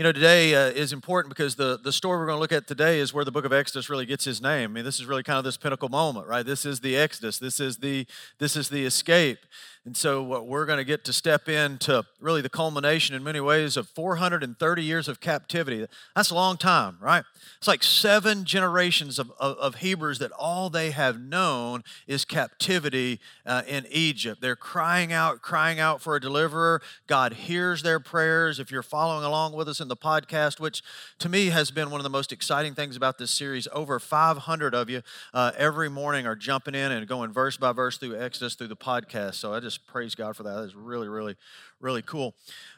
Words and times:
You 0.00 0.04
know, 0.04 0.12
today 0.12 0.54
uh, 0.54 0.68
is 0.68 0.94
important 0.94 1.28
because 1.28 1.56
the, 1.56 1.78
the 1.84 1.92
story 1.92 2.18
we're 2.18 2.24
going 2.24 2.36
to 2.36 2.40
look 2.40 2.52
at 2.52 2.66
today 2.66 3.00
is 3.00 3.12
where 3.12 3.22
the 3.22 3.30
book 3.30 3.44
of 3.44 3.52
Exodus 3.52 3.90
really 3.90 4.06
gets 4.06 4.24
his 4.24 4.40
name. 4.40 4.70
I 4.70 4.72
mean, 4.72 4.84
this 4.86 4.98
is 4.98 5.04
really 5.04 5.22
kind 5.22 5.36
of 5.36 5.44
this 5.44 5.58
pinnacle 5.58 5.90
moment, 5.90 6.26
right? 6.26 6.46
This 6.46 6.64
is 6.64 6.80
the 6.80 6.96
Exodus. 6.96 7.38
This 7.38 7.60
is 7.60 7.76
the 7.76 8.06
this 8.38 8.56
is 8.56 8.70
the 8.70 8.86
escape. 8.86 9.40
And 9.86 9.96
so 9.96 10.22
what 10.22 10.46
we're 10.46 10.66
going 10.66 10.76
to 10.76 10.84
get 10.84 11.04
to 11.04 11.12
step 11.12 11.48
into 11.48 12.04
really 12.20 12.42
the 12.42 12.50
culmination 12.50 13.16
in 13.16 13.24
many 13.24 13.40
ways 13.40 13.78
of 13.78 13.88
430 13.88 14.84
years 14.84 15.08
of 15.08 15.20
captivity. 15.20 15.86
That's 16.14 16.28
a 16.28 16.34
long 16.34 16.58
time, 16.58 16.98
right? 17.00 17.24
It's 17.56 17.66
like 17.66 17.82
seven 17.82 18.44
generations 18.44 19.18
of, 19.18 19.32
of, 19.40 19.56
of 19.56 19.74
Hebrews 19.76 20.18
that 20.18 20.32
all 20.32 20.68
they 20.68 20.90
have 20.90 21.18
known 21.18 21.82
is 22.06 22.26
captivity 22.26 23.20
uh, 23.46 23.62
in 23.66 23.86
Egypt. 23.90 24.42
They're 24.42 24.54
crying 24.54 25.14
out, 25.14 25.40
crying 25.40 25.80
out 25.80 26.02
for 26.02 26.14
a 26.14 26.20
deliverer. 26.20 26.82
God 27.06 27.32
hears 27.32 27.82
their 27.82 28.00
prayers. 28.00 28.60
If 28.60 28.70
you're 28.70 28.82
following 28.82 29.24
along 29.24 29.54
with 29.54 29.66
us 29.66 29.80
in 29.80 29.88
the 29.90 29.96
podcast, 29.96 30.58
which 30.58 30.82
to 31.18 31.28
me 31.28 31.46
has 31.48 31.70
been 31.70 31.90
one 31.90 32.00
of 32.00 32.04
the 32.04 32.10
most 32.10 32.32
exciting 32.32 32.74
things 32.74 32.96
about 32.96 33.18
this 33.18 33.30
series, 33.30 33.68
over 33.72 33.98
500 33.98 34.74
of 34.74 34.88
you 34.88 35.02
uh, 35.34 35.52
every 35.58 35.90
morning 35.90 36.26
are 36.26 36.34
jumping 36.34 36.74
in 36.74 36.90
and 36.92 37.06
going 37.06 37.32
verse 37.32 37.58
by 37.58 37.72
verse 37.72 37.98
through 37.98 38.18
Exodus 38.18 38.54
through 38.54 38.68
the 38.68 38.76
podcast. 38.76 39.34
So 39.34 39.52
I 39.52 39.60
just 39.60 39.86
praise 39.86 40.14
God 40.14 40.36
for 40.36 40.44
that. 40.44 40.54
That 40.54 40.64
is 40.64 40.74
really, 40.74 41.08
really, 41.08 41.36
really 41.80 42.02
cool. 42.02 42.34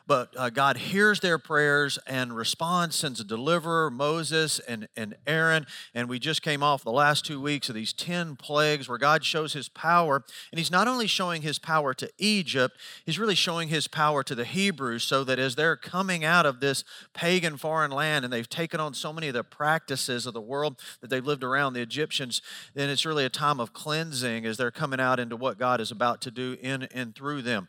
But 0.06 0.34
uh, 0.36 0.50
God 0.50 0.76
hears 0.76 1.20
their 1.20 1.38
prayers 1.38 1.98
and 2.06 2.34
responds, 2.34 2.96
sends 2.96 3.20
a 3.20 3.24
deliverer, 3.24 3.90
Moses 3.90 4.58
and, 4.60 4.88
and 4.96 5.14
Aaron. 5.26 5.66
And 5.94 6.08
we 6.08 6.18
just 6.18 6.42
came 6.42 6.62
off 6.62 6.82
the 6.82 6.90
last 6.90 7.24
two 7.24 7.40
weeks 7.40 7.68
of 7.68 7.74
these 7.74 7.92
10 7.92 8.36
plagues 8.36 8.88
where 8.88 8.98
God 8.98 9.24
shows 9.24 9.52
his 9.52 9.68
power. 9.68 10.24
And 10.50 10.58
he's 10.58 10.70
not 10.70 10.88
only 10.88 11.06
showing 11.06 11.42
his 11.42 11.58
power 11.58 11.94
to 11.94 12.10
Egypt, 12.18 12.76
he's 13.06 13.18
really 13.18 13.34
showing 13.34 13.68
his 13.68 13.86
power 13.86 14.22
to 14.24 14.34
the 14.34 14.44
Hebrews 14.44 15.04
so 15.04 15.24
that 15.24 15.38
as 15.38 15.54
they're 15.54 15.76
coming 15.76 16.24
out 16.24 16.46
of 16.46 16.60
this 16.60 16.84
pagan 17.14 17.56
foreign 17.56 17.90
land 17.90 18.24
and 18.24 18.32
they've 18.32 18.48
taken 18.48 18.80
on 18.80 18.94
so 18.94 19.12
many 19.12 19.28
of 19.28 19.34
the 19.34 19.44
practices 19.44 20.26
of 20.26 20.34
the 20.34 20.40
world 20.40 20.80
that 21.00 21.10
they've 21.10 21.26
lived 21.26 21.44
around, 21.44 21.74
the 21.74 21.80
Egyptians, 21.80 22.42
then 22.74 22.90
it's 22.90 23.06
really 23.06 23.24
a 23.24 23.30
time 23.30 23.60
of 23.60 23.72
cleansing 23.72 24.44
as 24.46 24.56
they're 24.56 24.70
coming 24.70 25.00
out 25.00 25.20
into 25.20 25.36
what 25.36 25.58
God 25.58 25.80
is 25.80 25.90
about 25.90 26.20
to 26.22 26.30
do 26.30 26.56
in 26.60 26.82
and 26.82 27.14
through 27.14 27.42
them. 27.42 27.68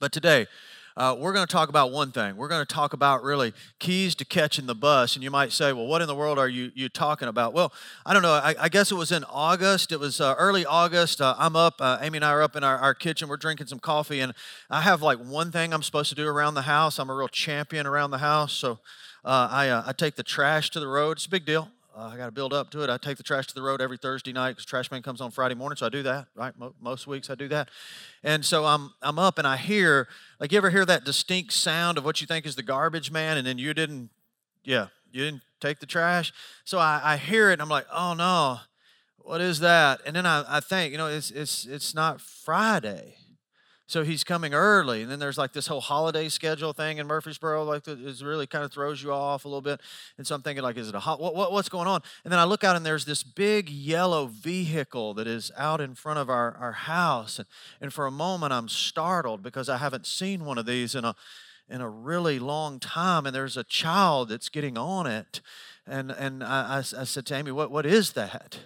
But 0.00 0.12
today, 0.12 0.46
uh, 0.96 1.14
we're 1.18 1.34
going 1.34 1.46
to 1.46 1.52
talk 1.52 1.68
about 1.68 1.92
one 1.92 2.10
thing. 2.10 2.38
We're 2.38 2.48
going 2.48 2.64
to 2.64 2.74
talk 2.74 2.94
about 2.94 3.22
really 3.22 3.52
keys 3.78 4.14
to 4.14 4.24
catching 4.24 4.64
the 4.64 4.74
bus. 4.74 5.14
And 5.14 5.22
you 5.22 5.30
might 5.30 5.52
say, 5.52 5.74
well, 5.74 5.86
what 5.86 6.00
in 6.00 6.08
the 6.08 6.14
world 6.14 6.38
are 6.38 6.48
you, 6.48 6.72
you 6.74 6.88
talking 6.88 7.28
about? 7.28 7.52
Well, 7.52 7.70
I 8.06 8.14
don't 8.14 8.22
know. 8.22 8.32
I, 8.32 8.54
I 8.58 8.68
guess 8.70 8.90
it 8.90 8.94
was 8.94 9.12
in 9.12 9.24
August. 9.24 9.92
It 9.92 10.00
was 10.00 10.18
uh, 10.18 10.34
early 10.38 10.64
August. 10.64 11.20
Uh, 11.20 11.34
I'm 11.38 11.54
up. 11.54 11.74
Uh, 11.80 11.98
Amy 12.00 12.16
and 12.16 12.24
I 12.24 12.32
are 12.32 12.42
up 12.42 12.56
in 12.56 12.64
our, 12.64 12.78
our 12.78 12.94
kitchen. 12.94 13.28
We're 13.28 13.36
drinking 13.36 13.66
some 13.66 13.78
coffee. 13.78 14.20
And 14.20 14.32
I 14.70 14.80
have 14.80 15.02
like 15.02 15.18
one 15.18 15.52
thing 15.52 15.74
I'm 15.74 15.82
supposed 15.82 16.08
to 16.08 16.16
do 16.16 16.26
around 16.26 16.54
the 16.54 16.62
house. 16.62 16.98
I'm 16.98 17.10
a 17.10 17.14
real 17.14 17.28
champion 17.28 17.86
around 17.86 18.10
the 18.10 18.18
house. 18.18 18.54
So 18.54 18.78
uh, 19.22 19.48
I, 19.50 19.68
uh, 19.68 19.82
I 19.86 19.92
take 19.92 20.16
the 20.16 20.22
trash 20.22 20.70
to 20.70 20.80
the 20.80 20.88
road. 20.88 21.18
It's 21.18 21.26
a 21.26 21.30
big 21.30 21.44
deal. 21.44 21.68
Uh, 21.96 22.10
I 22.12 22.16
got 22.16 22.26
to 22.26 22.32
build 22.32 22.52
up 22.52 22.70
to 22.70 22.82
it. 22.84 22.90
I 22.90 22.98
take 22.98 23.16
the 23.16 23.24
trash 23.24 23.48
to 23.48 23.54
the 23.54 23.62
road 23.62 23.80
every 23.80 23.96
Thursday 23.96 24.32
night 24.32 24.50
because 24.50 24.64
trash 24.64 24.90
man 24.90 25.02
comes 25.02 25.20
on 25.20 25.32
Friday 25.32 25.56
morning, 25.56 25.76
so 25.76 25.86
I 25.86 25.88
do 25.88 26.02
that. 26.04 26.28
Right, 26.36 26.54
most 26.80 27.06
weeks 27.06 27.28
I 27.30 27.34
do 27.34 27.48
that. 27.48 27.68
And 28.22 28.44
so 28.44 28.64
I'm 28.64 28.92
I'm 29.02 29.18
up 29.18 29.38
and 29.38 29.46
I 29.46 29.56
hear 29.56 30.06
like 30.38 30.52
you 30.52 30.58
ever 30.58 30.70
hear 30.70 30.84
that 30.84 31.04
distinct 31.04 31.52
sound 31.52 31.98
of 31.98 32.04
what 32.04 32.20
you 32.20 32.26
think 32.28 32.46
is 32.46 32.54
the 32.54 32.62
garbage 32.62 33.10
man, 33.10 33.36
and 33.36 33.46
then 33.46 33.58
you 33.58 33.74
didn't, 33.74 34.10
yeah, 34.62 34.86
you 35.10 35.24
didn't 35.24 35.42
take 35.60 35.80
the 35.80 35.86
trash. 35.86 36.32
So 36.64 36.78
I, 36.78 37.00
I 37.02 37.16
hear 37.16 37.50
it 37.50 37.54
and 37.54 37.62
I'm 37.62 37.68
like, 37.68 37.86
oh 37.92 38.14
no, 38.14 38.60
what 39.18 39.40
is 39.40 39.58
that? 39.60 40.00
And 40.06 40.14
then 40.14 40.26
I, 40.26 40.44
I 40.48 40.60
think, 40.60 40.92
you 40.92 40.98
know, 40.98 41.08
it's 41.08 41.30
it's 41.32 41.66
it's 41.66 41.94
not 41.94 42.20
Friday. 42.20 43.16
So 43.90 44.04
he's 44.04 44.22
coming 44.22 44.54
early, 44.54 45.02
and 45.02 45.10
then 45.10 45.18
there's 45.18 45.36
like 45.36 45.52
this 45.52 45.66
whole 45.66 45.80
holiday 45.80 46.28
schedule 46.28 46.72
thing 46.72 46.98
in 46.98 47.08
Murfreesboro, 47.08 47.64
like 47.64 47.88
it 47.88 47.98
really 48.22 48.46
kind 48.46 48.64
of 48.64 48.70
throws 48.70 49.02
you 49.02 49.12
off 49.12 49.44
a 49.44 49.48
little 49.48 49.60
bit. 49.60 49.80
And 50.16 50.24
so 50.24 50.36
I'm 50.36 50.42
thinking, 50.42 50.62
like, 50.62 50.76
is 50.76 50.88
it 50.88 50.94
a 50.94 51.00
hot? 51.00 51.18
What, 51.18 51.34
what, 51.34 51.50
what's 51.50 51.68
going 51.68 51.88
on? 51.88 52.00
And 52.22 52.30
then 52.30 52.38
I 52.38 52.44
look 52.44 52.62
out, 52.62 52.76
and 52.76 52.86
there's 52.86 53.04
this 53.04 53.24
big 53.24 53.68
yellow 53.68 54.26
vehicle 54.26 55.14
that 55.14 55.26
is 55.26 55.50
out 55.56 55.80
in 55.80 55.96
front 55.96 56.20
of 56.20 56.30
our, 56.30 56.56
our 56.60 56.70
house, 56.70 57.40
and, 57.40 57.48
and 57.80 57.92
for 57.92 58.06
a 58.06 58.12
moment 58.12 58.52
I'm 58.52 58.68
startled 58.68 59.42
because 59.42 59.68
I 59.68 59.78
haven't 59.78 60.06
seen 60.06 60.44
one 60.44 60.56
of 60.56 60.66
these 60.66 60.94
in 60.94 61.04
a 61.04 61.16
in 61.68 61.80
a 61.80 61.88
really 61.88 62.38
long 62.38 62.78
time, 62.78 63.26
and 63.26 63.34
there's 63.34 63.56
a 63.56 63.64
child 63.64 64.28
that's 64.28 64.48
getting 64.48 64.78
on 64.78 65.08
it, 65.08 65.40
and 65.84 66.12
and 66.12 66.44
I, 66.44 66.76
I, 66.76 66.78
I 66.78 66.82
said 66.82 67.26
to 67.26 67.34
Amy, 67.34 67.50
what 67.50 67.72
what 67.72 67.86
is 67.86 68.12
that? 68.12 68.60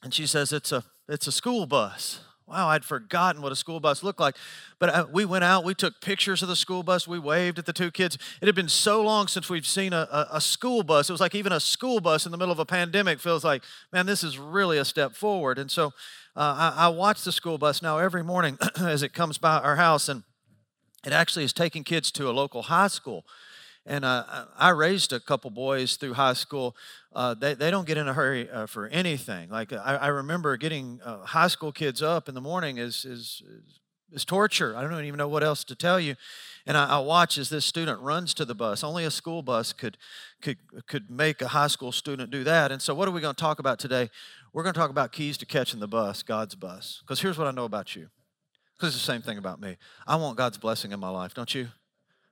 And 0.00 0.14
she 0.14 0.28
says, 0.28 0.52
it's 0.52 0.70
a 0.70 0.84
it's 1.08 1.26
a 1.26 1.32
school 1.32 1.66
bus. 1.66 2.20
Wow, 2.48 2.68
I'd 2.68 2.84
forgotten 2.84 3.42
what 3.42 3.52
a 3.52 3.56
school 3.56 3.78
bus 3.78 4.02
looked 4.02 4.20
like. 4.20 4.34
But 4.78 4.88
uh, 4.88 5.06
we 5.12 5.26
went 5.26 5.44
out, 5.44 5.64
we 5.64 5.74
took 5.74 6.00
pictures 6.00 6.40
of 6.40 6.48
the 6.48 6.56
school 6.56 6.82
bus, 6.82 7.06
we 7.06 7.18
waved 7.18 7.58
at 7.58 7.66
the 7.66 7.74
two 7.74 7.90
kids. 7.90 8.16
It 8.40 8.46
had 8.46 8.54
been 8.54 8.70
so 8.70 9.02
long 9.02 9.26
since 9.26 9.50
we've 9.50 9.66
seen 9.66 9.92
a, 9.92 10.08
a, 10.10 10.36
a, 10.36 10.40
school 10.40 10.82
bus. 10.82 11.10
It 11.10 11.12
was 11.12 11.20
like 11.20 11.34
even 11.34 11.52
a 11.52 11.60
school 11.60 12.00
bus 12.00 12.24
in 12.24 12.32
the 12.32 12.38
middle 12.38 12.52
of 12.52 12.58
a 12.58 12.64
pandemic 12.64 13.20
feels 13.20 13.44
like, 13.44 13.62
man, 13.92 14.06
this 14.06 14.24
is 14.24 14.38
really 14.38 14.78
a 14.78 14.84
step 14.86 15.14
forward. 15.14 15.58
And 15.58 15.70
so 15.70 15.88
uh, 16.36 16.72
I, 16.74 16.86
I 16.86 16.88
watch 16.88 17.22
the 17.22 17.32
school 17.32 17.58
bus 17.58 17.82
now 17.82 17.98
every 17.98 18.24
morning 18.24 18.56
as 18.80 19.02
it 19.02 19.12
comes 19.12 19.36
by 19.36 19.58
our 19.58 19.76
house, 19.76 20.08
and 20.08 20.22
it 21.04 21.12
actually 21.12 21.44
is 21.44 21.52
taking 21.52 21.84
kids 21.84 22.10
to 22.12 22.30
a 22.30 22.32
local 22.32 22.62
high 22.62 22.88
school. 22.88 23.26
And 23.88 24.04
uh, 24.04 24.44
I 24.58 24.68
raised 24.68 25.14
a 25.14 25.18
couple 25.18 25.50
boys 25.50 25.96
through 25.96 26.12
high 26.12 26.34
school. 26.34 26.76
Uh, 27.14 27.32
they, 27.32 27.54
they 27.54 27.70
don't 27.70 27.86
get 27.86 27.96
in 27.96 28.06
a 28.06 28.12
hurry 28.12 28.48
uh, 28.50 28.66
for 28.66 28.86
anything. 28.88 29.48
Like 29.48 29.72
I, 29.72 29.96
I 29.96 30.06
remember 30.08 30.58
getting 30.58 31.00
uh, 31.02 31.24
high 31.24 31.48
school 31.48 31.72
kids 31.72 32.02
up 32.02 32.28
in 32.28 32.34
the 32.34 32.40
morning 32.42 32.76
is, 32.76 33.06
is, 33.06 33.42
is 34.12 34.26
torture. 34.26 34.76
I 34.76 34.82
don't 34.82 35.04
even 35.06 35.16
know 35.16 35.26
what 35.26 35.42
else 35.42 35.64
to 35.64 35.74
tell 35.74 35.98
you. 35.98 36.16
And 36.66 36.76
I, 36.76 36.96
I, 36.96 36.98
watch 36.98 37.38
as 37.38 37.48
this 37.48 37.64
student 37.64 37.98
runs 38.02 38.34
to 38.34 38.44
the 38.44 38.54
bus. 38.54 38.84
Only 38.84 39.06
a 39.06 39.10
school 39.10 39.40
bus 39.40 39.72
could, 39.72 39.96
could, 40.42 40.58
could 40.86 41.10
make 41.10 41.40
a 41.40 41.48
high 41.48 41.68
school 41.68 41.90
student 41.90 42.30
do 42.30 42.44
that. 42.44 42.70
And 42.70 42.82
so, 42.82 42.94
what 42.94 43.08
are 43.08 43.10
we 43.10 43.22
going 43.22 43.34
to 43.34 43.40
talk 43.40 43.58
about 43.58 43.78
today? 43.78 44.10
We're 44.52 44.64
going 44.64 44.74
to 44.74 44.78
talk 44.78 44.90
about 44.90 45.12
keys 45.12 45.38
to 45.38 45.46
catching 45.46 45.80
the 45.80 45.88
bus, 45.88 46.22
God's 46.22 46.54
bus. 46.54 47.00
Because 47.00 47.22
here's 47.22 47.38
what 47.38 47.46
I 47.46 47.52
know 47.52 47.64
about 47.64 47.96
you. 47.96 48.08
Because 48.76 48.94
it's 48.94 49.02
the 49.06 49.12
same 49.12 49.22
thing 49.22 49.38
about 49.38 49.62
me. 49.62 49.78
I 50.06 50.16
want 50.16 50.36
God's 50.36 50.58
blessing 50.58 50.92
in 50.92 51.00
my 51.00 51.08
life, 51.08 51.32
don't 51.32 51.54
you? 51.54 51.68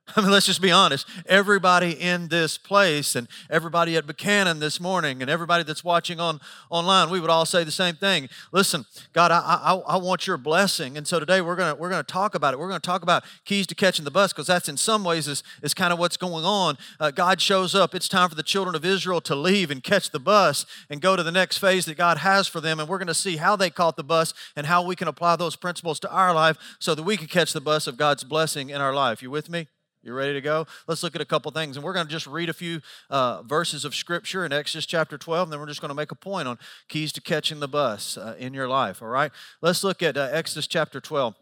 I 0.15 0.21
mean, 0.21 0.31
let's 0.31 0.45
just 0.45 0.61
be 0.61 0.71
honest. 0.71 1.05
Everybody 1.25 1.91
in 1.91 2.29
this 2.29 2.57
place 2.57 3.15
and 3.15 3.27
everybody 3.49 3.97
at 3.97 4.07
Buchanan 4.07 4.59
this 4.59 4.79
morning 4.79 5.21
and 5.21 5.29
everybody 5.29 5.63
that's 5.63 5.83
watching 5.83 6.19
on 6.19 6.39
online, 6.69 7.09
we 7.09 7.19
would 7.19 7.29
all 7.29 7.45
say 7.45 7.65
the 7.65 7.71
same 7.71 7.95
thing. 7.95 8.29
Listen, 8.53 8.85
God, 9.11 9.31
I, 9.31 9.39
I, 9.39 9.75
I 9.75 9.97
want 9.97 10.25
your 10.25 10.37
blessing. 10.37 10.97
And 10.97 11.05
so 11.05 11.19
today 11.19 11.41
we're 11.41 11.57
gonna 11.57 11.75
we're 11.75 11.89
gonna 11.89 12.03
talk 12.03 12.35
about 12.35 12.53
it. 12.53 12.59
We're 12.59 12.69
gonna 12.69 12.79
talk 12.79 13.03
about 13.03 13.25
keys 13.43 13.67
to 13.67 13.75
catching 13.75 14.05
the 14.05 14.11
bus 14.11 14.31
because 14.31 14.47
that's 14.47 14.69
in 14.69 14.77
some 14.77 15.03
ways 15.03 15.27
is, 15.27 15.43
is 15.61 15.73
kind 15.73 15.91
of 15.91 15.99
what's 15.99 16.17
going 16.17 16.45
on. 16.45 16.77
Uh, 17.01 17.11
God 17.11 17.41
shows 17.41 17.75
up. 17.75 17.93
It's 17.93 18.07
time 18.07 18.29
for 18.29 18.35
the 18.35 18.43
children 18.43 18.75
of 18.75 18.85
Israel 18.85 19.19
to 19.21 19.35
leave 19.35 19.69
and 19.69 19.83
catch 19.83 20.11
the 20.11 20.19
bus 20.19 20.65
and 20.89 21.01
go 21.01 21.17
to 21.17 21.23
the 21.23 21.31
next 21.33 21.57
phase 21.57 21.85
that 21.85 21.97
God 21.97 22.19
has 22.19 22.47
for 22.47 22.61
them. 22.61 22.79
And 22.79 22.87
we're 22.87 22.99
gonna 22.99 23.13
see 23.13 23.37
how 23.37 23.57
they 23.57 23.69
caught 23.69 23.97
the 23.97 24.05
bus 24.05 24.33
and 24.55 24.67
how 24.67 24.85
we 24.85 24.95
can 24.95 25.09
apply 25.09 25.35
those 25.35 25.57
principles 25.57 25.99
to 25.99 26.11
our 26.11 26.33
life 26.33 26.57
so 26.79 26.95
that 26.95 27.03
we 27.03 27.17
can 27.17 27.27
catch 27.27 27.51
the 27.51 27.61
bus 27.61 27.87
of 27.87 27.97
God's 27.97 28.23
blessing 28.23 28.69
in 28.69 28.79
our 28.79 28.93
life. 28.93 29.21
You 29.21 29.29
with 29.29 29.49
me? 29.49 29.67
You 30.07 30.13
ready 30.13 30.31
to 30.31 30.41
go? 30.41 30.65
Let's 30.87 31.03
look 31.03 31.15
at 31.15 31.21
a 31.21 31.25
couple 31.25 31.51
things. 31.51 31.75
And 31.75 31.83
we're 31.83 31.91
going 31.91 32.05
to 32.05 32.11
just 32.11 32.27
read 32.27 32.47
a 32.47 32.53
few 32.53 32.79
uh, 33.09 33.41
verses 33.41 33.83
of 33.83 33.93
Scripture 33.93 34.45
in 34.45 34.53
Exodus 34.53 34.85
chapter 34.85 35.17
12, 35.17 35.47
and 35.47 35.51
then 35.51 35.59
we're 35.59 35.65
just 35.65 35.81
going 35.81 35.89
to 35.89 35.95
make 35.95 36.13
a 36.13 36.15
point 36.15 36.47
on 36.47 36.57
keys 36.87 37.11
to 37.11 37.19
catching 37.19 37.59
the 37.59 37.67
bus 37.67 38.17
uh, 38.17 38.33
in 38.39 38.53
your 38.53 38.69
life, 38.69 39.01
all 39.01 39.09
right? 39.09 39.33
Let's 39.59 39.83
look 39.83 40.01
at 40.01 40.15
uh, 40.15 40.29
Exodus 40.31 40.65
chapter 40.65 41.01
12, 41.01 41.35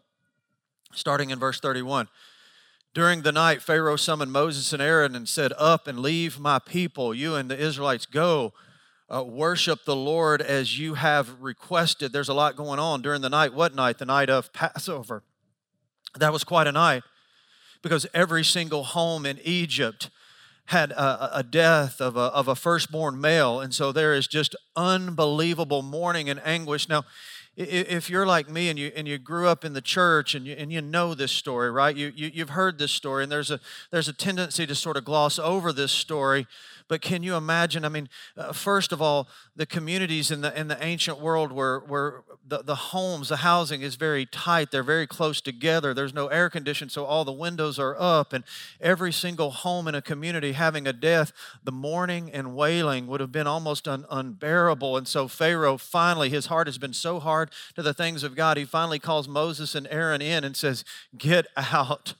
starting 0.92 1.30
in 1.30 1.38
verse 1.38 1.60
31. 1.60 2.08
During 2.92 3.22
the 3.22 3.30
night, 3.30 3.62
Pharaoh 3.62 3.94
summoned 3.94 4.32
Moses 4.32 4.72
and 4.72 4.82
Aaron 4.82 5.14
and 5.14 5.28
said, 5.28 5.52
Up 5.58 5.86
and 5.86 6.00
leave 6.00 6.40
my 6.40 6.58
people, 6.58 7.14
you 7.14 7.36
and 7.36 7.48
the 7.48 7.56
Israelites, 7.56 8.04
go. 8.04 8.52
Uh, 9.08 9.22
worship 9.22 9.84
the 9.84 9.94
Lord 9.94 10.42
as 10.42 10.80
you 10.80 10.94
have 10.94 11.40
requested. 11.40 12.12
There's 12.12 12.28
a 12.28 12.34
lot 12.34 12.56
going 12.56 12.80
on 12.80 13.00
during 13.00 13.20
the 13.20 13.30
night. 13.30 13.54
What 13.54 13.76
night? 13.76 13.98
The 13.98 14.06
night 14.06 14.28
of 14.28 14.52
Passover. 14.52 15.22
That 16.18 16.32
was 16.32 16.42
quite 16.42 16.66
a 16.66 16.72
night 16.72 17.04
because 17.82 18.06
every 18.14 18.44
single 18.44 18.84
home 18.84 19.26
in 19.26 19.38
Egypt 19.44 20.10
had 20.66 20.90
a, 20.90 21.38
a, 21.38 21.42
death 21.42 22.00
of 22.00 22.16
a, 22.16 22.20
of 22.20 22.48
a 22.48 22.56
firstborn 22.56 23.20
male. 23.20 23.60
And 23.60 23.72
so 23.72 23.92
there 23.92 24.14
is 24.14 24.26
just 24.26 24.56
unbelievable 24.74 25.82
mourning 25.82 26.28
and 26.28 26.40
anguish. 26.44 26.88
Now, 26.88 27.04
if 27.56 28.10
you're 28.10 28.26
like 28.26 28.50
me 28.50 28.68
and 28.68 28.78
you 28.78 28.92
and 28.94 29.08
you 29.08 29.18
grew 29.18 29.48
up 29.48 29.64
in 29.64 29.72
the 29.72 29.80
church 29.80 30.34
and 30.34 30.46
you, 30.46 30.54
and 30.58 30.72
you 30.72 30.82
know 30.82 31.14
this 31.14 31.32
story 31.32 31.70
right 31.70 31.96
you, 31.96 32.12
you 32.14 32.30
you've 32.32 32.50
heard 32.50 32.78
this 32.78 32.92
story 32.92 33.22
and 33.22 33.32
there's 33.32 33.50
a 33.50 33.58
there's 33.90 34.08
a 34.08 34.12
tendency 34.12 34.66
to 34.66 34.74
sort 34.74 34.96
of 34.96 35.04
gloss 35.04 35.38
over 35.38 35.72
this 35.72 35.90
story 35.90 36.46
but 36.88 37.00
can 37.00 37.22
you 37.22 37.34
imagine? 37.34 37.84
I 37.84 37.88
mean, 37.88 38.08
uh, 38.36 38.52
first 38.52 38.92
of 38.92 39.02
all, 39.02 39.28
the 39.56 39.66
communities 39.66 40.30
in 40.30 40.40
the 40.42 40.58
in 40.58 40.68
the 40.68 40.82
ancient 40.84 41.20
world 41.20 41.50
were 41.50 41.84
were 41.86 42.24
the, 42.46 42.62
the 42.62 42.76
homes, 42.76 43.28
the 43.28 43.38
housing 43.38 43.82
is 43.82 43.96
very 43.96 44.24
tight. 44.24 44.70
They're 44.70 44.84
very 44.84 45.06
close 45.06 45.40
together. 45.40 45.92
There's 45.92 46.14
no 46.14 46.28
air 46.28 46.48
conditioning 46.48 46.90
so 46.90 47.04
all 47.04 47.24
the 47.24 47.32
windows 47.32 47.78
are 47.78 47.96
up, 47.98 48.32
and 48.32 48.44
every 48.80 49.12
single 49.12 49.50
home 49.50 49.88
in 49.88 49.96
a 49.96 50.02
community 50.02 50.52
having 50.52 50.86
a 50.86 50.92
death, 50.92 51.32
the 51.64 51.72
mourning 51.72 52.30
and 52.30 52.54
wailing 52.54 53.08
would 53.08 53.20
have 53.20 53.32
been 53.32 53.48
almost 53.48 53.88
un, 53.88 54.04
unbearable. 54.08 54.96
And 54.96 55.08
so 55.08 55.26
Pharaoh 55.26 55.78
finally, 55.78 56.30
his 56.30 56.46
heart 56.46 56.68
has 56.68 56.78
been 56.78 56.92
so 56.92 57.18
hard 57.18 57.45
to 57.74 57.82
the 57.82 57.94
things 57.94 58.22
of 58.22 58.34
God, 58.34 58.56
he 58.56 58.64
finally 58.64 58.98
calls 58.98 59.28
Moses 59.28 59.74
and 59.74 59.86
Aaron 59.90 60.22
in 60.22 60.44
and 60.44 60.56
says, 60.56 60.84
"Get 61.16 61.46
out." 61.56 62.14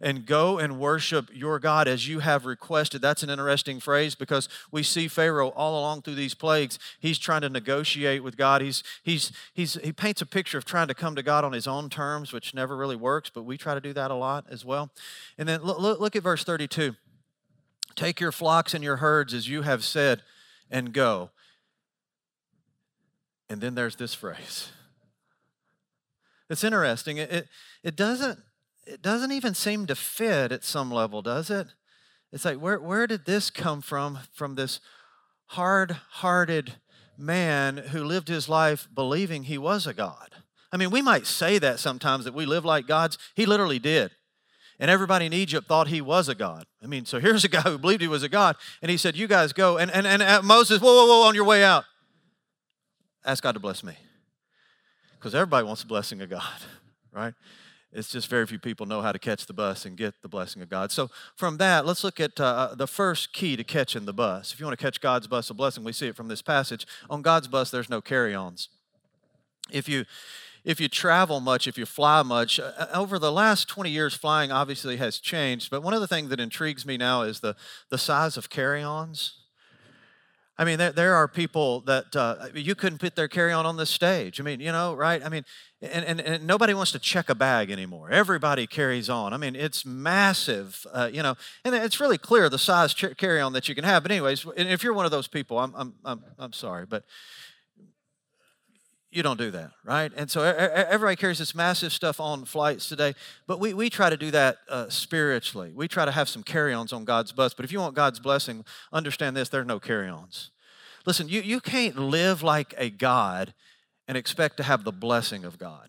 and 0.00 0.26
go 0.26 0.58
and 0.58 0.78
worship 0.78 1.28
your 1.32 1.58
God 1.58 1.88
as 1.88 2.08
you 2.08 2.20
have 2.20 2.46
requested. 2.46 3.02
That's 3.02 3.22
an 3.22 3.30
interesting 3.30 3.80
phrase 3.80 4.14
because 4.14 4.48
we 4.70 4.82
see 4.82 5.08
Pharaoh 5.08 5.50
all 5.50 5.78
along 5.78 6.02
through 6.02 6.14
these 6.14 6.34
plagues. 6.34 6.78
He's 7.00 7.18
trying 7.18 7.42
to 7.42 7.48
negotiate 7.48 8.22
with 8.22 8.36
God. 8.36 8.62
He's, 8.62 8.82
he's, 9.02 9.32
he's, 9.52 9.74
he 9.74 9.92
paints 9.92 10.22
a 10.22 10.26
picture 10.26 10.58
of 10.58 10.64
trying 10.64 10.88
to 10.88 10.94
come 10.94 11.16
to 11.16 11.22
God 11.22 11.44
on 11.44 11.52
his 11.52 11.66
own 11.66 11.90
terms, 11.90 12.32
which 12.32 12.54
never 12.54 12.76
really 12.76 12.96
works, 12.96 13.30
but 13.30 13.42
we 13.42 13.56
try 13.56 13.74
to 13.74 13.80
do 13.80 13.92
that 13.92 14.10
a 14.10 14.14
lot 14.14 14.44
as 14.48 14.64
well. 14.64 14.90
And 15.36 15.48
then 15.48 15.62
look, 15.62 15.78
look 15.78 16.16
at 16.16 16.22
verse 16.22 16.44
32. 16.44 16.94
Take 17.94 18.20
your 18.20 18.32
flocks 18.32 18.74
and 18.74 18.84
your 18.84 18.96
herds 18.96 19.34
as 19.34 19.48
you 19.48 19.62
have 19.62 19.82
said 19.82 20.22
and 20.70 20.92
go. 20.92 21.30
And 23.48 23.60
then 23.60 23.74
there's 23.74 23.96
this 23.96 24.14
phrase. 24.14 24.70
It's 26.50 26.64
interesting. 26.64 27.18
It, 27.18 27.30
it, 27.30 27.48
it, 27.82 27.96
doesn't, 27.96 28.38
it 28.86 29.02
doesn't 29.02 29.32
even 29.32 29.54
seem 29.54 29.86
to 29.86 29.94
fit 29.94 30.52
at 30.52 30.64
some 30.64 30.90
level, 30.90 31.22
does 31.22 31.50
it? 31.50 31.68
It's 32.32 32.44
like, 32.44 32.58
where, 32.58 32.78
where 32.78 33.06
did 33.06 33.24
this 33.24 33.50
come 33.50 33.80
from? 33.80 34.18
From 34.32 34.54
this 34.54 34.80
hard 35.46 35.92
hearted 36.10 36.74
man 37.16 37.78
who 37.78 38.04
lived 38.04 38.28
his 38.28 38.48
life 38.48 38.88
believing 38.94 39.44
he 39.44 39.58
was 39.58 39.86
a 39.86 39.94
God. 39.94 40.30
I 40.70 40.76
mean, 40.76 40.90
we 40.90 41.02
might 41.02 41.26
say 41.26 41.58
that 41.58 41.78
sometimes 41.78 42.24
that 42.24 42.34
we 42.34 42.46
live 42.46 42.64
like 42.64 42.86
gods. 42.86 43.18
He 43.34 43.46
literally 43.46 43.78
did. 43.78 44.10
And 44.78 44.90
everybody 44.90 45.26
in 45.26 45.32
Egypt 45.32 45.66
thought 45.66 45.88
he 45.88 46.00
was 46.00 46.28
a 46.28 46.34
God. 46.34 46.66
I 46.82 46.86
mean, 46.86 47.04
so 47.04 47.18
here's 47.18 47.44
a 47.44 47.48
guy 47.48 47.62
who 47.62 47.78
believed 47.78 48.00
he 48.00 48.08
was 48.08 48.22
a 48.22 48.28
God, 48.28 48.56
and 48.80 48.90
he 48.90 48.96
said, 48.96 49.16
You 49.16 49.26
guys 49.26 49.52
go. 49.52 49.76
And, 49.76 49.90
and, 49.90 50.06
and 50.06 50.22
uh, 50.22 50.40
Moses, 50.42 50.80
whoa, 50.80 50.94
whoa, 50.94 51.06
whoa, 51.06 51.26
on 51.26 51.34
your 51.34 51.44
way 51.44 51.64
out, 51.64 51.84
ask 53.28 53.42
God 53.42 53.52
to 53.52 53.60
bless 53.60 53.84
me. 53.84 53.94
Because 55.18 55.34
everybody 55.34 55.66
wants 55.66 55.82
the 55.82 55.88
blessing 55.88 56.20
of 56.22 56.30
God, 56.30 56.60
right? 57.12 57.34
It's 57.92 58.10
just 58.10 58.28
very 58.28 58.46
few 58.46 58.58
people 58.58 58.86
know 58.86 59.00
how 59.00 59.12
to 59.12 59.18
catch 59.18 59.46
the 59.46 59.52
bus 59.52 59.86
and 59.86 59.96
get 59.96 60.14
the 60.22 60.28
blessing 60.28 60.60
of 60.62 60.68
God. 60.68 60.92
So, 60.92 61.10
from 61.36 61.56
that, 61.56 61.86
let's 61.86 62.04
look 62.04 62.20
at 62.20 62.38
uh, 62.38 62.44
uh 62.44 62.74
the 62.74 62.86
first 62.86 63.32
key 63.32 63.56
to 63.56 63.64
catching 63.64 64.04
the 64.04 64.12
bus. 64.12 64.52
If 64.52 64.60
you 64.60 64.66
want 64.66 64.78
to 64.78 64.82
catch 64.82 65.00
God's 65.00 65.26
bus 65.26 65.48
a 65.48 65.54
blessing, 65.54 65.84
we 65.84 65.92
see 65.92 66.06
it 66.06 66.16
from 66.16 66.28
this 66.28 66.42
passage. 66.42 66.86
On 67.08 67.22
God's 67.22 67.48
bus, 67.48 67.70
there's 67.70 67.88
no 67.88 68.02
carry 68.02 68.34
ons. 68.34 68.68
If 69.70 69.88
you 69.88 70.04
if 70.64 70.80
you 70.80 70.88
travel 70.88 71.40
much, 71.40 71.66
if 71.66 71.78
you 71.78 71.86
fly 71.86 72.22
much, 72.22 72.60
uh, 72.60 72.72
uh, 72.76 72.86
over 72.92 73.18
the 73.18 73.32
last 73.32 73.68
20 73.68 73.88
years, 73.88 74.12
flying 74.12 74.52
obviously 74.52 74.98
has 74.98 75.18
changed. 75.18 75.70
But 75.70 75.82
one 75.82 75.94
of 75.94 76.02
the 76.02 76.06
things 76.06 76.28
that 76.28 76.40
intrigues 76.40 76.84
me 76.84 76.98
now 76.98 77.22
is 77.22 77.40
the, 77.40 77.56
the 77.88 77.96
size 77.96 78.36
of 78.36 78.50
carry 78.50 78.82
ons. 78.82 79.47
I 80.60 80.64
mean, 80.64 80.78
there, 80.78 80.90
there 80.90 81.14
are 81.14 81.28
people 81.28 81.82
that 81.82 82.16
uh, 82.16 82.48
you 82.52 82.74
couldn't 82.74 82.98
put 82.98 83.14
their 83.14 83.28
carry 83.28 83.52
on 83.52 83.64
on 83.64 83.76
the 83.76 83.86
stage. 83.86 84.40
I 84.40 84.42
mean, 84.42 84.58
you 84.58 84.72
know, 84.72 84.92
right? 84.94 85.24
I 85.24 85.28
mean, 85.28 85.44
and, 85.80 86.04
and, 86.04 86.20
and 86.20 86.46
nobody 86.46 86.74
wants 86.74 86.90
to 86.92 86.98
check 86.98 87.28
a 87.28 87.34
bag 87.36 87.70
anymore. 87.70 88.10
Everybody 88.10 88.66
carries 88.66 89.08
on. 89.08 89.32
I 89.32 89.36
mean, 89.36 89.54
it's 89.54 89.86
massive, 89.86 90.84
uh, 90.92 91.08
you 91.12 91.22
know, 91.22 91.36
and 91.64 91.76
it's 91.76 92.00
really 92.00 92.18
clear 92.18 92.48
the 92.48 92.58
size 92.58 92.92
carry 92.92 93.40
on 93.40 93.52
that 93.52 93.68
you 93.68 93.76
can 93.76 93.84
have. 93.84 94.02
But, 94.02 94.10
anyways, 94.10 94.44
if 94.56 94.82
you're 94.82 94.94
one 94.94 95.04
of 95.04 95.12
those 95.12 95.28
people, 95.28 95.60
I'm, 95.60 95.72
I'm, 95.76 95.94
I'm, 96.04 96.24
I'm 96.38 96.52
sorry, 96.52 96.86
but 96.86 97.04
you 99.10 99.22
don't 99.22 99.38
do 99.38 99.50
that, 99.52 99.70
right? 99.84 100.12
And 100.16 100.30
so 100.30 100.42
everybody 100.42 101.16
carries 101.16 101.38
this 101.38 101.54
massive 101.54 101.92
stuff 101.92 102.20
on 102.20 102.44
flights 102.44 102.88
today, 102.88 103.14
but 103.46 103.58
we, 103.58 103.72
we 103.72 103.88
try 103.88 104.10
to 104.10 104.16
do 104.16 104.30
that 104.32 104.58
uh, 104.68 104.88
spiritually. 104.90 105.72
We 105.74 105.88
try 105.88 106.04
to 106.04 106.10
have 106.10 106.28
some 106.28 106.42
carry 106.42 106.74
ons 106.74 106.92
on 106.92 107.04
God's 107.04 107.32
bus. 107.32 107.54
But 107.54 107.64
if 107.64 107.72
you 107.72 107.80
want 107.80 107.94
God's 107.94 108.20
blessing, 108.20 108.64
understand 108.92 109.36
this 109.36 109.48
there 109.48 109.62
are 109.62 109.64
no 109.64 109.80
carry 109.80 110.08
ons. 110.08 110.50
Listen, 111.06 111.28
you, 111.28 111.40
you 111.40 111.60
can't 111.60 111.98
live 111.98 112.42
like 112.42 112.74
a 112.76 112.90
God 112.90 113.54
and 114.06 114.18
expect 114.18 114.58
to 114.58 114.62
have 114.62 114.84
the 114.84 114.92
blessing 114.92 115.44
of 115.44 115.58
God. 115.58 115.88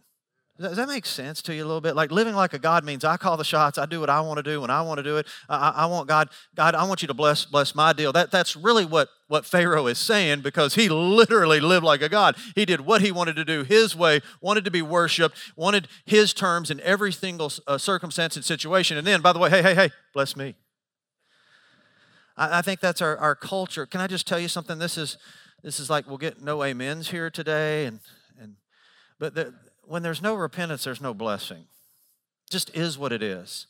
Does 0.59 0.75
that 0.75 0.89
make 0.89 1.05
sense 1.05 1.41
to 1.43 1.55
you 1.55 1.63
a 1.63 1.67
little 1.67 1.79
bit? 1.79 1.95
Like 1.95 2.11
living 2.11 2.35
like 2.35 2.53
a 2.53 2.59
God 2.59 2.83
means 2.83 3.05
I 3.05 3.15
call 3.15 3.37
the 3.37 3.45
shots, 3.45 3.77
I 3.77 3.85
do 3.85 4.01
what 4.01 4.09
I 4.09 4.19
want 4.19 4.37
to 4.37 4.43
do 4.43 4.59
when 4.59 4.69
I 4.69 4.81
want 4.81 4.97
to 4.97 5.03
do 5.03 5.15
it. 5.15 5.25
I, 5.47 5.69
I, 5.69 5.85
want 5.85 6.09
God, 6.09 6.29
God, 6.53 6.75
I 6.75 6.83
want 6.83 7.01
you 7.01 7.07
to 7.07 7.13
bless 7.13 7.45
bless 7.45 7.73
my 7.73 7.93
deal. 7.93 8.11
That, 8.11 8.29
that's 8.29 8.57
really 8.57 8.83
what, 8.83 9.07
what 9.29 9.45
Pharaoh 9.45 9.87
is 9.87 9.97
saying 9.97 10.41
because 10.41 10.75
he 10.75 10.89
literally 10.89 11.61
lived 11.61 11.85
like 11.85 12.01
a 12.01 12.09
God. 12.09 12.35
He 12.55 12.65
did 12.65 12.81
what 12.81 13.01
he 13.01 13.09
wanted 13.09 13.37
to 13.37 13.45
do 13.45 13.63
his 13.63 13.95
way, 13.95 14.19
wanted 14.41 14.65
to 14.65 14.71
be 14.71 14.81
worshiped, 14.81 15.37
wanted 15.55 15.87
his 16.05 16.33
terms 16.33 16.69
in 16.69 16.81
every 16.81 17.13
single 17.13 17.53
uh, 17.65 17.77
circumstance 17.77 18.35
and 18.35 18.43
situation. 18.43 18.97
And 18.97 19.07
then, 19.07 19.21
by 19.21 19.31
the 19.31 19.39
way, 19.39 19.49
hey, 19.49 19.61
hey, 19.61 19.75
hey, 19.75 19.91
bless 20.13 20.35
me. 20.35 20.55
I, 22.35 22.59
I 22.59 22.61
think 22.61 22.81
that's 22.81 23.01
our, 23.01 23.17
our 23.17 23.35
culture. 23.35 23.85
Can 23.85 24.01
I 24.01 24.07
just 24.07 24.27
tell 24.27 24.39
you 24.39 24.49
something? 24.49 24.77
This 24.77 24.97
is 24.97 25.17
this 25.63 25.79
is 25.79 25.89
like 25.89 26.05
we'll 26.05 26.17
get 26.17 26.41
no 26.41 26.63
amens 26.63 27.11
here 27.11 27.29
today 27.29 27.85
and 27.85 28.01
and 28.41 28.55
but 29.19 29.35
the, 29.35 29.53
when 29.89 30.03
there's 30.03 30.21
no 30.21 30.35
repentance, 30.35 30.83
there's 30.83 31.01
no 31.01 31.15
blessing. 31.15 31.65
It 32.47 32.51
just 32.51 32.75
is 32.77 32.97
what 32.97 33.11
it 33.11 33.23
is. 33.23 33.65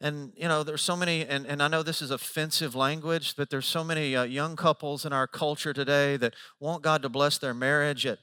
And, 0.00 0.32
you 0.36 0.48
know, 0.48 0.64
there's 0.64 0.82
so 0.82 0.96
many, 0.96 1.24
and, 1.24 1.46
and 1.46 1.62
I 1.62 1.68
know 1.68 1.84
this 1.84 2.02
is 2.02 2.10
offensive 2.10 2.74
language, 2.74 3.34
but 3.36 3.48
there's 3.48 3.66
so 3.66 3.84
many 3.84 4.16
uh, 4.16 4.24
young 4.24 4.56
couples 4.56 5.06
in 5.06 5.12
our 5.12 5.28
culture 5.28 5.72
today 5.72 6.16
that 6.16 6.34
want 6.58 6.82
God 6.82 7.02
to 7.02 7.08
bless 7.08 7.38
their 7.38 7.54
marriage 7.54 8.04
at 8.04 8.18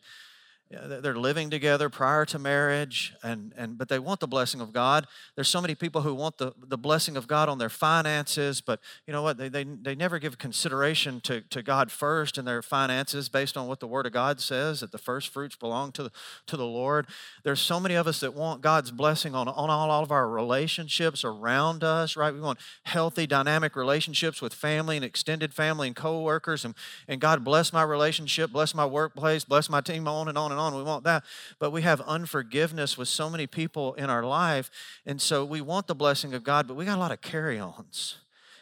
they're 0.71 1.15
living 1.15 1.51
together 1.51 1.89
prior 1.89 2.25
to 2.25 2.39
marriage 2.39 3.13
and, 3.21 3.53
and 3.56 3.77
but 3.77 3.88
they 3.88 4.00
want 4.00 4.19
the 4.19 4.27
blessing 4.27 4.62
of 4.62 4.73
god. 4.73 5.06
There's 5.35 5.47
so 5.47 5.62
many 5.62 5.75
people 5.75 6.01
who 6.01 6.15
want 6.15 6.39
the, 6.39 6.53
the 6.57 6.77
blessing 6.77 7.15
of 7.15 7.27
god 7.27 7.50
on 7.50 7.59
their 7.59 7.69
finances 7.69 8.62
but 8.62 8.79
you 9.06 9.13
know 9.13 9.21
what? 9.21 9.38
They, 9.38 9.47
they, 9.47 9.63
they 9.63 9.94
never 9.94 10.17
give 10.17 10.39
consideration 10.39 11.21
to, 11.21 11.41
to 11.41 11.62
god 11.62 11.91
first 11.91 12.39
in 12.39 12.45
their 12.45 12.63
finances 12.63 13.29
based 13.29 13.56
on 13.56 13.67
what 13.67 13.79
the 13.79 13.88
word 13.88 14.07
of 14.07 14.12
god 14.12 14.41
says 14.41 14.79
that 14.79 14.91
the 14.91 14.97
first 14.97 15.29
fruits 15.29 15.56
belong 15.56 15.91
to 15.94 16.03
the, 16.03 16.12
to 16.47 16.57
the 16.57 16.65
lord. 16.65 17.06
There's 17.44 17.62
so 17.62 17.79
many 17.79 17.94
of 17.94 18.07
us 18.07 18.19
that 18.21 18.33
want 18.33 18.62
god's 18.62 18.89
blessing 18.89 19.35
on, 19.35 19.47
on 19.47 19.69
all, 19.69 19.91
all 19.91 20.03
of 20.03 20.12
our 20.12 20.27
relationships 20.27 21.23
around 21.23 21.83
us 21.83 22.17
right? 22.17 22.33
We 22.33 22.41
want 22.41 22.57
healthy 22.83 23.27
dynamic 23.27 23.75
relationships 23.75 24.41
with 24.41 24.53
family 24.53 24.95
and 24.95 25.06
extended 25.06 25.53
family 25.53 25.88
and 25.88 25.95
co-workers 25.95 26.65
and, 26.65 26.73
and 27.07 27.21
god 27.21 27.44
bless 27.44 27.71
my 27.71 27.83
relationship 27.83 28.51
bless 28.51 28.73
my 28.73 28.85
workplace 28.85 29.44
bless 29.44 29.69
my 29.69 29.81
team 29.81 30.07
on 30.07 30.27
and 30.27 30.39
on 30.39 30.51
and 30.51 30.55
on 30.57 30.74
on. 30.74 30.78
We 30.78 30.84
want 30.84 31.04
that. 31.04 31.24
But 31.60 31.72
we 31.72 31.81
have 31.84 32.02
unforgiveness 32.02 32.98
with 32.98 33.07
so 33.07 33.30
many 33.30 33.48
people 33.48 33.94
in 33.96 34.10
our 34.10 34.24
life. 34.24 34.69
And 35.06 35.22
so 35.22 35.46
we 35.46 35.62
want 35.62 35.88
the 35.88 35.96
blessing 35.96 36.34
of 36.34 36.44
God, 36.44 36.68
but 36.68 36.75
we 36.75 36.86
got 36.86 36.98
a 36.98 37.02
lot 37.02 37.12
of 37.12 37.22
carry 37.22 37.60
ons. 37.60 38.18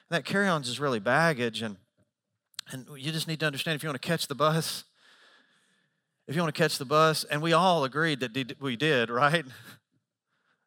That 0.10 0.26
carry 0.26 0.48
ons 0.48 0.70
is 0.70 0.80
really 0.80 1.00
baggage. 1.00 1.62
And, 1.62 1.78
and 2.72 2.86
you 2.98 3.12
just 3.12 3.28
need 3.28 3.40
to 3.40 3.46
understand 3.46 3.76
if 3.76 3.84
you 3.84 3.90
want 3.90 4.02
to 4.02 4.08
catch 4.08 4.28
the 4.28 4.36
bus, 4.36 4.84
if 6.28 6.36
you 6.36 6.42
want 6.42 6.54
to 6.54 6.62
catch 6.62 6.78
the 6.78 6.86
bus, 6.86 7.24
and 7.26 7.42
we 7.42 7.54
all 7.54 7.84
agreed 7.84 8.20
that 8.22 8.62
we 8.62 8.76
did, 8.76 9.10
right? 9.10 9.46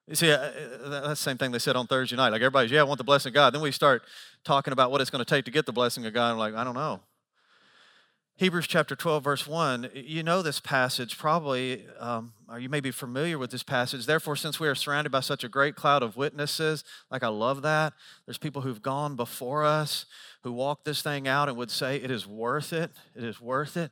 You 0.08 0.14
see, 0.14 0.31
uh, 0.31 0.37
uh, 0.37 0.88
that's 0.88 1.08
the 1.08 1.17
same 1.17 1.37
thing 1.37 1.50
they 1.50 1.58
said 1.58 1.75
on 1.75 1.87
Thursday 1.87 2.17
night. 2.17 2.29
Like 2.29 2.40
everybody's, 2.40 2.70
yeah, 2.70 2.81
I 2.81 2.84
want 2.84 2.99
the 2.99 3.05
blessing 3.05 3.31
of 3.31 3.34
God. 3.34 3.55
Then 3.55 3.61
we 3.61 3.72
start 3.72 4.02
talking 4.44 4.72
about 4.72 4.90
what 4.90 5.00
it's 5.00 5.11
going 5.11 5.25
to 5.25 5.29
take 5.29 5.44
to 5.46 5.50
get 5.50 5.67
the 5.67 5.72
blessing 5.72 6.06
of 6.06 6.12
God. 6.12 6.31
I'm 6.31 6.39
like, 6.39 6.55
I 6.55 6.62
don't 6.62 6.74
know. 6.74 7.00
Hebrews 8.38 8.66
chapter 8.66 8.94
12, 8.94 9.24
verse 9.24 9.46
1, 9.46 9.93
you 9.94 10.22
know 10.22 10.43
this 10.43 10.60
passage 10.60 11.16
probably, 11.16 11.86
um, 11.98 12.34
or 12.50 12.58
you 12.58 12.69
may 12.69 12.81
be 12.81 12.90
familiar 12.90 13.38
with 13.38 13.50
this 13.50 13.62
passage. 13.62 14.05
Therefore, 14.05 14.36
since 14.36 14.60
we 14.60 14.69
are 14.69 14.74
surrounded 14.74 15.08
by 15.08 15.20
such 15.20 15.43
a 15.43 15.48
great 15.48 15.74
cloud 15.74 16.02
of 16.02 16.19
witnesses, 16.19 16.84
like 17.10 17.22
I 17.22 17.28
love 17.28 17.62
that, 17.62 17.94
there's 18.26 18.36
people 18.36 18.60
who've 18.60 18.82
gone 18.82 19.16
before 19.16 19.64
us 19.64 20.05
who 20.43 20.52
walked 20.52 20.84
this 20.84 21.00
thing 21.00 21.26
out 21.26 21.48
and 21.48 21.56
would 21.56 21.70
say, 21.70 21.96
It 21.96 22.10
is 22.10 22.26
worth 22.26 22.74
it. 22.74 22.90
It 23.14 23.24
is 23.24 23.40
worth 23.40 23.74
it. 23.74 23.90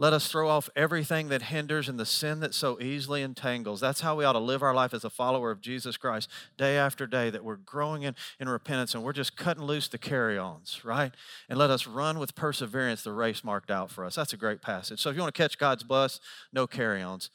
Let 0.00 0.14
us 0.14 0.28
throw 0.28 0.48
off 0.48 0.70
everything 0.74 1.28
that 1.28 1.42
hinders 1.42 1.86
and 1.86 2.00
the 2.00 2.06
sin 2.06 2.40
that 2.40 2.54
so 2.54 2.80
easily 2.80 3.20
entangles. 3.20 3.80
That's 3.80 4.00
how 4.00 4.16
we 4.16 4.24
ought 4.24 4.32
to 4.32 4.38
live 4.38 4.62
our 4.62 4.72
life 4.72 4.94
as 4.94 5.04
a 5.04 5.10
follower 5.10 5.50
of 5.50 5.60
Jesus 5.60 5.98
Christ 5.98 6.30
day 6.56 6.78
after 6.78 7.06
day, 7.06 7.28
that 7.28 7.44
we're 7.44 7.56
growing 7.56 8.04
in, 8.04 8.16
in 8.40 8.48
repentance 8.48 8.94
and 8.94 9.04
we're 9.04 9.12
just 9.12 9.36
cutting 9.36 9.64
loose 9.64 9.88
the 9.88 9.98
carry 9.98 10.38
ons, 10.38 10.80
right? 10.86 11.12
And 11.50 11.58
let 11.58 11.68
us 11.68 11.86
run 11.86 12.18
with 12.18 12.34
perseverance 12.34 13.02
the 13.02 13.12
race 13.12 13.44
marked 13.44 13.70
out 13.70 13.90
for 13.90 14.06
us. 14.06 14.14
That's 14.14 14.32
a 14.32 14.38
great 14.38 14.62
passage. 14.62 15.00
So 15.00 15.10
if 15.10 15.16
you 15.16 15.20
want 15.20 15.34
to 15.34 15.42
catch 15.42 15.58
God's 15.58 15.82
bus, 15.82 16.18
no 16.50 16.66
carry 16.66 17.02
ons. 17.02 17.28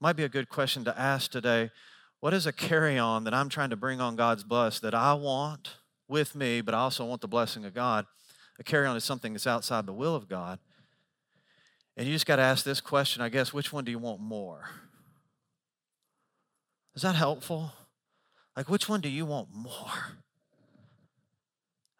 Might 0.00 0.14
be 0.14 0.22
a 0.22 0.28
good 0.28 0.48
question 0.48 0.84
to 0.84 0.96
ask 0.96 1.32
today. 1.32 1.72
What 2.20 2.32
is 2.32 2.46
a 2.46 2.52
carry 2.52 2.96
on 2.96 3.24
that 3.24 3.34
I'm 3.34 3.48
trying 3.48 3.70
to 3.70 3.76
bring 3.76 4.00
on 4.00 4.14
God's 4.14 4.44
bus 4.44 4.78
that 4.78 4.94
I 4.94 5.14
want 5.14 5.78
with 6.06 6.36
me, 6.36 6.60
but 6.60 6.74
I 6.74 6.78
also 6.78 7.04
want 7.04 7.22
the 7.22 7.26
blessing 7.26 7.64
of 7.64 7.74
God? 7.74 8.06
A 8.60 8.62
carry 8.62 8.86
on 8.86 8.96
is 8.96 9.02
something 9.02 9.32
that's 9.32 9.48
outside 9.48 9.84
the 9.84 9.92
will 9.92 10.14
of 10.14 10.28
God. 10.28 10.60
And 11.98 12.06
you 12.06 12.12
just 12.12 12.26
got 12.26 12.36
to 12.36 12.42
ask 12.42 12.64
this 12.64 12.80
question, 12.80 13.22
I 13.22 13.28
guess, 13.28 13.52
which 13.52 13.72
one 13.72 13.84
do 13.84 13.90
you 13.90 13.98
want 13.98 14.20
more? 14.20 14.70
Is 16.94 17.02
that 17.02 17.16
helpful? 17.16 17.72
Like, 18.56 18.68
which 18.68 18.88
one 18.88 19.00
do 19.00 19.08
you 19.08 19.26
want 19.26 19.48
more? 19.52 20.16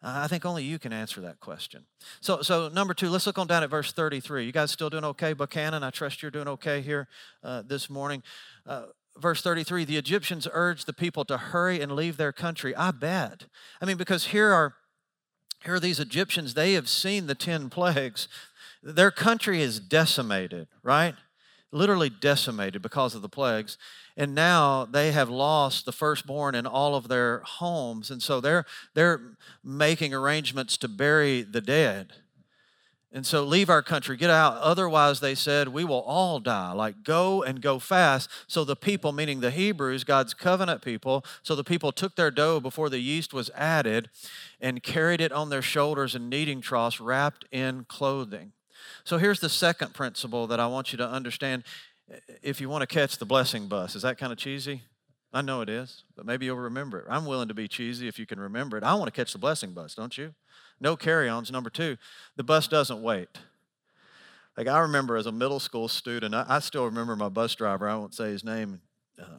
I 0.01 0.27
think 0.27 0.45
only 0.45 0.63
you 0.63 0.79
can 0.79 0.93
answer 0.93 1.19
that 1.19 1.41
question. 1.41 1.85
So, 2.21 2.41
so 2.41 2.69
number 2.69 2.93
two, 2.93 3.09
let's 3.09 3.27
look 3.27 3.37
on 3.37 3.47
down 3.47 3.61
at 3.61 3.69
verse 3.69 3.91
33. 3.91 4.45
You 4.45 4.53
guys 4.53 4.71
still 4.71 4.89
doing 4.89 5.03
okay, 5.03 5.33
Buchanan? 5.33 5.83
I 5.83 5.89
trust 5.89 6.21
you're 6.21 6.31
doing 6.31 6.47
okay 6.47 6.79
here 6.79 7.09
uh, 7.43 7.63
this 7.67 7.89
morning. 7.89 8.23
Uh, 8.65 8.85
verse 9.17 9.41
33 9.41 9.83
the 9.83 9.97
Egyptians 9.97 10.47
urged 10.53 10.85
the 10.85 10.93
people 10.93 11.25
to 11.25 11.35
hurry 11.35 11.81
and 11.81 11.91
leave 11.91 12.15
their 12.15 12.31
country. 12.31 12.73
I 12.73 12.91
bet. 12.91 13.47
I 13.81 13.85
mean, 13.85 13.97
because 13.97 14.27
here 14.27 14.53
are 14.53 14.75
here 15.63 15.73
are 15.73 15.79
these 15.79 15.99
Egyptians, 15.99 16.53
they 16.53 16.73
have 16.73 16.87
seen 16.87 17.27
the 17.27 17.35
10 17.35 17.69
plagues. 17.69 18.29
Their 18.81 19.11
country 19.11 19.61
is 19.61 19.79
decimated, 19.79 20.67
right? 20.83 21.15
literally 21.71 22.09
decimated 22.09 22.81
because 22.81 23.15
of 23.15 23.21
the 23.21 23.29
plagues. 23.29 23.77
And 24.17 24.33
now 24.33 24.85
they 24.85 25.11
have 25.11 25.29
lost 25.29 25.85
the 25.85 25.91
firstborn 25.91 26.55
in 26.55 26.65
all 26.65 26.95
of 26.95 27.07
their 27.07 27.39
homes. 27.39 28.09
And 28.09 28.21
so 28.21 28.41
they're, 28.41 28.65
they're 28.93 29.21
making 29.63 30.13
arrangements 30.13 30.77
to 30.77 30.87
bury 30.87 31.43
the 31.43 31.61
dead. 31.61 32.13
And 33.11 33.25
so 33.25 33.43
leave 33.43 33.71
our 33.71 33.81
country, 33.81 34.17
get 34.17 34.29
out. 34.29 34.57
Otherwise, 34.57 35.19
they 35.19 35.33
said, 35.33 35.69
we 35.69 35.83
will 35.83 36.01
all 36.01 36.39
die. 36.39 36.73
Like, 36.73 37.03
go 37.03 37.41
and 37.41 37.59
go 37.59 37.79
fast. 37.79 38.29
So 38.45 38.63
the 38.63 38.75
people, 38.75 39.11
meaning 39.11 39.39
the 39.39 39.49
Hebrews, 39.49 40.03
God's 40.03 40.35
covenant 40.35 40.83
people, 40.83 41.25
so 41.41 41.55
the 41.55 41.63
people 41.63 41.91
took 41.91 42.15
their 42.15 42.29
dough 42.29 42.59
before 42.59 42.87
the 42.87 42.99
yeast 42.99 43.33
was 43.33 43.49
added 43.55 44.11
and 44.61 44.83
carried 44.83 45.21
it 45.21 45.31
on 45.31 45.49
their 45.49 45.63
shoulders 45.63 46.13
in 46.13 46.29
kneading 46.29 46.61
troughs 46.61 46.99
wrapped 46.99 47.45
in 47.51 47.85
clothing. 47.85 48.51
So 49.03 49.17
here's 49.17 49.39
the 49.39 49.49
second 49.49 49.93
principle 49.93 50.47
that 50.47 50.59
I 50.59 50.67
want 50.67 50.91
you 50.91 50.97
to 50.97 51.07
understand 51.07 51.63
if 52.41 52.59
you 52.59 52.69
want 52.69 52.81
to 52.81 52.87
catch 52.87 53.17
the 53.17 53.25
blessing 53.25 53.67
bus. 53.67 53.95
Is 53.95 54.01
that 54.01 54.17
kind 54.17 54.31
of 54.31 54.37
cheesy? 54.37 54.83
I 55.31 55.41
know 55.41 55.61
it 55.61 55.69
is, 55.69 56.03
but 56.15 56.25
maybe 56.25 56.47
you'll 56.47 56.57
remember 56.57 56.99
it. 56.99 57.05
I'm 57.07 57.25
willing 57.25 57.49
to 57.49 57.53
be 57.53 57.67
cheesy 57.67 58.07
if 58.07 58.17
you 58.17 58.25
can 58.25 58.39
remember 58.39 58.77
it. 58.77 58.83
I 58.83 58.95
want 58.95 59.05
to 59.05 59.11
catch 59.11 59.31
the 59.31 59.37
blessing 59.37 59.73
bus, 59.73 59.93
don't 59.93 60.17
you? 60.17 60.33
No 60.79 60.95
carry 60.95 61.29
ons. 61.29 61.51
Number 61.51 61.69
two, 61.69 61.97
the 62.35 62.43
bus 62.43 62.67
doesn't 62.67 63.01
wait. 63.01 63.29
Like 64.57 64.67
I 64.67 64.79
remember 64.79 65.17
as 65.17 65.27
a 65.27 65.31
middle 65.31 65.59
school 65.59 65.87
student, 65.87 66.33
I, 66.33 66.45
I 66.47 66.59
still 66.59 66.85
remember 66.85 67.15
my 67.15 67.29
bus 67.29 67.53
driver. 67.55 67.87
I 67.87 67.95
won't 67.95 68.15
say 68.15 68.31
his 68.31 68.43
name. 68.43 68.81
Uh, 69.21 69.37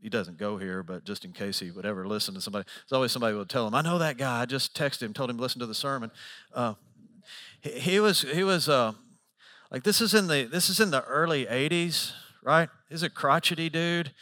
he 0.00 0.08
doesn't 0.08 0.38
go 0.38 0.56
here, 0.56 0.82
but 0.82 1.04
just 1.04 1.24
in 1.24 1.32
case 1.32 1.58
he 1.60 1.70
would 1.70 1.84
ever 1.84 2.06
listen 2.06 2.34
to 2.34 2.40
somebody, 2.40 2.64
there's 2.64 2.96
always 2.96 3.12
somebody 3.12 3.36
would 3.36 3.48
tell 3.48 3.66
him, 3.66 3.74
"I 3.74 3.82
know 3.82 3.98
that 3.98 4.16
guy." 4.16 4.40
I 4.40 4.46
just 4.46 4.74
texted 4.74 5.02
him, 5.02 5.12
told 5.12 5.28
him 5.28 5.36
to 5.36 5.42
listen 5.42 5.60
to 5.60 5.66
the 5.66 5.74
sermon. 5.74 6.10
Uh, 6.54 6.74
he, 7.60 7.70
he, 7.70 8.00
was 8.00 8.22
he 8.22 8.44
was 8.44 8.68
uh, 8.68 8.92
like 9.70 9.82
this 9.82 10.00
is 10.00 10.14
in 10.14 10.26
the 10.28 10.44
this 10.44 10.70
is 10.70 10.80
in 10.80 10.90
the 10.90 11.02
early 11.04 11.46
'80s, 11.46 12.12
right? 12.42 12.68
He's 12.88 13.02
a 13.02 13.10
crotchety 13.10 13.68
dude. 13.68 14.12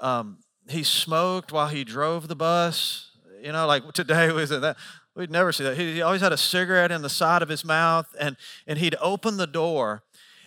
Um, 0.00 0.38
he 0.68 0.82
smoked 0.82 1.52
while 1.52 1.68
he 1.68 1.84
drove 1.84 2.28
the 2.28 2.36
bus. 2.36 3.10
You 3.42 3.52
know, 3.52 3.66
like 3.66 3.92
today 3.92 4.32
was 4.32 4.50
that 4.50 4.76
We'd 5.18 5.32
never 5.32 5.50
see 5.50 5.64
that. 5.64 5.76
He 5.76 6.00
always 6.00 6.20
had 6.20 6.32
a 6.32 6.36
cigarette 6.36 6.92
in 6.92 7.02
the 7.02 7.08
side 7.08 7.42
of 7.42 7.48
his 7.48 7.64
mouth, 7.64 8.14
and, 8.20 8.36
and 8.68 8.78
he'd 8.78 8.94
open 9.00 9.36
the 9.36 9.48
door, 9.48 10.04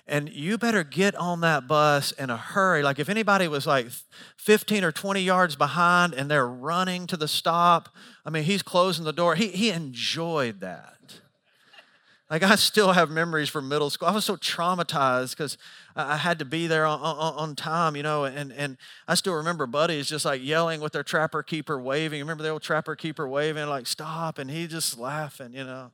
and 0.07 0.29
you 0.29 0.57
better 0.57 0.85
get 0.85 1.13
on 1.15 1.41
that 1.41 1.67
bus 1.67 2.13
in 2.13 2.29
a 2.29 2.37
hurry. 2.37 2.81
Like 2.81 2.97
if 2.97 3.09
anybody 3.09 3.49
was 3.49 3.67
like 3.67 3.87
15 4.37 4.85
or 4.85 4.93
20 4.93 5.19
yards 5.19 5.57
behind 5.57 6.13
and 6.13 6.31
they're 6.31 6.47
running 6.47 7.05
to 7.07 7.17
the 7.17 7.27
stop, 7.27 7.89
I 8.25 8.29
mean, 8.29 8.43
he's 8.43 8.61
closing 8.61 9.03
the 9.03 9.11
door. 9.11 9.35
He, 9.35 9.49
he 9.49 9.71
enjoyed 9.71 10.61
that. 10.61 10.93
Like 12.31 12.43
I 12.43 12.55
still 12.55 12.93
have 12.93 13.11
memories 13.11 13.49
from 13.49 13.67
middle 13.67 13.89
school. 13.89 14.07
I 14.07 14.13
was 14.13 14.23
so 14.23 14.37
traumatized 14.37 15.31
because 15.31 15.57
I 15.97 16.15
had 16.15 16.39
to 16.39 16.45
be 16.45 16.65
there 16.65 16.85
on, 16.85 17.01
on, 17.01 17.33
on, 17.33 17.55
time, 17.57 17.97
you 17.97 18.03
know, 18.03 18.23
and, 18.23 18.53
and 18.53 18.77
I 19.05 19.15
still 19.15 19.33
remember 19.33 19.67
buddies 19.67 20.07
just 20.07 20.23
like 20.23 20.41
yelling 20.41 20.79
with 20.79 20.93
their 20.93 21.03
trapper 21.03 21.43
keeper 21.43 21.77
waving. 21.77 22.21
Remember 22.21 22.41
the 22.41 22.49
old 22.49 22.61
trapper 22.61 22.95
keeper 22.95 23.27
waving, 23.27 23.67
like 23.67 23.85
stop, 23.85 24.37
and 24.37 24.49
he 24.49 24.65
just 24.65 24.97
laughing, 24.97 25.53
you 25.53 25.65
know. 25.65 25.91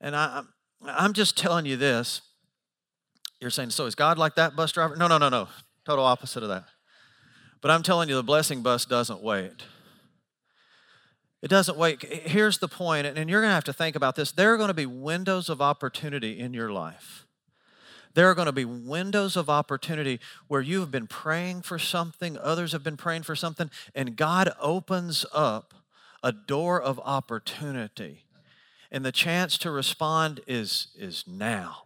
And 0.00 0.16
I, 0.16 0.42
I'm 0.84 1.12
just 1.12 1.38
telling 1.38 1.64
you 1.64 1.76
this. 1.76 2.22
You're 3.40 3.50
saying, 3.50 3.70
so 3.70 3.86
is 3.86 3.94
God 3.94 4.18
like 4.18 4.34
that 4.34 4.56
bus 4.56 4.72
driver? 4.72 4.96
No, 4.96 5.06
no, 5.06 5.16
no, 5.16 5.28
no. 5.28 5.46
Total 5.84 6.04
opposite 6.04 6.42
of 6.42 6.48
that. 6.48 6.64
But 7.60 7.70
I'm 7.70 7.84
telling 7.84 8.08
you, 8.08 8.16
the 8.16 8.24
blessing 8.24 8.62
bus 8.62 8.84
doesn't 8.84 9.22
wait. 9.22 9.62
It 11.42 11.48
doesn't 11.48 11.76
wait. 11.76 12.02
Here's 12.02 12.58
the 12.58 12.68
point, 12.68 13.06
and 13.06 13.30
you're 13.30 13.40
going 13.40 13.50
to 13.50 13.54
have 13.54 13.64
to 13.64 13.72
think 13.72 13.94
about 13.94 14.16
this. 14.16 14.32
There 14.32 14.54
are 14.54 14.56
going 14.56 14.68
to 14.68 14.74
be 14.74 14.86
windows 14.86 15.48
of 15.48 15.60
opportunity 15.60 16.38
in 16.38 16.54
your 16.54 16.70
life. 16.72 17.26
There 18.14 18.30
are 18.30 18.34
going 18.34 18.46
to 18.46 18.52
be 18.52 18.64
windows 18.64 19.36
of 19.36 19.50
opportunity 19.50 20.20
where 20.48 20.62
you 20.62 20.80
have 20.80 20.90
been 20.90 21.06
praying 21.06 21.62
for 21.62 21.78
something, 21.78 22.38
others 22.38 22.72
have 22.72 22.82
been 22.82 22.96
praying 22.96 23.24
for 23.24 23.36
something, 23.36 23.70
and 23.94 24.16
God 24.16 24.50
opens 24.58 25.26
up 25.34 25.74
a 26.22 26.32
door 26.32 26.80
of 26.80 26.98
opportunity. 27.04 28.24
And 28.90 29.04
the 29.04 29.12
chance 29.12 29.58
to 29.58 29.70
respond 29.70 30.40
is, 30.46 30.88
is 30.96 31.24
now. 31.26 31.85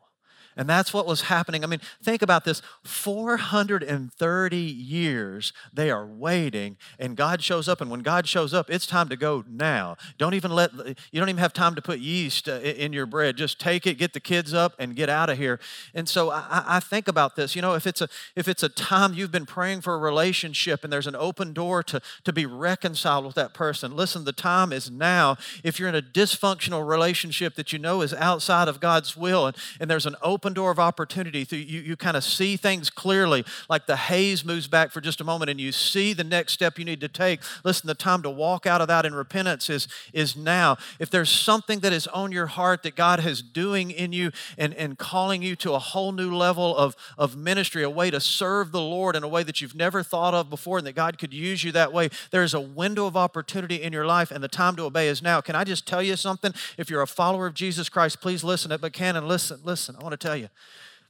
And 0.61 0.69
that's 0.69 0.93
what 0.93 1.07
was 1.07 1.23
happening. 1.23 1.65
I 1.65 1.67
mean, 1.67 1.81
think 2.03 2.21
about 2.21 2.45
this 2.45 2.61
430 2.85 4.57
years 4.59 5.55
they 5.73 5.91
are 5.91 6.05
waiting, 6.05 6.77
and 6.99 7.17
God 7.17 7.43
shows 7.43 7.67
up. 7.67 7.81
And 7.81 7.91
when 7.91 8.01
God 8.01 8.29
shows 8.29 8.53
up, 8.53 8.69
it's 8.69 8.85
time 8.85 9.09
to 9.09 9.17
go 9.17 9.43
now. 9.49 9.97
Don't 10.19 10.35
even 10.35 10.51
let, 10.51 10.71
you 10.77 11.19
don't 11.19 11.31
even 11.31 11.39
have 11.39 11.55
time 11.55 11.75
to 11.77 11.81
put 11.81 12.01
yeast 12.01 12.47
uh, 12.47 12.61
in 12.61 12.93
your 12.93 13.07
bread. 13.07 13.39
Just 13.39 13.59
take 13.59 13.87
it, 13.87 13.95
get 13.95 14.13
the 14.13 14.21
kids 14.21 14.53
up, 14.53 14.75
and 14.79 14.95
get 14.95 15.09
out 15.09 15.31
of 15.31 15.39
here. 15.39 15.59
And 15.95 16.07
so 16.07 16.29
I, 16.29 16.63
I 16.67 16.79
think 16.79 17.09
about 17.09 17.37
this. 17.37 17.57
You 17.57 17.63
know, 17.63 17.73
if 17.73 17.87
it's, 17.87 18.03
a, 18.03 18.09
if 18.37 18.47
it's 18.47 18.63
a 18.63 18.69
time 18.69 19.15
you've 19.15 19.33
been 19.33 19.47
praying 19.47 19.81
for 19.81 19.95
a 19.95 19.99
relationship 19.99 20.85
and 20.85 20.93
there's 20.93 21.07
an 21.07 21.17
open 21.17 21.55
door 21.55 21.83
to, 21.85 22.03
to 22.25 22.35
be 22.35 22.45
reconciled 22.45 23.25
with 23.25 23.35
that 23.37 23.55
person, 23.55 23.97
listen, 23.97 24.25
the 24.25 24.33
time 24.33 24.75
is 24.75 24.91
now. 24.91 25.39
If 25.65 25.81
you're 25.81 25.89
in 25.89 25.95
a 25.95 26.03
dysfunctional 26.03 26.87
relationship 26.87 27.55
that 27.55 27.73
you 27.73 27.79
know 27.79 28.03
is 28.03 28.13
outside 28.13 28.69
of 28.69 28.79
God's 28.79 29.17
will, 29.17 29.47
and, 29.47 29.57
and 29.81 29.91
there's 29.91 30.05
an 30.05 30.17
open 30.21 30.50
open 30.51 30.55
door 30.61 30.71
of 30.71 30.79
opportunity. 30.81 31.47
You, 31.51 31.81
you 31.81 31.97
kind 31.97 32.17
of 32.17 32.25
see 32.25 32.57
things 32.57 32.91
clearly, 32.91 33.45
like 33.69 33.87
the 33.87 33.97
haze 33.97 34.45
moves 34.45 34.67
back 34.67 34.91
for 34.91 35.01
just 35.01 35.21
a 35.21 35.25
moment 35.25 35.51
and 35.51 35.61
you 35.61 35.71
see 35.71 36.13
the 36.13 36.25
next 36.25 36.55
step 36.55 36.79
you 36.79 36.85
need 36.85 37.01
to 37.01 37.09
take. 37.09 37.41
Listen, 37.65 37.87
the 37.87 37.95
time 37.95 38.23
to 38.23 38.31
walk 38.31 38.67
out 38.67 38.81
of 38.81 38.89
that 38.89 39.07
in 39.07 39.15
repentance 39.15 39.71
is, 39.71 39.87
is 40.13 40.37
now. 40.37 40.77
If 40.99 41.11
there's 41.11 41.31
something 41.31 41.81
that 41.81 41.93
is 41.93 42.07
on 42.09 42.33
your 42.33 42.47
heart 42.47 42.83
that 42.83 42.97
God 42.97 43.25
is 43.25 43.43
doing 43.43 43.91
in 43.93 44.13
you 44.13 44.33
and, 44.59 44.75
and 44.75 44.99
calling 44.99 45.43
you 45.43 45.55
to 45.57 45.75
a 45.75 45.79
whole 45.79 46.13
new 46.13 46.35
level 46.35 46.77
of, 46.77 46.97
of 47.17 47.37
ministry, 47.37 47.85
a 47.85 47.91
way 47.91 48.11
to 48.11 48.21
serve 48.21 48.73
the 48.73 48.81
Lord 48.81 49.15
in 49.15 49.23
a 49.23 49.29
way 49.29 49.45
that 49.45 49.61
you've 49.61 49.77
never 49.77 50.03
thought 50.03 50.35
of 50.35 50.51
before, 50.51 50.79
and 50.79 50.87
that 50.87 50.95
God 50.95 51.19
could 51.19 51.33
use 51.33 51.63
you 51.63 51.71
that 51.73 51.93
way, 51.93 52.09
there's 52.31 52.55
a 52.55 52.61
window 52.61 53.07
of 53.07 53.17
opportunity 53.17 53.77
in 53.77 53.93
your 53.93 54.07
life, 54.07 54.31
and 54.31 54.43
the 54.43 54.49
time 54.49 54.75
to 54.77 54.83
obey 54.83 55.09
is 55.09 55.23
now. 55.23 55.41
Can 55.41 55.55
I 55.55 55.65
just 55.65 55.87
tell 55.87 56.03
you 56.03 56.17
something? 56.17 56.53
If 56.77 56.91
you're 56.91 57.03
a 57.03 57.07
follower 57.07 57.47
of 57.47 57.55
Jesus 57.55 57.89
Christ, 57.89 58.21
please 58.21 58.43
listen. 58.43 58.77
Buchanan, 58.81 59.29
listen, 59.29 59.61
listen. 59.65 59.97
I 59.99 60.03
want 60.03 60.13
to 60.13 60.17
tell 60.17 60.31
tell 60.31 60.39
you, 60.41 60.49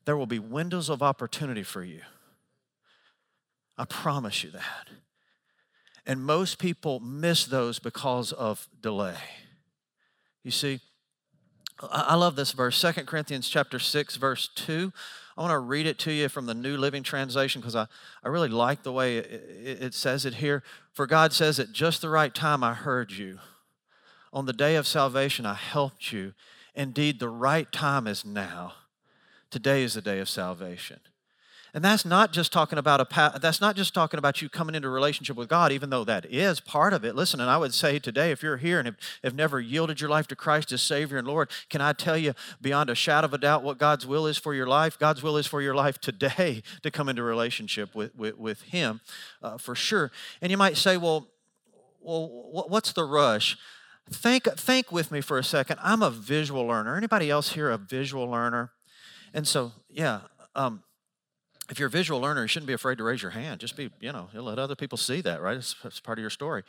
there 0.04 0.16
will 0.16 0.26
be 0.26 0.38
windows 0.38 0.88
of 0.88 1.02
opportunity 1.02 1.62
for 1.62 1.82
you. 1.84 2.00
I 3.78 3.84
promise 3.84 4.44
you 4.44 4.50
that. 4.50 4.88
And 6.06 6.22
most 6.22 6.58
people 6.58 7.00
miss 7.00 7.44
those 7.46 7.78
because 7.78 8.32
of 8.32 8.68
delay. 8.82 9.16
You 10.42 10.50
see, 10.50 10.80
I 11.82 12.14
love 12.14 12.37
this 12.37 12.52
verse, 12.52 12.76
Second 12.76 13.06
Corinthians 13.06 13.49
chapter 13.49 13.78
6, 13.78 14.16
verse 14.16 14.50
2. 14.54 14.92
I 15.37 15.40
want 15.40 15.52
to 15.52 15.58
read 15.58 15.87
it 15.87 15.99
to 16.00 16.12
you 16.12 16.28
from 16.28 16.44
the 16.44 16.54
New 16.54 16.76
Living 16.76 17.02
Translation 17.02 17.60
because 17.60 17.76
I, 17.76 17.87
I 18.22 18.28
really 18.28 18.49
like 18.49 18.82
the 18.82 18.92
way 18.92 19.16
it, 19.16 19.26
it, 19.64 19.82
it 19.82 19.94
says 19.94 20.26
it 20.26 20.34
here. 20.34 20.62
For 20.92 21.06
God 21.06 21.32
says, 21.32 21.58
At 21.58 21.72
just 21.72 22.02
the 22.02 22.10
right 22.10 22.34
time 22.34 22.62
I 22.62 22.75
heard 22.75 23.12
you. 23.12 23.38
On 24.32 24.44
the 24.44 24.52
day 24.52 24.76
of 24.76 24.87
salvation 24.87 25.46
I 25.46 25.54
helped 25.54 26.12
you. 26.12 26.34
Indeed, 26.75 27.18
the 27.18 27.28
right 27.30 27.70
time 27.72 28.06
is 28.06 28.25
now. 28.25 28.75
Today 29.50 29.83
is 29.83 29.95
the 29.95 30.00
day 30.00 30.21
of 30.21 30.28
salvation. 30.28 31.00
And 31.73 31.85
that's 31.85 32.04
not 32.04 32.33
just 32.33 32.52
talking 32.52 32.78
about 32.78 33.00
a 33.00 33.38
that's 33.38 33.61
not 33.61 33.76
just 33.76 33.95
talking 33.95 34.19
about 34.19 34.42
you 34.42 34.49
coming 34.49 34.75
into 34.75 34.88
a 34.88 34.90
relationship 34.90 35.37
with 35.37 35.49
God, 35.49 35.71
even 35.71 35.90
though 35.90 36.02
that 36.04 36.26
is 36.26 36.59
part 36.59 36.92
of 36.92 37.04
it. 37.04 37.14
Listen, 37.14 37.40
and 37.40 37.49
I 37.49 37.59
would 37.59 37.73
say 37.73 38.00
today, 38.00 38.33
if 38.33 38.42
you're 38.42 38.57
here 38.57 38.78
and 38.78 38.87
have, 38.87 38.97
have 39.23 39.35
never 39.35 39.61
yielded 39.61 40.00
your 40.00 40.11
life 40.11 40.26
to 40.28 40.37
Christ 40.37 40.73
as 40.73 40.83
Savior 40.83 41.16
and 41.16 41.28
Lord, 41.28 41.49
can 41.69 41.80
I 41.80 41.92
tell 41.92 42.16
you 42.16 42.35
beyond 42.61 42.90
a 42.90 42.97
shadow 42.97 43.26
of 43.26 43.35
a 43.35 43.38
doubt 43.38 43.62
what 43.62 43.78
God's 43.78 44.04
will 44.04 44.26
is 44.26 44.37
for 44.37 44.52
your 44.52 44.66
life? 44.66 44.99
God's 44.99 45.23
will 45.23 45.37
is 45.37 45.47
for 45.47 45.62
your 45.62 45.75
life 45.75 46.00
today 46.00 46.62
to 46.83 46.90
come 46.90 47.09
into 47.09 47.23
a 47.23 47.25
relationship 47.25 47.95
with, 47.95 48.16
with, 48.16 48.37
with 48.37 48.62
Him 48.62 49.00
uh, 49.40 49.57
for 49.57 49.76
sure. 49.76 50.11
And 50.42 50.50
you 50.50 50.57
might 50.57 50.76
say, 50.76 50.97
well, 50.97 51.28
well, 52.00 52.66
what's 52.69 52.92
the 52.92 53.04
rush? 53.04 53.57
Think, 54.11 54.45
think 54.57 54.90
with 54.90 55.12
me 55.12 55.21
for 55.21 55.38
a 55.38 55.45
second. 55.45 55.78
I'm 55.80 56.02
a 56.02 56.11
visual 56.11 56.66
learner. 56.66 56.97
Anybody 56.97 57.30
else 57.30 57.52
here 57.52 57.71
a 57.71 57.78
visual 57.78 58.28
learner? 58.28 58.73
And 59.32 59.46
so, 59.46 59.72
yeah, 59.88 60.20
um, 60.54 60.82
if 61.70 61.78
you're 61.78 61.88
a 61.88 61.90
visual 61.90 62.20
learner, 62.20 62.42
you 62.42 62.49
shouldn't 62.49 62.66
be 62.66 62.72
afraid 62.72 62.99
to 62.99 63.04
raise 63.04 63.22
your 63.22 63.30
hand. 63.30 63.60
Just 63.60 63.76
be, 63.76 63.90
you 64.00 64.12
know, 64.12 64.28
let 64.34 64.58
other 64.58 64.75
people 64.75 64.99
see 64.99 65.20
that, 65.20 65.40
right? 65.40 65.56
It's, 65.56 65.76
it's 65.84 66.00
part 66.00 66.18
of 66.18 66.22
your 66.22 66.30
story. 66.30 66.64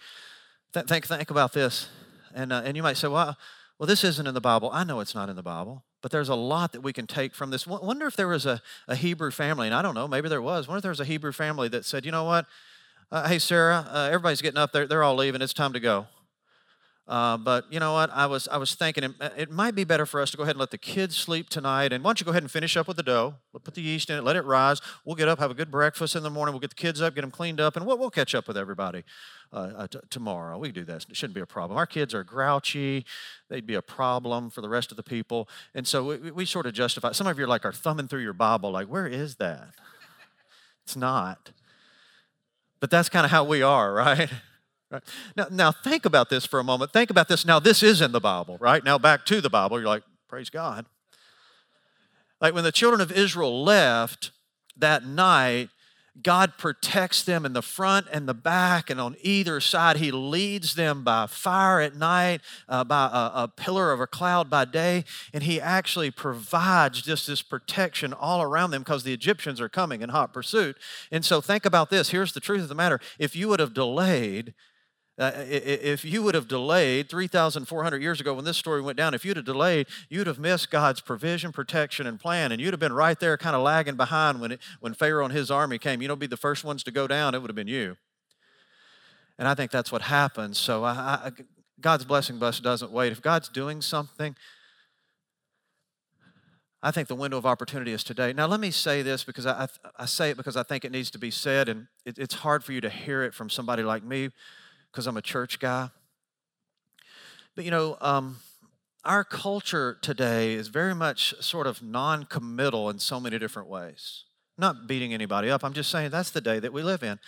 Th- 0.74 0.86
think, 0.86 1.08
think 1.08 1.32
about 1.32 1.54
this. 1.54 1.90
And, 2.34 2.54
uh, 2.54 2.62
and 2.64 2.78
you 2.78 2.84
might 2.84 2.98
say, 2.98 3.08
well, 3.08 3.36
well, 3.80 3.88
this 3.88 4.04
isn't 4.04 4.28
in 4.28 4.36
the 4.36 4.42
Bible. 4.42 4.70
I 4.72 4.84
know 4.84 5.00
it's 5.00 5.16
not 5.16 5.28
in 5.28 5.36
the 5.36 5.42
Bible, 5.42 5.84
but 6.04 6.12
there's 6.12 6.30
a 6.30 6.36
lot 6.36 6.72
that 6.74 6.82
we 6.82 6.94
can 6.94 7.08
take 7.08 7.34
from 7.34 7.50
this. 7.50 7.66
Wonder 7.66 8.06
if 8.06 8.16
there 8.16 8.28
was 8.28 8.46
a, 8.46 8.62
a 8.88 8.96
Hebrew 8.96 9.32
family, 9.32 9.66
and 9.66 9.76
I 9.76 9.82
don't 9.82 9.96
know, 9.96 10.08
maybe 10.08 10.30
there 10.30 10.42
was. 10.42 10.68
Wonder 10.68 10.78
if 10.78 10.84
there 10.84 10.92
was 10.92 11.00
a 11.00 11.06
Hebrew 11.06 11.32
family 11.32 11.68
that 11.70 11.84
said, 11.84 12.06
you 12.06 12.12
know 12.12 12.24
what? 12.24 12.46
Uh, 13.12 13.28
hey, 13.28 13.40
Sarah, 13.40 13.88
uh, 13.92 14.06
everybody's 14.06 14.42
getting 14.42 14.60
up 14.60 14.72
there. 14.72 14.86
They're 14.86 15.04
all 15.04 15.16
leaving. 15.16 15.42
It's 15.42 15.54
time 15.54 15.74
to 15.74 15.80
go. 15.80 16.06
Uh, 17.08 17.36
but 17.36 17.66
you 17.72 17.80
know 17.80 17.94
what? 17.94 18.10
I 18.14 18.26
was 18.26 18.48
I 18.48 18.58
was 18.58 18.76
thinking 18.76 19.04
it, 19.04 19.12
it, 19.36 19.52
might 19.52 19.76
be 19.76 19.84
better 19.84 20.06
for 20.06 20.22
us 20.22 20.32
to 20.32 20.38
go 20.38 20.44
ahead 20.44 20.56
and 20.56 20.60
let 20.60 20.72
the 20.72 20.78
kids 20.78 21.18
sleep 21.18 21.50
tonight. 21.50 21.92
And 21.92 22.04
why 22.04 22.10
don't 22.10 22.22
you 22.22 22.26
go 22.26 22.32
ahead 22.32 22.44
and 22.44 22.52
finish 22.52 22.78
up 22.78 22.88
with 22.88 22.96
the 22.96 23.04
dough? 23.04 23.36
We'll 23.52 23.60
put 23.60 23.74
the 23.74 23.82
yeast 23.82 24.10
in 24.10 24.18
it, 24.18 24.24
let 24.24 24.36
it 24.36 24.46
rise. 24.46 24.82
We'll 25.04 25.16
get 25.16 25.28
up, 25.28 25.40
have 25.40 25.52
a 25.52 25.56
good 25.56 25.72
breakfast 25.72 26.16
in 26.16 26.24
the 26.24 26.30
morning. 26.30 26.54
We'll 26.54 26.62
get 26.62 26.70
the 26.70 26.76
kids 26.76 27.02
up, 27.02 27.16
get 27.16 27.22
them 27.22 27.32
cleaned 27.32 27.60
up, 27.60 27.76
and 27.76 27.86
we'll, 27.86 27.98
we'll 27.98 28.12
catch 28.12 28.36
up 28.36 28.48
with 28.48 28.56
everybody 28.56 29.04
uh, 29.52 29.72
uh, 29.76 29.88
t- 29.88 30.00
tomorrow. 30.10 30.58
We 30.58 30.72
do 30.72 30.86
that. 30.86 31.06
It 31.10 31.16
shouldn't 31.16 31.36
be 31.36 31.42
a 31.42 31.46
problem. 31.46 31.78
Our 31.78 31.88
kids 31.88 32.14
are 32.14 32.24
grouchy. 32.24 33.04
They'd 33.50 33.68
be 33.68 33.76
a 33.76 33.82
problem 33.82 34.50
for 34.50 34.62
the 34.62 34.70
rest 34.70 34.92
of 34.92 34.98
the 34.98 35.04
people. 35.04 35.50
And 35.74 35.88
so 35.88 36.04
we, 36.04 36.32
we 36.32 36.46
sort 36.46 36.66
of 36.68 36.74
justify. 36.74 37.12
Some 37.14 37.28
of 37.28 37.38
you 37.38 37.46
are 37.46 37.48
like 37.48 37.66
are 37.66 37.74
thumbing 37.74 38.08
through 38.08 38.22
your 38.22 38.34
Bible, 38.34 38.72
like, 38.72 38.88
where 38.88 39.08
is 39.08 39.36
that? 39.36 39.70
It's 40.84 40.96
not. 40.96 41.52
But 42.80 42.90
that's 42.90 43.08
kind 43.08 43.24
of 43.24 43.32
how 43.32 43.44
we 43.44 43.62
are, 43.62 43.94
right? 44.06 44.32
Right? 44.92 45.04
Now, 45.38 45.48
now, 45.50 45.72
think 45.72 46.06
about 46.06 46.30
this 46.30 46.46
for 46.46 46.60
a 46.60 46.64
moment. 46.64 46.92
Think 46.92 47.10
about 47.10 47.30
this. 47.30 47.46
Now, 47.46 47.60
this 47.60 47.82
is 47.82 48.02
in 48.02 48.12
the 48.12 48.20
Bible, 48.20 48.58
right? 48.60 48.84
Now, 48.84 48.98
back 48.98 49.26
to 49.28 49.40
the 49.40 49.50
Bible. 49.50 49.80
You're 49.80 49.88
like, 49.88 50.04
praise 50.28 50.50
God. 50.50 50.86
Like 52.42 52.54
when 52.54 52.64
the 52.64 52.72
children 52.72 53.00
of 53.00 53.12
Israel 53.12 53.64
left 53.64 54.32
that 54.76 55.06
night, 55.06 55.70
God 56.22 56.58
protects 56.58 57.24
them 57.24 57.46
in 57.46 57.54
the 57.54 57.62
front 57.62 58.08
and 58.12 58.28
the 58.28 58.34
back, 58.34 58.90
and 58.90 59.00
on 59.00 59.16
either 59.22 59.62
side, 59.62 59.96
He 59.96 60.12
leads 60.12 60.76
them 60.76 61.06
by 61.06 61.26
fire 61.28 61.80
at 61.80 61.96
night, 61.96 62.42
uh, 62.68 62.84
by 62.84 63.06
a, 63.06 63.44
a, 63.44 63.48
pillar 63.48 63.94
of 63.94 64.02
a 64.02 64.08
cloud 64.08 64.50
by 64.50 64.66
day, 64.66 65.06
and 65.34 65.44
He 65.44 65.62
actually 65.62 66.12
provides 66.12 67.02
just 67.02 67.28
this 67.28 67.42
protection 67.42 68.12
all 68.12 68.42
around 68.42 68.72
them 68.72 68.82
because 68.82 69.04
the 69.04 69.14
Egyptians 69.14 69.62
are 69.62 69.70
coming 69.70 70.02
in 70.02 70.10
hot 70.10 70.34
pursuit. 70.34 70.76
And 71.12 71.24
so, 71.24 71.40
think 71.40 71.66
about 71.66 71.90
this. 71.90 72.10
Here's 72.10 72.34
the 72.34 72.42
truth 72.42 72.64
of 72.64 72.70
the 72.70 72.76
matter: 72.76 73.00
if 73.18 73.34
you 73.34 73.48
would 73.48 73.62
have 73.62 73.74
delayed, 73.74 74.54
uh, 75.22 75.32
if 75.46 76.04
you 76.04 76.24
would 76.24 76.34
have 76.34 76.48
delayed 76.48 77.08
3,400 77.08 78.02
years 78.02 78.20
ago 78.20 78.34
when 78.34 78.44
this 78.44 78.58
story 78.58 78.82
went 78.82 78.98
down, 78.98 79.14
if 79.14 79.24
you'd 79.24 79.38
have 79.38 79.46
delayed, 79.46 79.86
you'd 80.10 80.26
have 80.26 80.40
missed 80.40 80.72
God's 80.72 81.00
provision, 81.00 81.52
protection, 81.52 82.08
and 82.08 82.20
plan, 82.20 82.52
and 82.52 82.60
you'd 82.60 82.74
have 82.74 82.80
been 82.80 82.92
right 82.92 83.20
there 83.20 83.38
kind 83.38 83.56
of 83.56 83.62
lagging 83.62 83.96
behind 83.96 84.42
when, 84.42 84.54
it, 84.54 84.60
when 84.80 84.96
Pharaoh 84.96 85.24
and 85.24 85.32
his 85.32 85.52
army 85.52 85.78
came. 85.78 86.02
You 86.02 86.08
know, 86.08 86.16
be 86.16 86.26
the 86.26 86.38
first 86.38 86.64
ones 86.64 86.82
to 86.84 86.92
go 86.92 87.06
down, 87.06 87.36
it 87.36 87.40
would 87.40 87.52
have 87.52 87.56
been 87.56 87.68
you. 87.68 87.98
And 89.38 89.48
I 89.48 89.54
think 89.54 89.70
that's 89.70 89.92
what 89.92 90.02
happens. 90.02 90.58
So 90.58 90.84
I, 90.84 90.92
I, 90.92 91.32
God's 91.80 92.04
blessing 92.04 92.40
bus 92.40 92.60
doesn't 92.60 92.92
wait. 92.92 93.12
If 93.12 93.22
God's 93.22 93.48
doing 93.48 93.84
something, 93.84 94.36
I 96.82 96.90
think 96.90 97.08
the 97.08 97.16
window 97.16 97.38
of 97.38 97.46
opportunity 97.46 97.94
is 97.94 98.04
today. 98.04 98.34
Now, 98.34 98.48
let 98.48 98.60
me 98.60 98.72
say 98.72 99.04
this 99.04 99.24
because 99.24 99.46
I, 99.46 99.68
I, 100.00 100.06
say 100.06 100.32
it 100.32 100.38
because 100.38 100.58
I 100.58 100.64
think 100.64 100.84
it 100.84 100.92
needs 100.92 101.12
to 101.12 101.20
be 101.20 101.30
said, 101.30 101.70
and 101.70 101.86
it, 102.06 102.18
it's 102.18 102.34
hard 102.34 102.64
for 102.64 102.74
you 102.74 102.82
to 102.82 102.90
hear 102.90 103.22
it 103.22 103.36
from 103.36 103.52
somebody 103.52 103.84
like 103.84 104.04
me 104.04 104.32
because 104.92 105.08
I'm 105.08 105.18
a 105.18 105.22
church 105.22 105.60
guy. 105.60 105.90
But 107.56 107.66
you 107.66 107.72
know, 107.72 107.98
um, 108.02 108.38
our 109.04 109.24
culture 109.24 109.98
today 110.02 110.54
is 110.54 110.68
very 110.68 110.94
much 110.94 111.34
sort 111.40 111.68
of 111.68 111.82
non 111.82 112.26
committal 112.26 112.90
in 112.90 113.00
so 113.00 113.20
many 113.20 113.40
different 113.40 113.68
ways. 113.68 114.26
Not 114.58 114.88
beating 114.88 115.14
anybody 115.14 115.50
up, 115.50 115.64
I'm 115.64 115.74
just 115.74 115.90
saying 115.90 116.12
that's 116.12 116.32
the 116.32 116.42
day 116.42 116.60
that 116.60 116.74
we 116.74 116.84
live 116.84 117.04
in. 117.04 117.20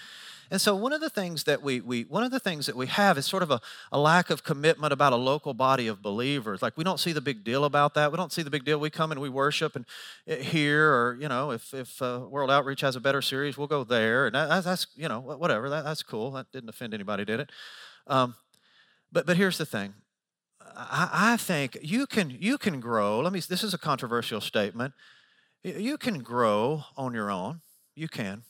And 0.54 0.62
so 0.62 0.76
one 0.76 0.94
of 0.94 1.02
the 1.02 1.10
things 1.10 1.46
that 1.46 1.64
we, 1.64 1.82
we 1.82 2.04
one 2.04 2.24
of 2.24 2.30
the 2.30 2.40
things 2.40 2.68
that 2.68 2.76
we 2.76 2.86
have 2.86 3.18
is 3.18 3.26
sort 3.26 3.42
of 3.42 3.50
a, 3.50 3.60
a 3.92 3.98
lack 3.98 4.30
of 4.30 4.44
commitment 4.44 4.94
about 4.94 5.12
a 5.12 5.16
local 5.16 5.56
body 5.56 5.88
of 5.88 6.04
believers. 6.04 6.62
Like 6.62 6.78
we 6.78 6.84
don't 6.84 7.00
see 7.00 7.12
the 7.12 7.22
big 7.22 7.44
deal 7.44 7.66
about 7.66 7.96
that. 7.96 8.12
We 8.12 8.18
don't 8.18 8.32
see 8.32 8.44
the 8.44 8.52
big 8.52 8.64
deal. 8.64 8.80
We 8.80 8.92
come 8.92 9.12
and 9.12 9.20
we 9.20 9.30
worship 9.30 9.76
and 9.76 9.84
eh, 10.28 10.44
here, 10.44 10.94
or 10.94 11.18
you 11.20 11.28
know, 11.28 11.50
if 11.50 11.74
if 11.74 12.00
uh, 12.04 12.28
World 12.30 12.52
Outreach 12.52 12.82
has 12.82 12.96
a 12.96 13.00
better 13.00 13.20
series, 13.20 13.58
we'll 13.58 13.66
go 13.66 13.84
there. 13.84 14.28
And 14.28 14.36
that, 14.36 14.64
that's 14.64 14.86
you 14.96 15.10
know 15.10 15.20
whatever. 15.20 15.72
That, 15.72 15.86
that's 15.86 16.04
cool. 16.04 16.30
That 16.30 16.52
didn't 16.52 16.70
offend 16.70 16.94
anybody, 16.94 17.26
did 17.26 17.40
it? 17.40 17.50
Um, 18.06 18.36
but 19.12 19.26
but 19.26 19.38
here's 19.38 19.58
the 19.58 19.66
thing. 19.66 19.96
I, 20.62 21.10
I 21.34 21.38
think 21.38 21.80
you 21.82 22.06
can 22.06 22.30
you 22.30 22.60
can 22.60 22.80
grow. 22.80 23.22
Let 23.22 23.34
me. 23.34 23.40
This 23.40 23.64
is 23.64 23.74
a 23.74 23.80
controversial 23.80 24.40
statement. 24.40 24.94
You 25.64 25.98
can 25.98 26.20
grow 26.20 26.84
on 26.96 27.16
your 27.16 27.32
own. 27.32 27.62
You 27.96 28.08
can. 28.08 28.44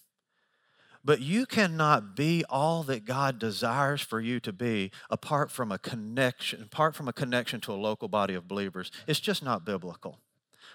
But 1.05 1.19
you 1.19 1.45
cannot 1.45 2.15
be 2.15 2.45
all 2.49 2.83
that 2.83 3.03
God 3.03 3.37
desires 3.37 4.01
for 4.01 4.21
you 4.21 4.39
to 4.39 4.53
be 4.53 4.91
apart 5.09 5.51
from 5.51 5.71
a 5.71 5.77
connection, 5.77 6.63
apart 6.63 6.95
from 6.95 7.07
a 7.07 7.13
connection 7.13 7.59
to 7.61 7.73
a 7.73 7.75
local 7.75 8.07
body 8.07 8.35
of 8.35 8.47
believers. 8.47 8.89
It's 9.05 9.19
just 9.19 9.43
not 9.43 9.65
biblical. 9.65 10.19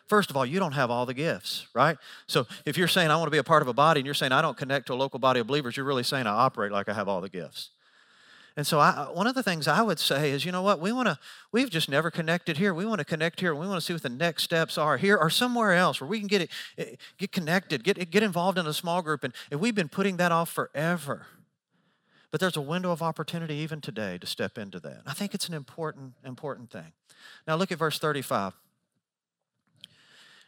First 0.06 0.30
of 0.30 0.36
all, 0.36 0.44
you 0.44 0.58
don't 0.58 0.72
have 0.72 0.90
all 0.90 1.06
the 1.06 1.14
gifts, 1.14 1.66
right? 1.74 1.98
So 2.26 2.46
if 2.64 2.78
you're 2.78 2.88
saying 2.88 3.10
I 3.10 3.16
want 3.16 3.26
to 3.26 3.30
be 3.30 3.38
a 3.38 3.44
part 3.44 3.62
of 3.62 3.68
a 3.68 3.74
body 3.74 4.00
and 4.00 4.06
you're 4.06 4.14
saying 4.14 4.32
I 4.32 4.42
don't 4.42 4.56
connect 4.56 4.86
to 4.86 4.94
a 4.94 4.96
local 4.96 5.18
body 5.18 5.40
of 5.40 5.46
believers, 5.46 5.76
you're 5.76 5.86
really 5.86 6.02
saying 6.02 6.26
I 6.26 6.30
operate 6.30 6.72
like 6.72 6.88
I 6.88 6.94
have 6.94 7.08
all 7.08 7.20
the 7.20 7.28
gifts. 7.28 7.70
And 8.58 8.66
so 8.66 8.80
I, 8.80 9.06
one 9.12 9.28
of 9.28 9.36
the 9.36 9.42
things 9.44 9.68
I 9.68 9.82
would 9.82 10.00
say 10.00 10.32
is, 10.32 10.44
you 10.44 10.50
know 10.50 10.62
what, 10.62 10.80
we 10.80 10.90
want 10.90 11.06
to, 11.06 11.16
we've 11.52 11.70
just 11.70 11.88
never 11.88 12.10
connected 12.10 12.56
here. 12.56 12.74
We 12.74 12.84
want 12.84 12.98
to 12.98 13.04
connect 13.04 13.38
here. 13.38 13.54
We 13.54 13.68
want 13.68 13.80
to 13.80 13.80
see 13.80 13.92
what 13.92 14.02
the 14.02 14.08
next 14.08 14.42
steps 14.42 14.76
are 14.76 14.96
here 14.96 15.16
or 15.16 15.30
somewhere 15.30 15.74
else 15.74 16.00
where 16.00 16.10
we 16.10 16.18
can 16.18 16.26
get 16.26 16.42
it, 16.42 16.50
eh, 16.76 16.96
get 17.18 17.30
connected, 17.30 17.84
get, 17.84 18.10
get 18.10 18.24
involved 18.24 18.58
in 18.58 18.66
a 18.66 18.72
small 18.72 19.00
group. 19.00 19.22
And, 19.22 19.32
and 19.52 19.60
we've 19.60 19.76
been 19.76 19.88
putting 19.88 20.16
that 20.16 20.32
off 20.32 20.50
forever. 20.50 21.26
But 22.32 22.40
there's 22.40 22.56
a 22.56 22.60
window 22.60 22.90
of 22.90 23.00
opportunity 23.00 23.54
even 23.54 23.80
today 23.80 24.18
to 24.18 24.26
step 24.26 24.58
into 24.58 24.80
that. 24.80 25.02
I 25.06 25.12
think 25.12 25.34
it's 25.34 25.46
an 25.46 25.54
important, 25.54 26.14
important 26.24 26.72
thing. 26.72 26.92
Now 27.46 27.54
look 27.54 27.70
at 27.70 27.78
verse 27.78 28.00
35. 28.00 28.54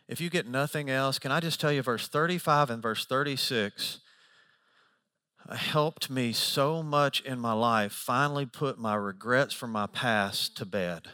If 0.08 0.20
you 0.20 0.30
get 0.30 0.48
nothing 0.48 0.90
else, 0.90 1.20
can 1.20 1.30
I 1.30 1.38
just 1.38 1.60
tell 1.60 1.70
you 1.70 1.82
verse 1.82 2.08
35 2.08 2.70
and 2.70 2.82
verse 2.82 3.06
36 3.06 4.00
helped 5.50 6.10
me 6.10 6.32
so 6.32 6.82
much 6.82 7.20
in 7.22 7.38
my 7.40 7.52
life 7.52 7.92
finally 7.92 8.46
put 8.46 8.78
my 8.78 8.94
regrets 8.94 9.54
from 9.54 9.72
my 9.72 9.86
past 9.86 10.56
to 10.58 10.64
bed. 10.64 11.08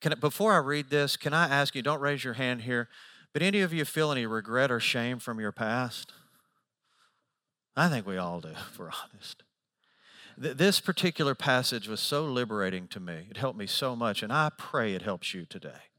Can 0.00 0.14
before 0.18 0.54
I 0.54 0.58
read 0.58 0.88
this, 0.88 1.16
can 1.16 1.34
I 1.34 1.48
ask 1.48 1.74
you, 1.74 1.82
don't 1.82 2.00
raise 2.00 2.24
your 2.24 2.34
hand 2.34 2.62
here, 2.62 2.88
but 3.32 3.42
any 3.42 3.60
of 3.60 3.72
you 3.72 3.84
feel 3.84 4.10
any 4.10 4.26
regret 4.26 4.70
or 4.70 4.80
shame 4.80 5.18
from 5.18 5.38
your 5.38 5.52
past? 5.52 6.12
I 7.76 7.88
think 7.88 8.06
we 8.06 8.16
all 8.16 8.40
do, 8.40 8.48
if 8.48 8.78
we're 8.78 8.90
honest. 9.04 9.42
This 10.38 10.80
particular 10.80 11.34
passage 11.34 11.86
was 11.86 12.00
so 12.00 12.24
liberating 12.24 12.88
to 12.88 13.00
me. 13.00 13.26
It 13.30 13.36
helped 13.36 13.58
me 13.58 13.66
so 13.66 13.94
much, 13.94 14.22
and 14.22 14.32
I 14.32 14.50
pray 14.56 14.94
it 14.94 15.02
helps 15.02 15.34
you 15.34 15.44
today. 15.44 15.89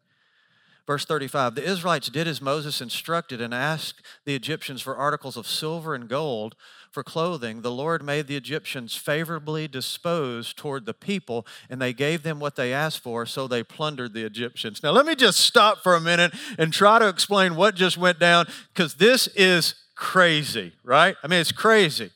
Verse 0.87 1.05
35 1.05 1.55
The 1.55 1.63
Israelites 1.63 2.09
did 2.09 2.27
as 2.27 2.41
Moses 2.41 2.81
instructed 2.81 3.41
and 3.41 3.53
asked 3.53 4.01
the 4.25 4.35
Egyptians 4.35 4.81
for 4.81 4.95
articles 4.95 5.37
of 5.37 5.47
silver 5.47 5.95
and 5.95 6.07
gold 6.07 6.55
for 6.91 7.03
clothing. 7.03 7.61
The 7.61 7.71
Lord 7.71 8.03
made 8.03 8.27
the 8.27 8.35
Egyptians 8.35 8.95
favorably 8.95 9.67
disposed 9.67 10.57
toward 10.57 10.85
the 10.85 10.93
people, 10.93 11.47
and 11.69 11.81
they 11.81 11.93
gave 11.93 12.23
them 12.23 12.39
what 12.39 12.55
they 12.55 12.73
asked 12.73 12.99
for, 12.99 13.25
so 13.25 13.47
they 13.47 13.63
plundered 13.63 14.13
the 14.13 14.25
Egyptians. 14.25 14.83
Now, 14.83 14.91
let 14.91 15.05
me 15.05 15.15
just 15.15 15.39
stop 15.39 15.79
for 15.79 15.95
a 15.95 16.01
minute 16.01 16.33
and 16.57 16.73
try 16.73 16.99
to 16.99 17.07
explain 17.07 17.55
what 17.55 17.75
just 17.75 17.97
went 17.97 18.19
down, 18.19 18.47
because 18.73 18.95
this 18.95 19.27
is 19.27 19.75
crazy, 19.95 20.73
right? 20.83 21.15
I 21.23 21.27
mean, 21.27 21.39
it's 21.39 21.51
crazy. 21.51 22.11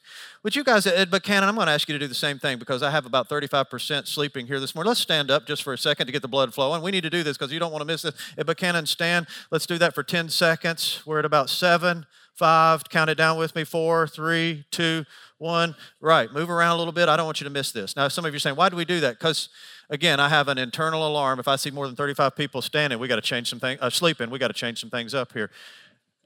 Would 0.45 0.55
you 0.55 0.63
guys 0.63 0.86
Ed 0.86 1.10
Buchanan, 1.10 1.49
I'm 1.49 1.55
going 1.55 1.65
to 1.65 1.73
ask 1.73 1.89
you 1.89 1.93
to 1.93 1.97
do 1.97 2.08
the 2.08 2.13
same 2.13 2.38
thing 2.38 2.60
because 2.60 2.84
I 2.84 2.91
have 2.91 3.08
about 3.08 3.27
35% 3.27 4.05
sleeping 4.05 4.45
here 4.45 4.60
this 4.60 4.75
morning. 4.75 4.89
Let's 4.89 4.99
stand 4.99 5.31
up 5.31 5.47
just 5.47 5.63
for 5.63 5.73
a 5.73 5.77
second 5.77 6.05
to 6.05 6.12
get 6.12 6.21
the 6.21 6.27
blood 6.27 6.53
flowing. 6.53 6.84
We 6.84 6.91
need 6.91 7.01
to 7.01 7.10
do 7.10 7.23
this 7.23 7.36
because 7.36 7.51
you 7.51 7.58
don't 7.58 7.71
want 7.71 7.81
to 7.81 7.86
miss 7.86 8.03
this. 8.03 8.13
Ed 8.38 8.45
Buchanan, 8.45 8.86
stand. 8.86 9.25
Let's 9.49 9.65
do 9.65 9.79
that 9.79 9.95
for 9.95 10.03
10 10.03 10.29
seconds. 10.29 11.01
We're 11.03 11.17
at 11.17 11.25
about 11.25 11.49
seven, 11.49 12.05
five, 12.36 12.88
count 12.89 13.10
it 13.10 13.15
down 13.15 13.39
with 13.39 13.55
me, 13.55 13.63
four, 13.63 14.05
three, 14.08 14.67
two, 14.69 15.05
one. 15.39 15.75
Right, 15.99 16.31
move 16.31 16.51
around 16.51 16.75
a 16.75 16.77
little 16.77 16.93
bit. 16.93 17.10
I 17.10 17.17
don't 17.17 17.25
want 17.25 17.41
you 17.41 17.45
to 17.45 17.49
miss 17.49 17.71
this. 17.71 17.95
Now, 17.95 18.08
some 18.08 18.23
of 18.23 18.31
you 18.31 18.36
are 18.36 18.39
saying, 18.39 18.55
why 18.55 18.69
do 18.69 18.75
we 18.75 18.86
do 18.86 18.99
that? 18.99 19.17
Because 19.17 19.49
again, 19.89 20.19
I 20.19 20.29
have 20.29 20.47
an 20.47 20.60
internal 20.60 21.08
alarm. 21.08 21.39
If 21.39 21.47
I 21.47 21.55
see 21.55 21.71
more 21.71 21.88
than 21.88 21.95
35 21.95 22.36
people 22.36 22.62
standing, 22.62 22.99
we 22.99 23.08
got 23.08 23.15
to 23.15 23.23
change 23.23 23.49
some 23.49 23.60
things, 23.60 23.79
uh, 23.81 23.89
sleeping, 23.89 24.29
we 24.29 24.38
got 24.38 24.49
to 24.49 24.53
change 24.53 24.79
some 24.79 24.91
things 24.91 25.15
up 25.15 25.34
here. 25.34 25.49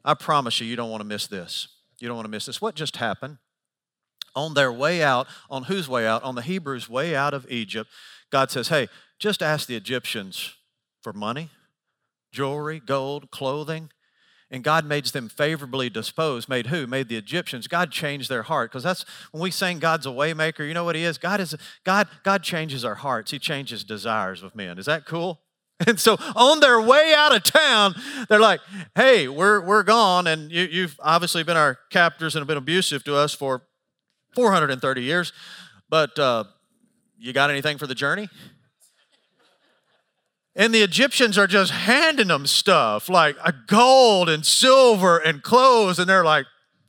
I 0.03 0.13
promise 0.13 0.60
you, 0.60 0.67
you 0.67 0.75
don't 0.75 0.89
want 0.89 0.99
to 0.99 1.08
miss 1.08 1.25
this. 1.25 1.69
You 1.99 2.10
don't 2.10 2.17
want 2.17 2.25
to 2.25 2.32
miss 2.32 2.47
this. 2.47 2.60
What 2.60 2.75
just 2.75 2.97
happened? 2.97 3.38
On 4.35 4.53
their 4.53 4.71
way 4.71 5.03
out, 5.03 5.27
on 5.49 5.63
whose 5.63 5.87
way 5.87 6.07
out? 6.07 6.23
On 6.23 6.35
the 6.35 6.41
Hebrews' 6.41 6.89
way 6.89 7.15
out 7.15 7.33
of 7.33 7.49
Egypt, 7.49 7.89
God 8.31 8.51
says, 8.51 8.69
Hey, 8.69 8.87
just 9.17 9.41
ask 9.41 9.67
the 9.67 9.75
Egyptians 9.75 10.55
for 11.01 11.13
money, 11.13 11.49
jewelry, 12.31 12.79
gold, 12.79 13.31
clothing. 13.31 13.89
And 14.51 14.63
God 14.63 14.83
made 14.83 15.05
them 15.05 15.29
favorably 15.29 15.91
disposed. 15.91 16.49
Made 16.49 16.67
who? 16.67 16.87
Made 16.87 17.07
the 17.07 17.17
Egyptians. 17.17 17.67
God 17.67 17.91
changed 17.91 18.29
their 18.29 18.41
heart. 18.41 18.71
Because 18.71 18.83
that's 18.83 19.05
when 19.31 19.43
we 19.43 19.51
sing 19.51 19.77
God's 19.77 20.07
a 20.07 20.09
waymaker, 20.09 20.67
you 20.67 20.73
know 20.73 20.83
what 20.83 20.95
He 20.95 21.03
is? 21.03 21.19
God 21.19 21.39
is 21.39 21.55
God, 21.83 22.07
God 22.23 22.41
changes 22.41 22.83
our 22.83 22.95
hearts. 22.95 23.29
He 23.29 23.37
changes 23.37 23.83
desires 23.83 24.41
of 24.41 24.55
men. 24.55 24.79
Is 24.79 24.87
that 24.87 25.05
cool? 25.05 25.41
And 25.87 25.97
so 25.97 26.17
on 26.35 26.59
their 26.59 26.81
way 26.81 27.13
out 27.15 27.33
of 27.33 27.43
town, 27.43 27.95
they're 28.27 28.39
like, 28.39 28.59
hey, 28.95 29.29
we're, 29.29 29.61
we're 29.61 29.83
gone. 29.83 30.27
And 30.27 30.51
you, 30.51 30.81
have 30.81 30.99
obviously 31.01 31.41
been 31.43 31.55
our 31.55 31.77
captors 31.89 32.35
and 32.35 32.41
have 32.41 32.47
been 32.49 32.57
abusive 32.57 33.03
to 33.05 33.15
us 33.15 33.33
for 33.33 33.61
430 34.35 35.01
years. 35.01 35.33
But 35.89 36.17
uh, 36.19 36.43
you 37.17 37.33
got 37.33 37.49
anything 37.49 37.77
for 37.77 37.87
the 37.87 37.95
journey? 37.95 38.29
And 40.55 40.73
the 40.73 40.81
Egyptians 40.81 41.37
are 41.37 41.47
just 41.47 41.71
handing 41.71 42.27
them 42.27 42.45
stuff 42.45 43.07
like 43.07 43.37
gold 43.67 44.29
and 44.29 44.45
silver 44.45 45.17
and 45.17 45.41
clothes. 45.41 45.99
And 45.99 46.09
they're 46.09 46.23
like, 46.23 46.45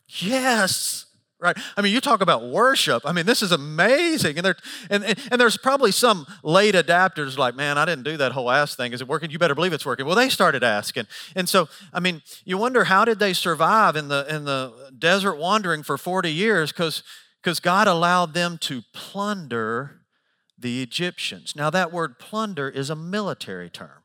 yes, 0.08 1.06
right? 1.38 1.56
I 1.76 1.80
mean, 1.80 1.92
you 1.92 2.00
talk 2.00 2.20
about 2.20 2.48
worship. 2.48 3.02
I 3.04 3.12
mean, 3.12 3.26
this 3.26 3.42
is 3.42 3.52
amazing. 3.52 4.36
And, 4.36 4.44
there, 4.44 4.56
and, 4.90 5.04
and, 5.04 5.18
and, 5.30 5.40
there's 5.40 5.56
probably 5.56 5.92
some 5.92 6.26
late 6.42 6.74
adapters 6.74 7.38
like, 7.38 7.54
man, 7.54 7.78
I 7.78 7.84
didn't 7.84 8.04
do 8.04 8.16
that 8.16 8.32
whole 8.32 8.50
ass 8.50 8.74
thing. 8.74 8.92
Is 8.92 9.00
it 9.00 9.08
working? 9.08 9.30
You 9.30 9.38
better 9.38 9.54
believe 9.54 9.72
it's 9.72 9.86
working. 9.86 10.06
Well, 10.06 10.16
they 10.16 10.28
started 10.28 10.62
asking. 10.62 11.06
And 11.34 11.48
so, 11.48 11.68
I 11.92 12.00
mean, 12.00 12.22
you 12.44 12.58
wonder 12.58 12.84
how 12.84 13.04
did 13.04 13.18
they 13.18 13.32
survive 13.32 13.96
in 13.96 14.08
the, 14.08 14.26
in 14.28 14.44
the 14.44 14.92
desert 14.98 15.36
wandering 15.36 15.82
for 15.82 15.96
40 15.96 16.30
years? 16.30 16.72
Because 16.72 17.02
God 17.42 17.86
allowed 17.86 18.34
them 18.34 18.58
to 18.58 18.82
plunder 18.92 20.02
the 20.58 20.82
Egyptians. 20.82 21.56
Now, 21.56 21.70
that 21.70 21.92
word 21.92 22.18
plunder 22.18 22.68
is 22.68 22.90
a 22.90 22.96
military 22.96 23.70
term. 23.70 24.00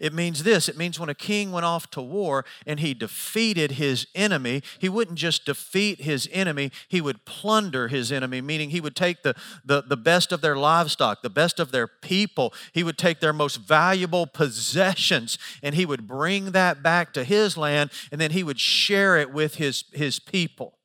It 0.00 0.12
means 0.12 0.42
this 0.42 0.68
it 0.68 0.76
means 0.76 0.98
when 0.98 1.08
a 1.08 1.14
king 1.14 1.52
went 1.52 1.64
off 1.64 1.90
to 1.92 2.02
war 2.02 2.44
and 2.66 2.80
he 2.80 2.94
defeated 2.94 3.72
his 3.72 4.06
enemy, 4.14 4.62
he 4.78 4.88
wouldn't 4.88 5.18
just 5.18 5.44
defeat 5.44 6.02
his 6.02 6.28
enemy, 6.32 6.70
he 6.88 7.00
would 7.00 7.24
plunder 7.24 7.88
his 7.88 8.12
enemy, 8.12 8.40
meaning 8.40 8.70
he 8.70 8.80
would 8.80 8.96
take 8.96 9.22
the, 9.22 9.34
the, 9.64 9.82
the 9.82 9.96
best 9.96 10.32
of 10.32 10.40
their 10.40 10.56
livestock, 10.56 11.22
the 11.22 11.30
best 11.30 11.60
of 11.60 11.70
their 11.72 11.86
people, 11.86 12.52
he 12.72 12.82
would 12.82 12.98
take 12.98 13.20
their 13.20 13.32
most 13.32 13.56
valuable 13.56 14.26
possessions, 14.26 15.38
and 15.62 15.74
he 15.74 15.86
would 15.86 16.06
bring 16.06 16.52
that 16.52 16.82
back 16.82 17.12
to 17.12 17.24
his 17.24 17.56
land, 17.56 17.90
and 18.10 18.20
then 18.20 18.32
he 18.32 18.42
would 18.42 18.60
share 18.60 19.16
it 19.16 19.32
with 19.32 19.56
his, 19.56 19.84
his 19.92 20.18
people. 20.18 20.78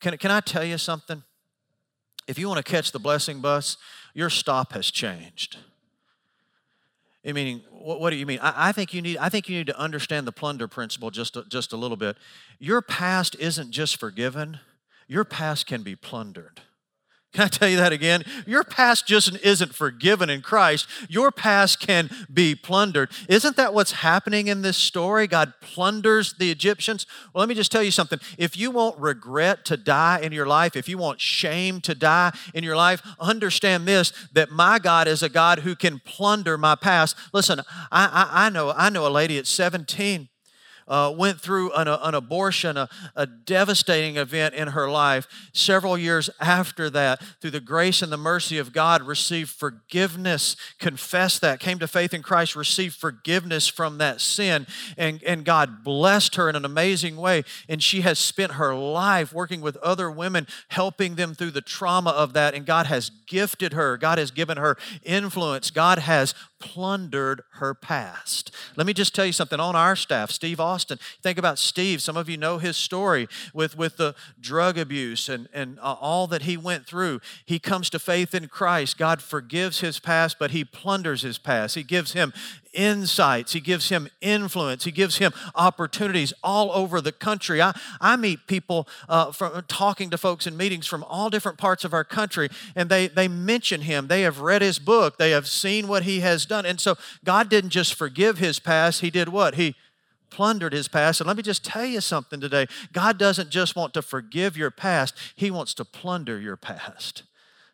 Can, 0.00 0.16
can 0.16 0.30
I 0.30 0.40
tell 0.40 0.64
you 0.64 0.78
something? 0.78 1.22
If 2.26 2.38
you 2.38 2.48
want 2.48 2.64
to 2.64 2.70
catch 2.70 2.92
the 2.92 2.98
blessing 2.98 3.40
bus, 3.40 3.76
your 4.14 4.30
stop 4.30 4.72
has 4.72 4.90
changed. 4.90 5.58
I 7.26 7.32
meaning, 7.32 7.62
what, 7.70 8.00
what, 8.00 8.10
do 8.10 8.16
you 8.16 8.24
mean? 8.24 8.38
I, 8.40 8.68
I, 8.68 8.72
think 8.72 8.94
you 8.94 9.02
need. 9.02 9.18
I 9.18 9.28
think 9.28 9.48
you 9.48 9.58
need 9.58 9.66
to 9.66 9.78
understand 9.78 10.26
the 10.26 10.32
plunder 10.32 10.66
principle 10.66 11.10
just 11.10 11.36
a, 11.36 11.44
just 11.44 11.72
a 11.72 11.76
little 11.76 11.98
bit. 11.98 12.16
Your 12.58 12.80
past 12.80 13.36
isn't 13.38 13.72
just 13.72 13.98
forgiven. 13.98 14.60
Your 15.06 15.24
past 15.24 15.66
can 15.66 15.82
be 15.82 15.96
plundered. 15.96 16.62
Can 17.32 17.44
I 17.44 17.48
tell 17.48 17.68
you 17.68 17.76
that 17.76 17.92
again? 17.92 18.24
Your 18.44 18.64
past 18.64 19.06
just 19.06 19.36
isn't 19.44 19.72
forgiven 19.72 20.28
in 20.28 20.42
Christ. 20.42 20.88
Your 21.08 21.30
past 21.30 21.78
can 21.78 22.10
be 22.32 22.56
plundered. 22.56 23.10
Isn't 23.28 23.54
that 23.56 23.72
what's 23.72 23.92
happening 23.92 24.48
in 24.48 24.62
this 24.62 24.76
story? 24.76 25.28
God 25.28 25.52
plunders 25.60 26.34
the 26.34 26.50
Egyptians. 26.50 27.06
Well, 27.32 27.40
let 27.40 27.48
me 27.48 27.54
just 27.54 27.70
tell 27.70 27.84
you 27.84 27.92
something. 27.92 28.18
If 28.36 28.56
you 28.56 28.72
want 28.72 28.98
regret 28.98 29.64
to 29.66 29.76
die 29.76 30.18
in 30.18 30.32
your 30.32 30.46
life, 30.46 30.74
if 30.74 30.88
you 30.88 30.98
want 30.98 31.20
shame 31.20 31.80
to 31.82 31.94
die 31.94 32.32
in 32.52 32.64
your 32.64 32.76
life, 32.76 33.00
understand 33.20 33.86
this 33.86 34.12
that 34.32 34.50
my 34.50 34.80
God 34.80 35.06
is 35.06 35.22
a 35.22 35.28
God 35.28 35.60
who 35.60 35.76
can 35.76 36.00
plunder 36.00 36.58
my 36.58 36.74
past. 36.74 37.16
Listen, 37.32 37.60
I, 37.92 38.06
I, 38.32 38.46
I 38.46 38.48
know, 38.48 38.72
I 38.76 38.90
know 38.90 39.06
a 39.06 39.08
lady 39.08 39.38
at 39.38 39.46
17 39.46 40.28
uh, 40.90 41.14
went 41.16 41.40
through 41.40 41.72
an, 41.72 41.88
an 41.88 42.14
abortion, 42.14 42.76
a, 42.76 42.88
a 43.14 43.26
devastating 43.26 44.16
event 44.16 44.54
in 44.54 44.68
her 44.68 44.90
life. 44.90 45.28
Several 45.52 45.96
years 45.96 46.28
after 46.40 46.90
that, 46.90 47.22
through 47.40 47.52
the 47.52 47.60
grace 47.60 48.02
and 48.02 48.10
the 48.10 48.16
mercy 48.16 48.58
of 48.58 48.72
God, 48.72 49.02
received 49.02 49.50
forgiveness, 49.50 50.56
confessed 50.78 51.40
that, 51.40 51.60
came 51.60 51.78
to 51.78 51.86
faith 51.86 52.12
in 52.12 52.22
Christ, 52.22 52.56
received 52.56 52.96
forgiveness 52.96 53.68
from 53.68 53.98
that 53.98 54.20
sin, 54.20 54.66
and, 54.98 55.22
and 55.22 55.44
God 55.44 55.84
blessed 55.84 56.34
her 56.34 56.48
in 56.48 56.56
an 56.56 56.64
amazing 56.64 57.16
way. 57.16 57.44
And 57.68 57.80
she 57.80 58.00
has 58.00 58.18
spent 58.18 58.52
her 58.52 58.74
life 58.74 59.32
working 59.32 59.60
with 59.60 59.76
other 59.76 60.10
women, 60.10 60.48
helping 60.68 61.14
them 61.14 61.34
through 61.34 61.52
the 61.52 61.60
trauma 61.60 62.10
of 62.10 62.32
that. 62.32 62.54
And 62.54 62.66
God 62.66 62.86
has 62.86 63.10
gifted 63.26 63.74
her, 63.74 63.96
God 63.96 64.18
has 64.18 64.32
given 64.32 64.58
her 64.58 64.76
influence, 65.04 65.70
God 65.70 66.00
has 66.00 66.34
plundered 66.60 67.42
her 67.54 67.74
past. 67.74 68.54
Let 68.76 68.86
me 68.86 68.92
just 68.92 69.14
tell 69.14 69.26
you 69.26 69.32
something 69.32 69.58
on 69.58 69.74
our 69.74 69.96
staff, 69.96 70.30
Steve 70.30 70.60
Austin. 70.60 70.98
Think 71.22 71.38
about 71.38 71.58
Steve. 71.58 72.00
Some 72.00 72.16
of 72.16 72.28
you 72.28 72.36
know 72.36 72.58
his 72.58 72.76
story 72.76 73.28
with, 73.52 73.76
with 73.76 73.96
the 73.96 74.14
drug 74.40 74.78
abuse 74.78 75.28
and, 75.28 75.48
and 75.52 75.78
uh, 75.80 75.96
all 76.00 76.26
that 76.28 76.42
he 76.42 76.56
went 76.56 76.86
through. 76.86 77.20
He 77.44 77.58
comes 77.58 77.90
to 77.90 77.98
faith 77.98 78.34
in 78.34 78.48
Christ. 78.48 78.98
God 78.98 79.22
forgives 79.22 79.80
his 79.80 79.98
past, 79.98 80.38
but 80.38 80.52
he 80.52 80.64
plunders 80.64 81.22
his 81.22 81.38
past. 81.38 81.74
He 81.74 81.82
gives 81.82 82.12
him 82.12 82.32
insights, 82.72 83.52
He 83.52 83.60
gives 83.60 83.88
him 83.88 84.08
influence, 84.20 84.84
He 84.84 84.90
gives 84.90 85.18
him 85.18 85.32
opportunities 85.54 86.32
all 86.42 86.70
over 86.72 87.00
the 87.00 87.12
country. 87.12 87.60
I, 87.60 87.72
I 88.00 88.16
meet 88.16 88.46
people 88.46 88.88
uh, 89.08 89.32
from 89.32 89.64
talking 89.68 90.10
to 90.10 90.18
folks 90.18 90.46
in 90.46 90.56
meetings 90.56 90.86
from 90.86 91.04
all 91.04 91.30
different 91.30 91.58
parts 91.58 91.84
of 91.84 91.92
our 91.92 92.04
country, 92.04 92.48
and 92.74 92.88
they, 92.88 93.08
they 93.08 93.28
mention 93.28 93.82
Him. 93.82 94.06
They 94.06 94.22
have 94.22 94.40
read 94.40 94.62
His 94.62 94.78
book, 94.78 95.18
they 95.18 95.30
have 95.30 95.46
seen 95.46 95.88
what 95.88 96.04
He 96.04 96.20
has 96.20 96.46
done. 96.46 96.66
And 96.66 96.80
so 96.80 96.96
God 97.24 97.48
didn't 97.48 97.70
just 97.70 97.94
forgive 97.94 98.38
His 98.38 98.58
past, 98.58 99.00
He 99.00 99.10
did 99.10 99.28
what? 99.28 99.54
He 99.54 99.74
plundered 100.30 100.72
his 100.72 100.88
past. 100.88 101.20
And 101.20 101.26
let 101.26 101.36
me 101.36 101.42
just 101.42 101.64
tell 101.64 101.84
you 101.84 102.00
something 102.00 102.40
today 102.40 102.66
God 102.92 103.18
doesn't 103.18 103.50
just 103.50 103.76
want 103.76 103.92
to 103.94 104.02
forgive 104.02 104.56
your 104.56 104.70
past, 104.70 105.14
He 105.34 105.50
wants 105.50 105.74
to 105.74 105.84
plunder 105.84 106.40
your 106.40 106.56
past. 106.56 107.24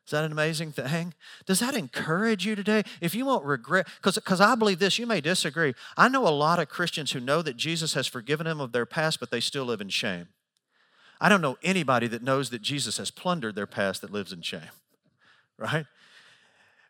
Is 0.06 0.12
that 0.12 0.24
an 0.24 0.30
amazing 0.30 0.70
thing? 0.70 1.14
Does 1.46 1.58
that 1.58 1.74
encourage 1.74 2.46
you 2.46 2.54
today? 2.54 2.84
If 3.00 3.12
you 3.14 3.26
won't 3.26 3.44
regret, 3.44 3.88
because 4.00 4.40
I 4.40 4.54
believe 4.54 4.78
this, 4.78 5.00
you 5.00 5.06
may 5.06 5.20
disagree. 5.20 5.74
I 5.96 6.08
know 6.08 6.28
a 6.28 6.30
lot 6.30 6.60
of 6.60 6.68
Christians 6.68 7.10
who 7.10 7.18
know 7.18 7.42
that 7.42 7.56
Jesus 7.56 7.94
has 7.94 8.06
forgiven 8.06 8.46
them 8.46 8.60
of 8.60 8.70
their 8.70 8.86
past, 8.86 9.18
but 9.18 9.32
they 9.32 9.40
still 9.40 9.64
live 9.64 9.80
in 9.80 9.88
shame. 9.88 10.28
I 11.20 11.28
don't 11.28 11.40
know 11.40 11.58
anybody 11.62 12.06
that 12.06 12.22
knows 12.22 12.50
that 12.50 12.62
Jesus 12.62 12.98
has 12.98 13.10
plundered 13.10 13.56
their 13.56 13.66
past 13.66 14.00
that 14.02 14.12
lives 14.12 14.32
in 14.32 14.42
shame, 14.42 14.70
right? 15.58 15.86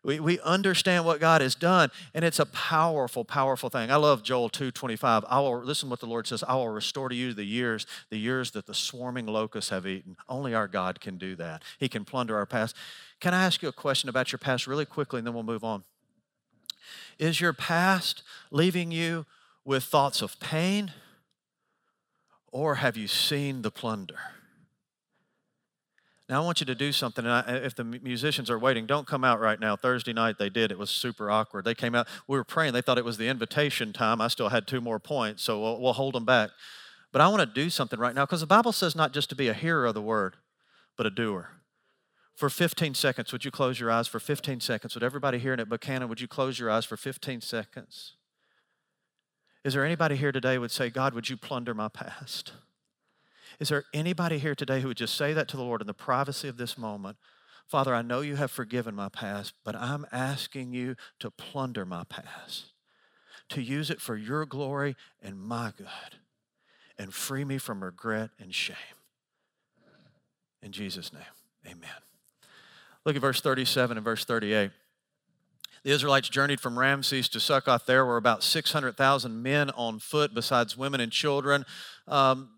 We, 0.03 0.19
we 0.19 0.39
understand 0.39 1.05
what 1.05 1.19
God 1.19 1.41
has 1.41 1.55
done, 1.55 1.89
and 2.13 2.23
it's 2.23 2.39
a 2.39 2.45
powerful, 2.45 3.25
powerful 3.25 3.69
thing. 3.69 3.91
I 3.91 3.95
love 3.95 4.23
Joel 4.23 4.49
2.25. 4.49 5.25
I 5.27 5.39
will 5.39 5.59
listen 5.59 5.89
what 5.89 5.99
the 5.99 6.05
Lord 6.05 6.27
says, 6.27 6.43
I 6.47 6.55
will 6.55 6.69
restore 6.69 7.09
to 7.09 7.15
you 7.15 7.33
the 7.33 7.43
years, 7.43 7.85
the 8.09 8.17
years 8.17 8.51
that 8.51 8.67
the 8.67 8.73
swarming 8.73 9.25
locusts 9.25 9.69
have 9.71 9.85
eaten. 9.85 10.15
Only 10.29 10.53
our 10.53 10.67
God 10.67 11.01
can 11.01 11.17
do 11.17 11.35
that. 11.35 11.63
He 11.79 11.89
can 11.89 12.05
plunder 12.05 12.37
our 12.37 12.45
past. 12.45 12.75
Can 13.19 13.33
I 13.33 13.43
ask 13.43 13.61
you 13.61 13.69
a 13.69 13.73
question 13.73 14.07
about 14.07 14.31
your 14.31 14.39
past 14.39 14.67
really 14.67 14.85
quickly, 14.85 15.17
and 15.17 15.27
then 15.27 15.33
we'll 15.33 15.43
move 15.43 15.63
on? 15.63 15.83
Is 17.19 17.41
your 17.41 17.53
past 17.53 18.23
leaving 18.51 18.91
you 18.91 19.25
with 19.65 19.83
thoughts 19.83 20.21
of 20.21 20.39
pain, 20.39 20.93
or 22.51 22.75
have 22.75 22.95
you 22.95 23.07
seen 23.07 23.61
the 23.61 23.71
plunder? 23.71 24.36
Now, 26.29 26.41
I 26.41 26.45
want 26.45 26.59
you 26.59 26.65
to 26.65 26.75
do 26.75 26.91
something. 26.91 27.23
And 27.23 27.33
I, 27.33 27.55
if 27.63 27.75
the 27.75 27.85
musicians 27.85 28.49
are 28.49 28.59
waiting, 28.59 28.85
don't 28.85 29.07
come 29.07 29.23
out 29.23 29.39
right 29.39 29.59
now. 29.59 29.77
Thursday 29.77 30.11
night 30.11 30.37
they 30.37 30.49
did. 30.49 30.71
It 30.71 30.77
was 30.77 30.89
super 30.89 31.31
awkward. 31.31 31.63
They 31.63 31.75
came 31.75 31.95
out. 31.95 32.07
We 32.27 32.37
were 32.37 32.43
praying. 32.43 32.73
They 32.73 32.81
thought 32.81 32.97
it 32.97 33.05
was 33.05 33.17
the 33.17 33.29
invitation 33.29 33.93
time. 33.93 34.19
I 34.19 34.27
still 34.27 34.49
had 34.49 34.67
two 34.67 34.81
more 34.81 34.99
points, 34.99 35.43
so 35.43 35.61
we'll, 35.61 35.79
we'll 35.79 35.93
hold 35.93 36.15
them 36.15 36.25
back. 36.25 36.49
But 37.13 37.21
I 37.21 37.29
want 37.29 37.39
to 37.39 37.45
do 37.45 37.69
something 37.69 37.99
right 37.99 38.13
now 38.13 38.25
because 38.25 38.41
the 38.41 38.47
Bible 38.47 38.73
says 38.73 38.95
not 38.95 39.13
just 39.13 39.29
to 39.29 39.35
be 39.35 39.47
a 39.47 39.53
hearer 39.53 39.85
of 39.85 39.93
the 39.93 40.01
word, 40.01 40.35
but 40.97 41.05
a 41.05 41.09
doer. 41.09 41.51
For 42.35 42.49
15 42.49 42.93
seconds, 42.93 43.31
would 43.31 43.45
you 43.45 43.51
close 43.51 43.79
your 43.79 43.89
eyes 43.89 44.07
for 44.07 44.19
15 44.19 44.59
seconds? 44.59 44.93
Would 44.93 45.03
everybody 45.03 45.39
here 45.39 45.53
at 45.53 45.69
Buchanan, 45.69 46.09
would 46.09 46.21
you 46.21 46.27
close 46.27 46.59
your 46.59 46.69
eyes 46.69 46.85
for 46.85 46.97
15 46.97 47.41
seconds? 47.41 48.13
Is 49.63 49.73
there 49.73 49.85
anybody 49.85 50.17
here 50.17 50.31
today 50.31 50.57
would 50.57 50.71
say, 50.71 50.89
God, 50.89 51.13
would 51.13 51.29
you 51.29 51.37
plunder 51.37 51.73
my 51.73 51.87
past? 51.87 52.51
Is 53.59 53.69
there 53.69 53.85
anybody 53.93 54.37
here 54.37 54.55
today 54.55 54.81
who 54.81 54.89
would 54.89 54.97
just 54.97 55.15
say 55.15 55.33
that 55.33 55.47
to 55.49 55.57
the 55.57 55.63
Lord 55.63 55.81
in 55.81 55.87
the 55.87 55.93
privacy 55.93 56.47
of 56.47 56.57
this 56.57 56.77
moment? 56.77 57.17
Father, 57.65 57.93
I 57.93 58.01
know 58.01 58.21
you 58.21 58.35
have 58.35 58.51
forgiven 58.51 58.95
my 58.95 59.09
past, 59.09 59.53
but 59.65 59.75
I'm 59.75 60.05
asking 60.11 60.73
you 60.73 60.95
to 61.19 61.31
plunder 61.31 61.85
my 61.85 62.03
past, 62.05 62.67
to 63.49 63.61
use 63.61 63.89
it 63.89 63.99
for 63.99 64.15
your 64.15 64.45
glory 64.45 64.95
and 65.21 65.39
my 65.39 65.73
good, 65.75 66.19
and 66.97 67.13
free 67.13 67.43
me 67.43 67.57
from 67.57 67.83
regret 67.83 68.29
and 68.39 68.53
shame. 68.53 68.75
In 70.61 70.71
Jesus' 70.71 71.11
name, 71.11 71.23
amen. 71.65 71.89
Look 73.05 73.15
at 73.15 73.21
verse 73.21 73.41
37 73.41 73.97
and 73.97 74.03
verse 74.03 74.23
38. 74.23 74.71
The 75.83 75.91
Israelites 75.91 76.29
journeyed 76.29 76.59
from 76.59 76.77
Ramses 76.77 77.29
to 77.29 77.39
Succoth. 77.39 77.85
There 77.85 78.05
were 78.05 78.17
about 78.17 78.43
600,000 78.43 79.41
men 79.41 79.69
on 79.71 79.99
foot, 79.99 80.33
besides 80.33 80.77
women 80.77 80.99
and 80.99 81.11
children. 81.11 81.65
Um, 82.07 82.49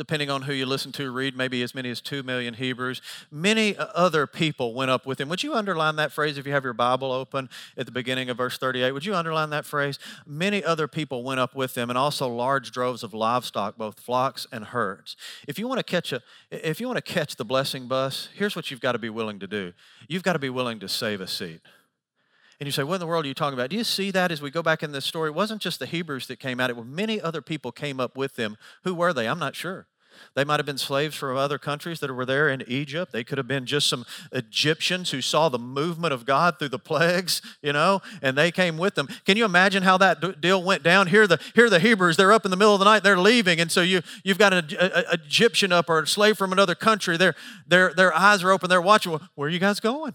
depending 0.00 0.30
on 0.30 0.40
who 0.40 0.54
you 0.54 0.64
listen 0.64 0.92
to, 0.92 1.12
read 1.12 1.36
maybe 1.36 1.62
as 1.62 1.74
many 1.74 1.90
as 1.90 2.00
2 2.00 2.22
million 2.22 2.54
Hebrews. 2.54 3.02
Many 3.30 3.76
uh, 3.76 3.84
other 3.94 4.26
people 4.26 4.72
went 4.72 4.90
up 4.90 5.04
with 5.04 5.20
him. 5.20 5.28
Would 5.28 5.42
you 5.42 5.52
underline 5.52 5.96
that 5.96 6.10
phrase 6.10 6.38
if 6.38 6.46
you 6.46 6.54
have 6.54 6.64
your 6.64 6.72
Bible 6.72 7.12
open 7.12 7.50
at 7.76 7.84
the 7.84 7.92
beginning 7.92 8.30
of 8.30 8.38
verse 8.38 8.56
38? 8.56 8.92
Would 8.92 9.04
you 9.04 9.14
underline 9.14 9.50
that 9.50 9.66
phrase? 9.66 9.98
Many 10.24 10.64
other 10.64 10.88
people 10.88 11.22
went 11.22 11.38
up 11.38 11.54
with 11.54 11.74
them 11.74 11.90
and 11.90 11.98
also 11.98 12.26
large 12.28 12.70
droves 12.70 13.02
of 13.02 13.12
livestock, 13.12 13.76
both 13.76 14.00
flocks 14.00 14.46
and 14.50 14.64
herds. 14.64 15.16
If 15.46 15.58
you 15.58 15.68
want 15.68 15.80
to 15.80 15.84
catch 15.84 16.14
a 16.14 16.22
if 16.50 16.80
you 16.80 16.86
want 16.86 16.96
to 16.96 17.02
catch 17.02 17.36
the 17.36 17.44
blessing 17.44 17.86
bus, 17.86 18.30
here's 18.34 18.56
what 18.56 18.70
you've 18.70 18.80
got 18.80 18.92
to 18.92 18.98
be 18.98 19.10
willing 19.10 19.38
to 19.40 19.46
do. 19.46 19.74
You've 20.08 20.22
got 20.22 20.32
to 20.32 20.38
be 20.38 20.48
willing 20.48 20.80
to 20.80 20.88
save 20.88 21.20
a 21.20 21.26
seat. 21.26 21.60
And 22.58 22.66
you 22.66 22.72
say, 22.72 22.84
What 22.84 22.94
in 22.94 23.00
the 23.00 23.06
world 23.06 23.26
are 23.26 23.28
you 23.28 23.34
talking 23.34 23.58
about? 23.58 23.68
Do 23.68 23.76
you 23.76 23.84
see 23.84 24.10
that 24.12 24.32
as 24.32 24.40
we 24.40 24.50
go 24.50 24.62
back 24.62 24.82
in 24.82 24.92
this 24.92 25.04
story? 25.04 25.28
It 25.28 25.34
wasn't 25.34 25.60
just 25.60 25.78
the 25.78 25.84
Hebrews 25.84 26.26
that 26.28 26.38
came 26.38 26.58
out, 26.58 26.70
it 26.70 26.76
was 26.76 26.86
many 26.86 27.20
other 27.20 27.42
people 27.42 27.70
came 27.70 28.00
up 28.00 28.16
with 28.16 28.36
them. 28.36 28.56
Who 28.84 28.94
were 28.94 29.12
they? 29.12 29.28
I'm 29.28 29.38
not 29.38 29.54
sure. 29.54 29.86
They 30.34 30.44
might 30.44 30.58
have 30.58 30.66
been 30.66 30.78
slaves 30.78 31.16
from 31.16 31.36
other 31.36 31.58
countries 31.58 32.00
that 32.00 32.12
were 32.12 32.24
there 32.24 32.48
in 32.48 32.62
Egypt. 32.66 33.12
They 33.12 33.24
could 33.24 33.38
have 33.38 33.48
been 33.48 33.66
just 33.66 33.88
some 33.88 34.04
Egyptians 34.32 35.10
who 35.10 35.20
saw 35.20 35.48
the 35.48 35.58
movement 35.58 36.12
of 36.12 36.24
God 36.26 36.58
through 36.58 36.70
the 36.70 36.78
plagues, 36.78 37.42
you 37.62 37.72
know, 37.72 38.00
and 38.22 38.36
they 38.36 38.50
came 38.50 38.78
with 38.78 38.94
them. 38.94 39.08
Can 39.24 39.36
you 39.36 39.44
imagine 39.44 39.82
how 39.82 39.98
that 39.98 40.40
deal 40.40 40.62
went 40.62 40.82
down? 40.82 41.06
Here, 41.06 41.26
the 41.26 41.40
here 41.54 41.70
the 41.70 41.80
Hebrews, 41.80 42.16
they're 42.16 42.32
up 42.32 42.44
in 42.44 42.50
the 42.50 42.56
middle 42.56 42.74
of 42.74 42.78
the 42.78 42.84
night, 42.84 43.02
they're 43.02 43.18
leaving, 43.18 43.60
and 43.60 43.70
so 43.70 43.80
you 43.80 44.02
you've 44.24 44.38
got 44.38 44.52
an 44.52 44.66
Egyptian 45.12 45.72
up 45.72 45.88
or 45.88 46.00
a 46.00 46.06
slave 46.06 46.36
from 46.36 46.52
another 46.52 46.74
country. 46.74 47.16
Their 47.16 47.34
their 47.66 47.92
their 47.94 48.14
eyes 48.14 48.42
are 48.42 48.50
open. 48.50 48.68
They're 48.68 48.80
watching. 48.80 49.18
Where 49.34 49.48
are 49.48 49.50
you 49.50 49.58
guys 49.58 49.80
going? 49.80 50.14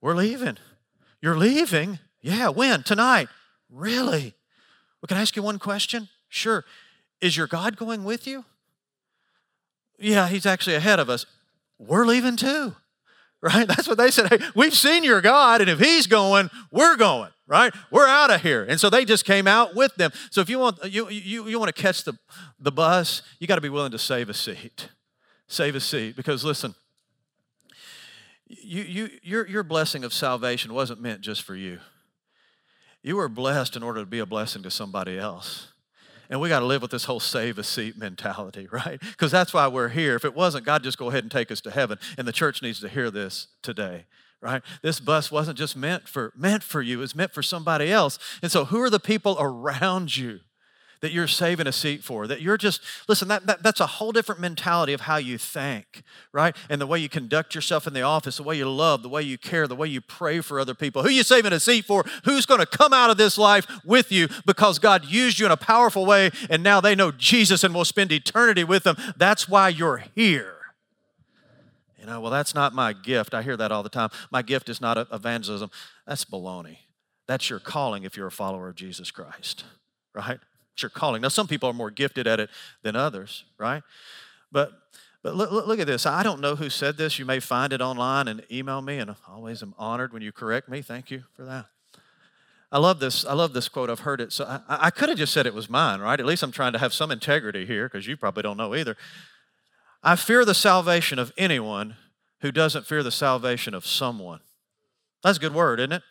We're 0.00 0.14
leaving. 0.14 0.58
You're 1.20 1.36
leaving? 1.36 1.98
Yeah. 2.20 2.48
When? 2.48 2.82
Tonight. 2.82 3.28
Really? 3.70 4.34
Well, 5.00 5.06
can 5.08 5.16
I 5.16 5.22
ask 5.22 5.36
you 5.36 5.42
one 5.42 5.58
question? 5.58 6.08
Sure. 6.28 6.64
Is 7.20 7.36
your 7.36 7.46
God 7.46 7.76
going 7.76 8.04
with 8.04 8.26
you? 8.26 8.44
Yeah, 9.98 10.28
he's 10.28 10.46
actually 10.46 10.76
ahead 10.76 11.00
of 11.00 11.10
us. 11.10 11.26
We're 11.78 12.06
leaving 12.06 12.36
too, 12.36 12.74
right? 13.40 13.66
That's 13.68 13.88
what 13.88 13.98
they 13.98 14.10
said. 14.10 14.28
Hey, 14.28 14.38
we've 14.54 14.74
seen 14.74 15.04
your 15.04 15.20
God, 15.20 15.60
and 15.60 15.68
if 15.68 15.80
he's 15.80 16.06
going, 16.06 16.50
we're 16.70 16.96
going, 16.96 17.30
right? 17.46 17.74
We're 17.90 18.06
out 18.06 18.30
of 18.30 18.42
here. 18.42 18.64
And 18.64 18.78
so 18.78 18.90
they 18.90 19.04
just 19.04 19.24
came 19.24 19.46
out 19.46 19.74
with 19.74 19.94
them. 19.96 20.12
So 20.30 20.40
if 20.40 20.48
you 20.48 20.58
want 20.58 20.84
you 20.84 21.08
you, 21.08 21.48
you 21.48 21.58
want 21.58 21.74
to 21.74 21.82
catch 21.82 22.04
the, 22.04 22.16
the 22.58 22.72
bus, 22.72 23.22
you 23.38 23.46
got 23.46 23.56
to 23.56 23.60
be 23.60 23.68
willing 23.68 23.92
to 23.92 23.98
save 23.98 24.28
a 24.28 24.34
seat. 24.34 24.88
Save 25.48 25.74
a 25.74 25.80
seat. 25.80 26.14
Because 26.14 26.44
listen, 26.44 26.74
you, 28.48 28.82
you, 28.82 29.10
your, 29.22 29.46
your 29.46 29.62
blessing 29.62 30.04
of 30.04 30.12
salvation 30.12 30.72
wasn't 30.72 31.00
meant 31.00 31.20
just 31.20 31.42
for 31.42 31.54
you. 31.54 31.78
You 33.02 33.16
were 33.16 33.28
blessed 33.28 33.76
in 33.76 33.82
order 33.82 34.00
to 34.00 34.06
be 34.06 34.18
a 34.18 34.26
blessing 34.26 34.62
to 34.62 34.70
somebody 34.70 35.18
else. 35.18 35.68
And 36.30 36.40
we 36.40 36.48
got 36.48 36.60
to 36.60 36.66
live 36.66 36.82
with 36.82 36.90
this 36.90 37.04
whole 37.04 37.20
save 37.20 37.58
a 37.58 37.62
seat 37.62 37.96
mentality, 37.96 38.68
right? 38.72 39.00
Because 39.00 39.30
that's 39.30 39.54
why 39.54 39.66
we're 39.68 39.88
here. 39.88 40.16
If 40.16 40.24
it 40.24 40.34
wasn't, 40.34 40.64
God 40.64 40.82
just 40.82 40.98
go 40.98 41.08
ahead 41.08 41.24
and 41.24 41.30
take 41.30 41.50
us 41.50 41.60
to 41.62 41.70
heaven. 41.70 41.98
And 42.16 42.26
the 42.26 42.32
church 42.32 42.62
needs 42.62 42.80
to 42.80 42.88
hear 42.88 43.10
this 43.10 43.48
today, 43.62 44.06
right? 44.40 44.62
This 44.82 45.00
bus 45.00 45.30
wasn't 45.30 45.58
just 45.58 45.76
meant 45.76 46.08
for 46.08 46.32
meant 46.36 46.62
for 46.62 46.82
you, 46.82 47.02
it's 47.02 47.14
meant 47.14 47.32
for 47.32 47.42
somebody 47.42 47.90
else. 47.90 48.18
And 48.42 48.52
so 48.52 48.66
who 48.66 48.80
are 48.80 48.90
the 48.90 49.00
people 49.00 49.36
around 49.40 50.16
you? 50.16 50.40
That 51.00 51.12
you're 51.12 51.28
saving 51.28 51.66
a 51.66 51.72
seat 51.72 52.02
for, 52.02 52.26
that 52.26 52.40
you're 52.40 52.56
just, 52.56 52.80
listen, 53.08 53.28
that, 53.28 53.46
that, 53.46 53.62
that's 53.62 53.80
a 53.80 53.86
whole 53.86 54.12
different 54.12 54.40
mentality 54.40 54.92
of 54.92 55.02
how 55.02 55.16
you 55.16 55.38
think, 55.38 56.02
right? 56.32 56.56
And 56.68 56.80
the 56.80 56.86
way 56.86 56.98
you 56.98 57.08
conduct 57.08 57.54
yourself 57.54 57.86
in 57.86 57.92
the 57.92 58.02
office, 58.02 58.38
the 58.38 58.42
way 58.42 58.56
you 58.56 58.68
love, 58.68 59.02
the 59.02 59.08
way 59.08 59.22
you 59.22 59.38
care, 59.38 59.66
the 59.66 59.76
way 59.76 59.86
you 59.86 60.00
pray 60.00 60.40
for 60.40 60.58
other 60.58 60.74
people. 60.74 61.02
Who 61.02 61.10
you 61.10 61.22
saving 61.22 61.52
a 61.52 61.60
seat 61.60 61.84
for? 61.84 62.04
Who's 62.24 62.46
going 62.46 62.60
to 62.60 62.66
come 62.66 62.92
out 62.92 63.10
of 63.10 63.16
this 63.16 63.38
life 63.38 63.66
with 63.84 64.10
you 64.10 64.28
because 64.44 64.78
God 64.78 65.04
used 65.04 65.38
you 65.38 65.46
in 65.46 65.52
a 65.52 65.56
powerful 65.56 66.04
way 66.04 66.30
and 66.50 66.62
now 66.62 66.80
they 66.80 66.94
know 66.94 67.12
Jesus 67.12 67.62
and 67.62 67.74
will 67.74 67.84
spend 67.84 68.10
eternity 68.12 68.64
with 68.64 68.84
them. 68.84 68.96
That's 69.16 69.48
why 69.48 69.68
you're 69.68 70.04
here. 70.14 70.54
You 71.98 72.06
know, 72.06 72.20
well, 72.20 72.30
that's 72.30 72.54
not 72.54 72.74
my 72.74 72.92
gift. 72.92 73.34
I 73.34 73.42
hear 73.42 73.56
that 73.56 73.72
all 73.72 73.82
the 73.82 73.88
time. 73.88 74.10
My 74.30 74.42
gift 74.42 74.68
is 74.68 74.80
not 74.80 75.08
evangelism. 75.12 75.70
That's 76.06 76.24
baloney. 76.24 76.78
That's 77.26 77.50
your 77.50 77.58
calling 77.58 78.04
if 78.04 78.16
you're 78.16 78.28
a 78.28 78.32
follower 78.32 78.68
of 78.68 78.74
Jesus 78.74 79.10
Christ, 79.10 79.64
right? 80.14 80.40
Your 80.82 80.90
calling. 80.90 81.22
Now, 81.22 81.28
some 81.28 81.46
people 81.46 81.68
are 81.68 81.74
more 81.74 81.90
gifted 81.90 82.26
at 82.26 82.40
it 82.40 82.50
than 82.82 82.96
others, 82.96 83.44
right? 83.58 83.82
But 84.50 84.72
but 85.22 85.34
look, 85.34 85.50
look, 85.50 85.80
at 85.80 85.86
this. 85.86 86.06
I 86.06 86.22
don't 86.22 86.40
know 86.40 86.54
who 86.54 86.70
said 86.70 86.96
this. 86.96 87.18
You 87.18 87.24
may 87.24 87.40
find 87.40 87.72
it 87.72 87.80
online 87.80 88.28
and 88.28 88.44
email 88.52 88.80
me, 88.80 88.98
and 88.98 89.10
I 89.10 89.14
always 89.28 89.62
am 89.62 89.74
honored 89.76 90.12
when 90.12 90.22
you 90.22 90.30
correct 90.30 90.68
me. 90.68 90.80
Thank 90.80 91.10
you 91.10 91.24
for 91.34 91.44
that. 91.44 91.66
I 92.70 92.78
love 92.78 93.00
this. 93.00 93.24
I 93.24 93.32
love 93.32 93.52
this 93.52 93.68
quote. 93.68 93.90
I've 93.90 94.00
heard 94.00 94.20
it. 94.20 94.32
So 94.32 94.44
I, 94.44 94.86
I 94.86 94.90
could 94.90 95.08
have 95.08 95.18
just 95.18 95.32
said 95.32 95.46
it 95.46 95.54
was 95.54 95.68
mine, 95.68 96.00
right? 96.00 96.20
At 96.20 96.26
least 96.26 96.42
I'm 96.42 96.52
trying 96.52 96.72
to 96.74 96.78
have 96.78 96.92
some 96.92 97.10
integrity 97.10 97.66
here 97.66 97.88
because 97.88 98.06
you 98.06 98.16
probably 98.16 98.42
don't 98.42 98.56
know 98.56 98.74
either. 98.74 98.96
I 100.02 100.14
fear 100.16 100.44
the 100.44 100.54
salvation 100.54 101.18
of 101.18 101.32
anyone 101.36 101.96
who 102.40 102.52
doesn't 102.52 102.86
fear 102.86 103.02
the 103.02 103.10
salvation 103.10 103.74
of 103.74 103.84
someone. 103.84 104.40
That's 105.24 105.38
a 105.38 105.40
good 105.40 105.54
word, 105.54 105.80
isn't 105.80 105.92
it? 105.92 106.02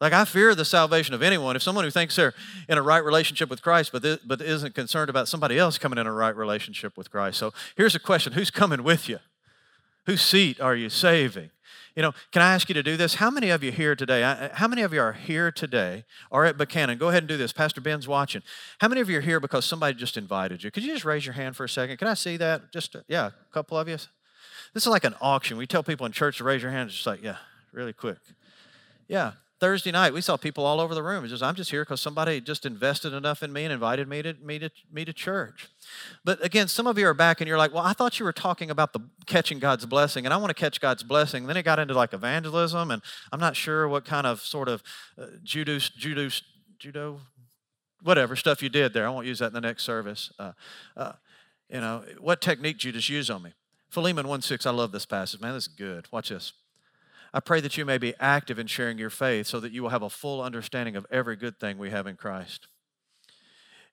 Like, 0.00 0.12
I 0.12 0.24
fear 0.24 0.54
the 0.54 0.64
salvation 0.64 1.14
of 1.14 1.22
anyone. 1.22 1.56
If 1.56 1.62
someone 1.62 1.84
who 1.84 1.90
thinks 1.90 2.14
they're 2.14 2.34
in 2.68 2.78
a 2.78 2.82
right 2.82 3.04
relationship 3.04 3.50
with 3.50 3.62
Christ, 3.62 3.90
but, 3.90 4.02
th- 4.02 4.20
but 4.24 4.40
isn't 4.40 4.74
concerned 4.74 5.10
about 5.10 5.26
somebody 5.26 5.58
else 5.58 5.76
coming 5.76 5.98
in 5.98 6.06
a 6.06 6.12
right 6.12 6.34
relationship 6.36 6.96
with 6.96 7.10
Christ. 7.10 7.38
So 7.38 7.52
here's 7.76 7.94
a 7.94 8.00
question 8.00 8.34
Who's 8.34 8.50
coming 8.50 8.84
with 8.84 9.08
you? 9.08 9.18
Whose 10.06 10.22
seat 10.22 10.60
are 10.60 10.76
you 10.76 10.88
saving? 10.88 11.50
You 11.96 12.02
know, 12.02 12.12
can 12.30 12.42
I 12.42 12.54
ask 12.54 12.68
you 12.68 12.74
to 12.74 12.82
do 12.82 12.96
this? 12.96 13.16
How 13.16 13.28
many 13.28 13.50
of 13.50 13.64
you 13.64 13.72
here 13.72 13.96
today, 13.96 14.50
how 14.54 14.68
many 14.68 14.82
of 14.82 14.94
you 14.94 15.00
are 15.00 15.14
here 15.14 15.50
today 15.50 16.04
or 16.30 16.44
at 16.44 16.56
Buchanan? 16.56 16.96
Go 16.96 17.08
ahead 17.08 17.24
and 17.24 17.28
do 17.28 17.36
this. 17.36 17.52
Pastor 17.52 17.80
Ben's 17.80 18.06
watching. 18.06 18.42
How 18.78 18.86
many 18.86 19.00
of 19.00 19.10
you 19.10 19.18
are 19.18 19.20
here 19.20 19.40
because 19.40 19.64
somebody 19.64 19.94
just 19.96 20.16
invited 20.16 20.62
you? 20.62 20.70
Could 20.70 20.84
you 20.84 20.92
just 20.92 21.04
raise 21.04 21.26
your 21.26 21.32
hand 21.32 21.56
for 21.56 21.64
a 21.64 21.68
second? 21.68 21.96
Can 21.96 22.06
I 22.06 22.14
see 22.14 22.36
that? 22.36 22.72
Just, 22.72 22.94
uh, 22.94 23.00
yeah, 23.08 23.26
a 23.26 23.52
couple 23.52 23.76
of 23.76 23.88
you. 23.88 23.96
This 24.74 24.84
is 24.84 24.86
like 24.86 25.02
an 25.02 25.16
auction. 25.20 25.56
We 25.56 25.66
tell 25.66 25.82
people 25.82 26.06
in 26.06 26.12
church 26.12 26.38
to 26.38 26.44
raise 26.44 26.62
your 26.62 26.70
hand. 26.70 26.88
It's 26.88 26.94
just 26.96 27.06
like, 27.06 27.20
yeah, 27.20 27.38
really 27.72 27.92
quick. 27.92 28.18
Yeah, 29.08 29.32
Thursday 29.60 29.90
night, 29.90 30.12
we 30.12 30.20
saw 30.20 30.36
people 30.36 30.64
all 30.64 30.80
over 30.80 30.94
the 30.94 31.02
room. 31.02 31.26
Just, 31.26 31.42
I'm 31.42 31.56
just 31.56 31.70
here 31.70 31.82
because 31.82 32.00
somebody 32.00 32.40
just 32.40 32.64
invested 32.64 33.12
enough 33.12 33.42
in 33.42 33.52
me 33.52 33.64
and 33.64 33.72
invited 33.72 34.08
me 34.08 34.22
to, 34.22 34.34
me, 34.34 34.58
to, 34.60 34.70
me 34.92 35.04
to 35.04 35.12
church. 35.12 35.68
But 36.24 36.44
again, 36.44 36.68
some 36.68 36.86
of 36.86 36.96
you 36.96 37.06
are 37.08 37.14
back 37.14 37.40
and 37.40 37.48
you're 37.48 37.58
like, 37.58 37.74
well, 37.74 37.82
I 37.82 37.92
thought 37.92 38.20
you 38.20 38.24
were 38.24 38.32
talking 38.32 38.70
about 38.70 38.92
the 38.92 39.00
catching 39.26 39.58
God's 39.58 39.84
blessing, 39.84 40.24
and 40.24 40.32
I 40.32 40.36
want 40.36 40.50
to 40.50 40.54
catch 40.54 40.80
God's 40.80 41.02
blessing. 41.02 41.46
Then 41.46 41.56
it 41.56 41.64
got 41.64 41.80
into 41.80 41.94
like 41.94 42.12
evangelism, 42.12 42.92
and 42.92 43.02
I'm 43.32 43.40
not 43.40 43.56
sure 43.56 43.88
what 43.88 44.04
kind 44.04 44.26
of 44.26 44.40
sort 44.40 44.68
of 44.68 44.82
uh, 45.20 45.26
judo, 45.42 45.78
judo, 45.78 46.28
judo, 46.78 47.20
whatever 48.02 48.36
stuff 48.36 48.62
you 48.62 48.68
did 48.68 48.92
there. 48.92 49.06
I 49.06 49.10
won't 49.10 49.26
use 49.26 49.40
that 49.40 49.48
in 49.48 49.54
the 49.54 49.60
next 49.60 49.82
service. 49.82 50.30
Uh, 50.38 50.52
uh, 50.96 51.12
you 51.68 51.80
know, 51.80 52.04
what 52.20 52.40
technique 52.40 52.76
did 52.76 52.84
you 52.84 52.92
just 52.92 53.08
use 53.08 53.28
on 53.28 53.42
me? 53.42 53.54
Philemon 53.90 54.28
1 54.28 54.42
6, 54.42 54.66
I 54.66 54.70
love 54.70 54.92
this 54.92 55.06
passage. 55.06 55.40
Man, 55.40 55.54
this 55.54 55.64
is 55.64 55.68
good. 55.68 56.06
Watch 56.12 56.28
this. 56.28 56.52
I 57.32 57.40
pray 57.40 57.60
that 57.60 57.76
you 57.76 57.84
may 57.84 57.98
be 57.98 58.14
active 58.18 58.58
in 58.58 58.66
sharing 58.66 58.98
your 58.98 59.10
faith 59.10 59.46
so 59.46 59.60
that 59.60 59.72
you 59.72 59.82
will 59.82 59.90
have 59.90 60.02
a 60.02 60.10
full 60.10 60.42
understanding 60.42 60.96
of 60.96 61.06
every 61.10 61.36
good 61.36 61.58
thing 61.58 61.78
we 61.78 61.90
have 61.90 62.06
in 62.06 62.16
Christ. 62.16 62.68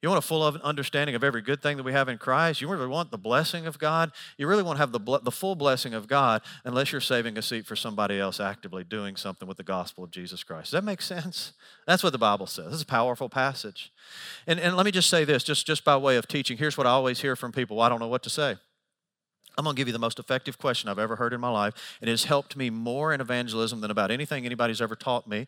You 0.01 0.09
want 0.09 0.23
a 0.23 0.27
full 0.27 0.43
understanding 0.43 1.15
of 1.15 1.23
every 1.23 1.41
good 1.41 1.63
thing 1.63 1.77
that 1.77 1.83
we 1.83 1.91
have 1.91 2.09
in 2.09 2.19
Christ? 2.19 2.61
You 2.61 2.67
really 2.67 2.85
want 2.85 3.09
the 3.09 3.17
blessing 3.17 3.65
of 3.65 3.79
God? 3.79 4.11
You 4.37 4.45
really 4.45 4.61
want 4.61 4.77
to 4.77 4.79
have 4.81 4.91
the, 4.91 5.19
the 5.23 5.31
full 5.31 5.55
blessing 5.55 5.95
of 5.95 6.07
God 6.07 6.43
unless 6.63 6.91
you're 6.91 7.01
saving 7.01 7.39
a 7.39 7.41
seat 7.41 7.65
for 7.65 7.75
somebody 7.75 8.19
else 8.19 8.39
actively 8.39 8.83
doing 8.83 9.15
something 9.15 9.47
with 9.47 9.57
the 9.57 9.63
gospel 9.63 10.03
of 10.03 10.11
Jesus 10.11 10.43
Christ. 10.43 10.65
Does 10.65 10.71
that 10.73 10.83
make 10.83 11.01
sense? 11.01 11.53
That's 11.87 12.03
what 12.03 12.11
the 12.11 12.19
Bible 12.19 12.45
says. 12.45 12.65
This 12.65 12.75
is 12.75 12.81
a 12.83 12.85
powerful 12.85 13.29
passage. 13.29 13.91
And, 14.45 14.59
and 14.59 14.77
let 14.77 14.85
me 14.85 14.91
just 14.91 15.09
say 15.09 15.25
this, 15.25 15.43
just, 15.43 15.65
just 15.65 15.83
by 15.83 15.97
way 15.97 16.17
of 16.17 16.27
teaching. 16.27 16.57
Here's 16.57 16.77
what 16.77 16.85
I 16.85 16.91
always 16.91 17.21
hear 17.21 17.35
from 17.35 17.51
people 17.51 17.77
well, 17.77 17.85
I 17.87 17.89
don't 17.89 17.99
know 17.99 18.07
what 18.07 18.21
to 18.23 18.29
say. 18.29 18.57
I'm 19.57 19.63
going 19.63 19.75
to 19.75 19.79
give 19.79 19.87
you 19.87 19.93
the 19.93 19.99
most 19.99 20.19
effective 20.19 20.57
question 20.57 20.89
I've 20.89 20.99
ever 20.99 21.15
heard 21.15 21.33
in 21.33 21.39
my 21.39 21.49
life. 21.49 21.97
And 22.01 22.09
it 22.09 22.13
has 22.13 22.25
helped 22.25 22.55
me 22.55 22.69
more 22.69 23.13
in 23.13 23.21
evangelism 23.21 23.81
than 23.81 23.91
about 23.91 24.11
anything 24.11 24.45
anybody's 24.45 24.81
ever 24.81 24.95
taught 24.95 25.27
me. 25.27 25.47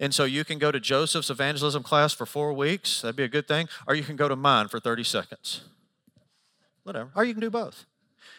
And 0.00 0.14
so 0.14 0.24
you 0.24 0.44
can 0.44 0.58
go 0.58 0.72
to 0.72 0.80
Joseph's 0.80 1.30
evangelism 1.30 1.82
class 1.82 2.12
for 2.12 2.26
four 2.26 2.52
weeks. 2.52 3.02
That'd 3.02 3.16
be 3.16 3.24
a 3.24 3.28
good 3.28 3.46
thing. 3.46 3.68
Or 3.86 3.94
you 3.94 4.02
can 4.02 4.16
go 4.16 4.28
to 4.28 4.36
mine 4.36 4.68
for 4.68 4.80
30 4.80 5.04
seconds. 5.04 5.62
Whatever. 6.84 7.10
Or 7.14 7.24
you 7.24 7.34
can 7.34 7.40
do 7.40 7.50
both. 7.50 7.86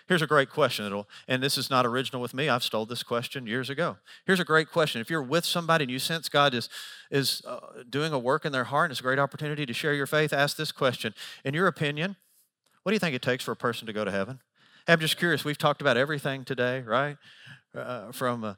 Here's 0.07 0.21
a 0.21 0.27
great 0.27 0.51
question. 0.51 0.85
It'll, 0.85 1.07
and 1.27 1.41
this 1.41 1.57
is 1.57 1.69
not 1.69 1.85
original 1.85 2.21
with 2.21 2.33
me. 2.33 2.47
I've 2.47 2.63
stole 2.63 2.85
this 2.85 3.01
question 3.01 3.47
years 3.47 3.71
ago. 3.71 3.97
Here's 4.25 4.39
a 4.39 4.45
great 4.45 4.71
question. 4.71 5.01
If 5.01 5.09
you're 5.09 5.23
with 5.23 5.45
somebody 5.45 5.83
and 5.83 5.91
you 5.91 5.97
sense 5.97 6.29
God 6.29 6.53
is, 6.53 6.69
is 7.09 7.41
uh, 7.47 7.59
doing 7.89 8.13
a 8.13 8.19
work 8.19 8.45
in 8.45 8.51
their 8.51 8.65
heart 8.65 8.85
and 8.85 8.91
it's 8.91 8.99
a 8.99 9.03
great 9.03 9.17
opportunity 9.17 9.65
to 9.65 9.73
share 9.73 9.95
your 9.95 10.05
faith, 10.05 10.31
ask 10.31 10.57
this 10.57 10.71
question. 10.71 11.15
In 11.43 11.55
your 11.55 11.65
opinion, 11.65 12.17
what 12.83 12.91
do 12.91 12.93
you 12.93 12.99
think 12.99 13.15
it 13.15 13.23
takes 13.23 13.43
for 13.43 13.51
a 13.51 13.55
person 13.55 13.87
to 13.87 13.93
go 13.93 14.05
to 14.05 14.11
heaven? 14.11 14.41
I'm 14.87 14.99
just 14.99 15.17
curious. 15.17 15.43
We've 15.43 15.57
talked 15.57 15.81
about 15.81 15.97
everything 15.97 16.45
today, 16.45 16.81
right? 16.81 17.17
Uh, 17.73 18.11
from 18.11 18.43
uh, 18.43 18.53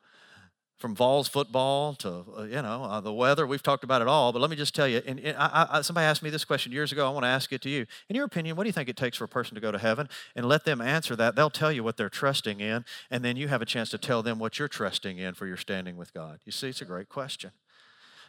from 0.78 0.94
Vols 0.94 1.28
football 1.28 1.96
to 1.96 2.26
uh, 2.38 2.44
you 2.44 2.62
know 2.62 2.84
uh, 2.84 3.02
the 3.02 3.14
weather. 3.14 3.48
We've 3.48 3.64
talked 3.64 3.84
about 3.84 4.02
it 4.02 4.08
all. 4.08 4.32
But 4.32 4.42
let 4.42 4.50
me 4.50 4.56
just 4.56 4.76
tell 4.76 4.88
you. 4.88 5.02
And, 5.08 5.20
and 5.20 5.38
I, 5.38 5.68
I, 5.72 5.82
somebody 5.82 6.06
asked 6.06 6.22
me 6.22 6.30
this 6.30 6.46
question 6.46 6.72
years 6.72 6.92
ago. 6.92 7.08
I 7.08 7.10
want 7.10 7.24
to 7.24 7.30
ask 7.30 7.52
it 7.52 7.62
to 7.62 7.70
you. 7.70 7.86
In 8.10 8.16
your 8.16 8.26
opinion, 8.26 8.56
what 8.56 8.64
do 8.64 8.70
you 8.70 8.74
think 8.74 8.90
it 8.90 8.98
takes 8.98 9.18
for 9.18 9.24
a 9.24 9.28
person 9.28 9.56
to 9.56 9.62
go 9.62 9.72
to 9.72 9.78
heaven? 9.78 10.08
And 10.36 10.46
let 10.46 10.66
them 10.66 10.82
answer 10.82 11.16
that. 11.16 11.36
They'll 11.36 11.50
tell 11.50 11.72
you 11.72 11.84
what 11.84 11.98
they're 11.98 12.10
trusting 12.10 12.60
in, 12.60 12.86
and 13.10 13.24
then 13.24 13.38
you 13.38 13.48
have 13.48 13.62
a 13.62 13.66
chance 13.66 13.90
to 13.92 13.98
tell 13.98 14.22
them 14.22 14.38
what 14.38 14.60
you're 14.60 14.68
trusting 14.68 15.18
in 15.18 15.34
for 15.34 15.48
your 15.48 15.58
standing 15.58 15.98
with 15.98 16.14
God. 16.14 16.40
You 16.46 16.52
see, 16.52 16.70
it's 16.70 16.82
a 16.82 16.86
great 16.86 17.10
question. 17.10 17.52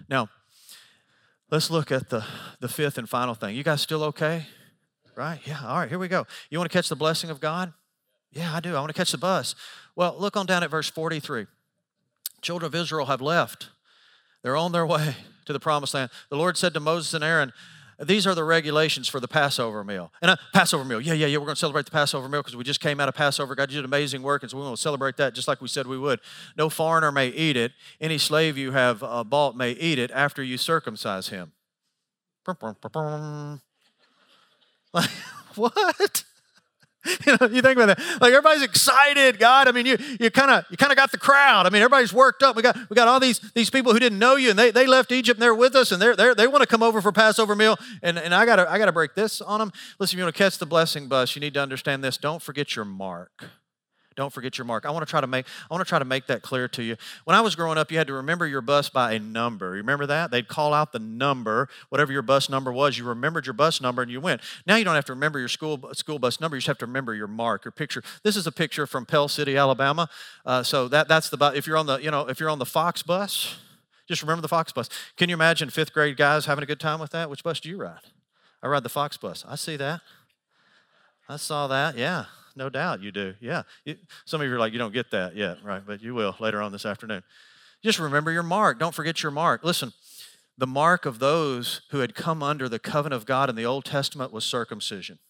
Now, 0.09 0.31
let's 1.51 1.71
look 1.71 1.93
at 1.93 2.09
the 2.09 2.25
the 2.61 2.69
fifth 2.69 2.97
and 2.97 3.09
final 3.09 3.35
thing. 3.35 3.57
You 3.57 3.65
guys 3.65 3.83
still 3.83 4.05
okay? 4.05 4.47
Right? 5.17 5.41
Yeah. 5.45 5.67
All 5.67 5.79
right. 5.79 5.89
Here 5.89 5.99
we 5.99 6.07
go. 6.07 6.27
You 6.49 6.59
want 6.59 6.71
to 6.71 6.77
catch 6.77 6.89
the 6.89 6.97
blessing 6.97 7.29
of 7.29 7.41
God? 7.41 7.73
Yeah, 8.33 8.55
I 8.55 8.61
do. 8.61 8.77
I 8.77 8.81
want 8.81 8.89
to 8.89 8.95
catch 8.95 9.13
the 9.13 9.19
bus. 9.19 9.55
Well, 9.97 10.15
look 10.19 10.37
on 10.37 10.47
down 10.47 10.63
at 10.63 10.71
verse 10.71 10.91
43. 10.91 11.47
Children 12.41 12.67
of 12.67 12.75
Israel 12.75 13.07
have 13.07 13.21
left. 13.21 13.69
They're 14.43 14.57
on 14.57 14.73
their 14.73 14.87
way 14.87 15.17
to 15.47 15.53
the 15.53 15.61
promised 15.61 15.95
land. 15.95 16.11
The 16.31 16.37
Lord 16.37 16.57
said 16.57 16.75
to 16.75 16.81
Moses 16.81 17.15
and 17.15 17.25
Aaron, 17.25 17.53
these 18.01 18.29
are 18.29 18.35
the 18.35 18.45
regulations 18.45 19.09
for 19.09 19.19
the 19.19 19.27
Passover 19.27 19.83
meal. 19.83 20.13
And 20.23 20.31
a 20.31 20.35
uh, 20.35 20.37
Passover 20.53 20.85
meal, 20.85 21.01
yeah, 21.01 21.15
yeah, 21.15 21.27
yeah, 21.27 21.37
we're 21.39 21.47
going 21.47 21.57
to 21.57 21.59
celebrate 21.59 21.85
the 21.85 21.91
Passover 21.91 22.29
meal 22.29 22.43
because 22.43 22.55
we 22.55 22.63
just 22.63 22.81
came 22.81 23.01
out 23.01 23.09
of 23.09 23.17
Passover. 23.17 23.57
God 23.57 23.71
did 23.71 23.85
amazing 23.85 24.23
work, 24.23 24.43
and 24.43 24.51
so 24.51 24.57
we 24.57 24.63
want 24.63 24.77
to 24.77 24.81
celebrate 24.81 25.17
that 25.17 25.35
just 25.35 25.49
like 25.49 25.61
we 25.61 25.67
said 25.67 25.89
we 25.89 25.99
would. 25.99 26.21
No 26.57 26.71
foreigner 26.71 27.11
may 27.11 27.29
eat 27.29 27.57
it. 27.57 27.73
Any 28.01 28.19
slave 28.19 28.57
you 28.57 28.71
have 28.71 29.03
uh, 29.03 29.25
bought 29.25 29.57
may 29.57 29.73
eat 29.73 29.99
it 29.99 30.13
after 30.13 30.45
you 30.45 30.59
circumcise 30.59 31.29
him. 31.29 31.53
Like, 34.95 35.11
what? 35.55 36.25
you 37.27 37.37
know, 37.41 37.47
you 37.47 37.63
think 37.63 37.79
about 37.79 37.97
that. 37.97 38.21
Like 38.21 38.33
everybody's 38.33 38.63
excited, 38.63 39.39
God. 39.39 39.69
I 39.69 39.73
mean, 39.73 39.87
you 39.87 39.97
you 40.19 40.31
kind 40.31 40.51
of 40.51 40.65
you 40.71 40.77
kind 40.77 40.91
of 40.91 40.97
got 40.97 41.13
the 41.13 41.19
crowd. 41.19 41.67
I 41.67 41.71
mean, 41.71 41.81
everybody's 41.81 42.13
worked 42.13 42.43
up. 42.43 42.57
We 42.57 42.63
got 42.63 42.77
we 42.91 42.95
got 42.95 43.07
all 43.07 43.21
these 43.21 43.39
these 43.55 43.71
people 43.71 43.93
who 43.93 43.99
didn't 43.99 44.19
know 44.19 44.37
you, 44.37 44.51
and 44.51 44.59
they, 44.59 44.71
they 44.71 44.87
left 44.87 45.13
Egypt 45.13 45.37
and 45.37 45.43
they're 45.43 45.55
with 45.55 45.77
us, 45.77 45.93
and 45.93 46.03
they're, 46.03 46.17
they're 46.17 46.35
they 46.35 46.49
want 46.49 46.63
to 46.63 46.67
come 46.67 46.83
over 46.83 47.01
for 47.01 47.13
Passover 47.13 47.55
meal. 47.55 47.77
And 48.03 48.19
and 48.19 48.35
I 48.35 48.45
gotta 48.45 48.71
I 48.71 48.79
gotta 48.79 48.93
break 48.93 49.15
this 49.15 49.41
on 49.41 49.61
them. 49.61 49.73
Listen, 49.99 50.17
if 50.17 50.19
you 50.19 50.25
want 50.25 50.35
to 50.35 50.39
catch 50.39 50.59
the 50.59 50.67
blessing 50.67 51.09
bus, 51.09 51.37
you 51.37 51.41
need 51.41 51.55
to 51.55 51.61
understand 51.61 52.03
this. 52.03 52.17
Don't 52.17 52.43
forget 52.43 52.75
your 52.75 52.85
mark. 52.85 53.45
Don't 54.19 54.33
forget 54.33 54.59
your 54.59 54.65
mark. 54.65 54.85
I 54.85 54.91
want 54.91 55.07
to 55.07 55.09
try 55.09 55.21
to 55.21 55.29
make 55.29 55.47
I 55.71 55.73
want 55.73 55.87
to 55.87 55.89
try 55.89 56.01
to 56.01 56.05
make 56.05 56.27
that 56.27 56.43
clear 56.43 56.67
to 56.67 56.83
you. 56.83 56.97
When 57.23 57.37
I 57.37 57.41
was 57.41 57.55
growing 57.55 57.79
up, 57.79 57.93
you 57.93 57.99
had 57.99 58.09
to 58.09 58.15
remember 58.15 58.49
your 58.49 58.61
bus 58.61 58.89
by 58.89 59.13
a 59.13 59.21
number. 59.21 59.77
You 59.77 59.81
remember 59.83 60.07
that? 60.07 60.33
They'd 60.33 60.49
call 60.49 60.75
out 60.75 60.91
the 60.91 60.99
number, 60.99 61.69
whatever 61.89 62.11
your 62.11 62.23
bus 62.23 62.51
number 62.51 62.73
was. 62.73 62.99
You 62.99 63.05
remembered 63.05 63.47
your 63.47 63.53
bus 63.53 63.81
number 63.81 64.03
and 64.03 64.11
you 64.11 64.21
went. 64.21 64.41
Now 64.67 64.75
you 64.75 64.85
don't 64.85 64.97
have 64.97 65.05
to 65.05 65.13
remember 65.13 65.39
your 65.39 65.47
school 65.47 65.89
school 65.93 66.19
bus 66.19 66.41
number. 66.41 66.57
You 66.57 66.59
just 66.59 66.67
have 66.67 66.79
to 66.79 66.87
remember 66.87 67.15
your 67.15 67.29
mark, 67.29 67.65
your 67.65 67.71
picture. 67.71 68.03
This 68.25 68.35
is 68.35 68.45
a 68.45 68.51
picture 68.51 68.89
from 68.89 69.07
Pell 69.07 69.29
City, 69.29 69.57
Alabama. 69.57 70.09
Uh, 70.45 70.65
so 70.65 70.89
that 70.89 71.07
that's 71.07 71.31
the 71.31 71.53
if 71.55 71.69
you're 71.69 71.77
on 71.77 71.87
the 71.87 71.99
you 71.99 72.11
know 72.11 72.29
if 72.29 72.41
you're 72.41 72.51
on 72.51 72.59
the 72.59 72.67
Fox 72.67 73.05
bus, 73.05 73.55
just 74.09 74.23
remember 74.23 74.43
the 74.43 74.49
Fox 74.49 74.73
bus. 74.73 74.89
Can 75.17 75.29
you 75.29 75.37
imagine 75.37 75.71
fifth 75.71 75.93
grade 75.93 76.17
guys 76.17 76.47
having 76.47 76.65
a 76.65 76.67
good 76.67 76.81
time 76.81 76.99
with 76.99 77.13
that? 77.13 77.31
Which 77.31 77.45
bus 77.45 77.61
do 77.61 77.69
you 77.69 77.77
ride? 77.77 78.01
I 78.65 78.67
ride 78.67 78.83
the 78.83 78.89
Fox 78.89 79.17
bus. 79.17 79.45
I 79.47 79.55
see 79.55 79.77
that. 79.77 80.01
I 81.29 81.37
saw 81.37 81.69
that. 81.69 81.97
Yeah 81.97 82.25
no 82.59 82.69
doubt 82.69 83.01
you 83.01 83.11
do. 83.11 83.35
Yeah. 83.41 83.63
Some 84.27 84.43
of 84.43 84.47
you 84.47 84.55
are 84.55 84.59
like, 84.59 84.73
you 84.75 84.79
don't 84.79 84.93
get 84.93 85.11
that 85.13 85.35
yet, 85.35 85.65
right? 85.65 85.83
But 85.87 86.03
you 86.03 86.15
will 86.15 86.37
later 86.39 86.61
on 86.61 86.73
this 86.73 86.85
afternoon. 86.85 87.23
Just 87.83 87.99
remember 87.99 88.31
your 88.31 88.43
mark. 88.43 88.79
Don't 88.79 88.95
forget 88.95 89.23
your 89.23 89.33
mark. 89.33 89.65
Listen, 89.65 89.93
the 90.59 90.67
mark 90.67 91.07
of 91.07 91.21
those 91.21 91.83
who 91.91 92.01
had 92.01 92.15
come 92.15 92.43
under 92.43 92.69
the 92.69 92.81
covenant 92.81 93.23
of 93.23 93.27
God 93.27 93.49
in 93.49 93.55
the 93.55 93.65
Old 93.65 93.85
Testament 93.85 94.33
was 94.33 94.45
circumcision. 94.45 95.21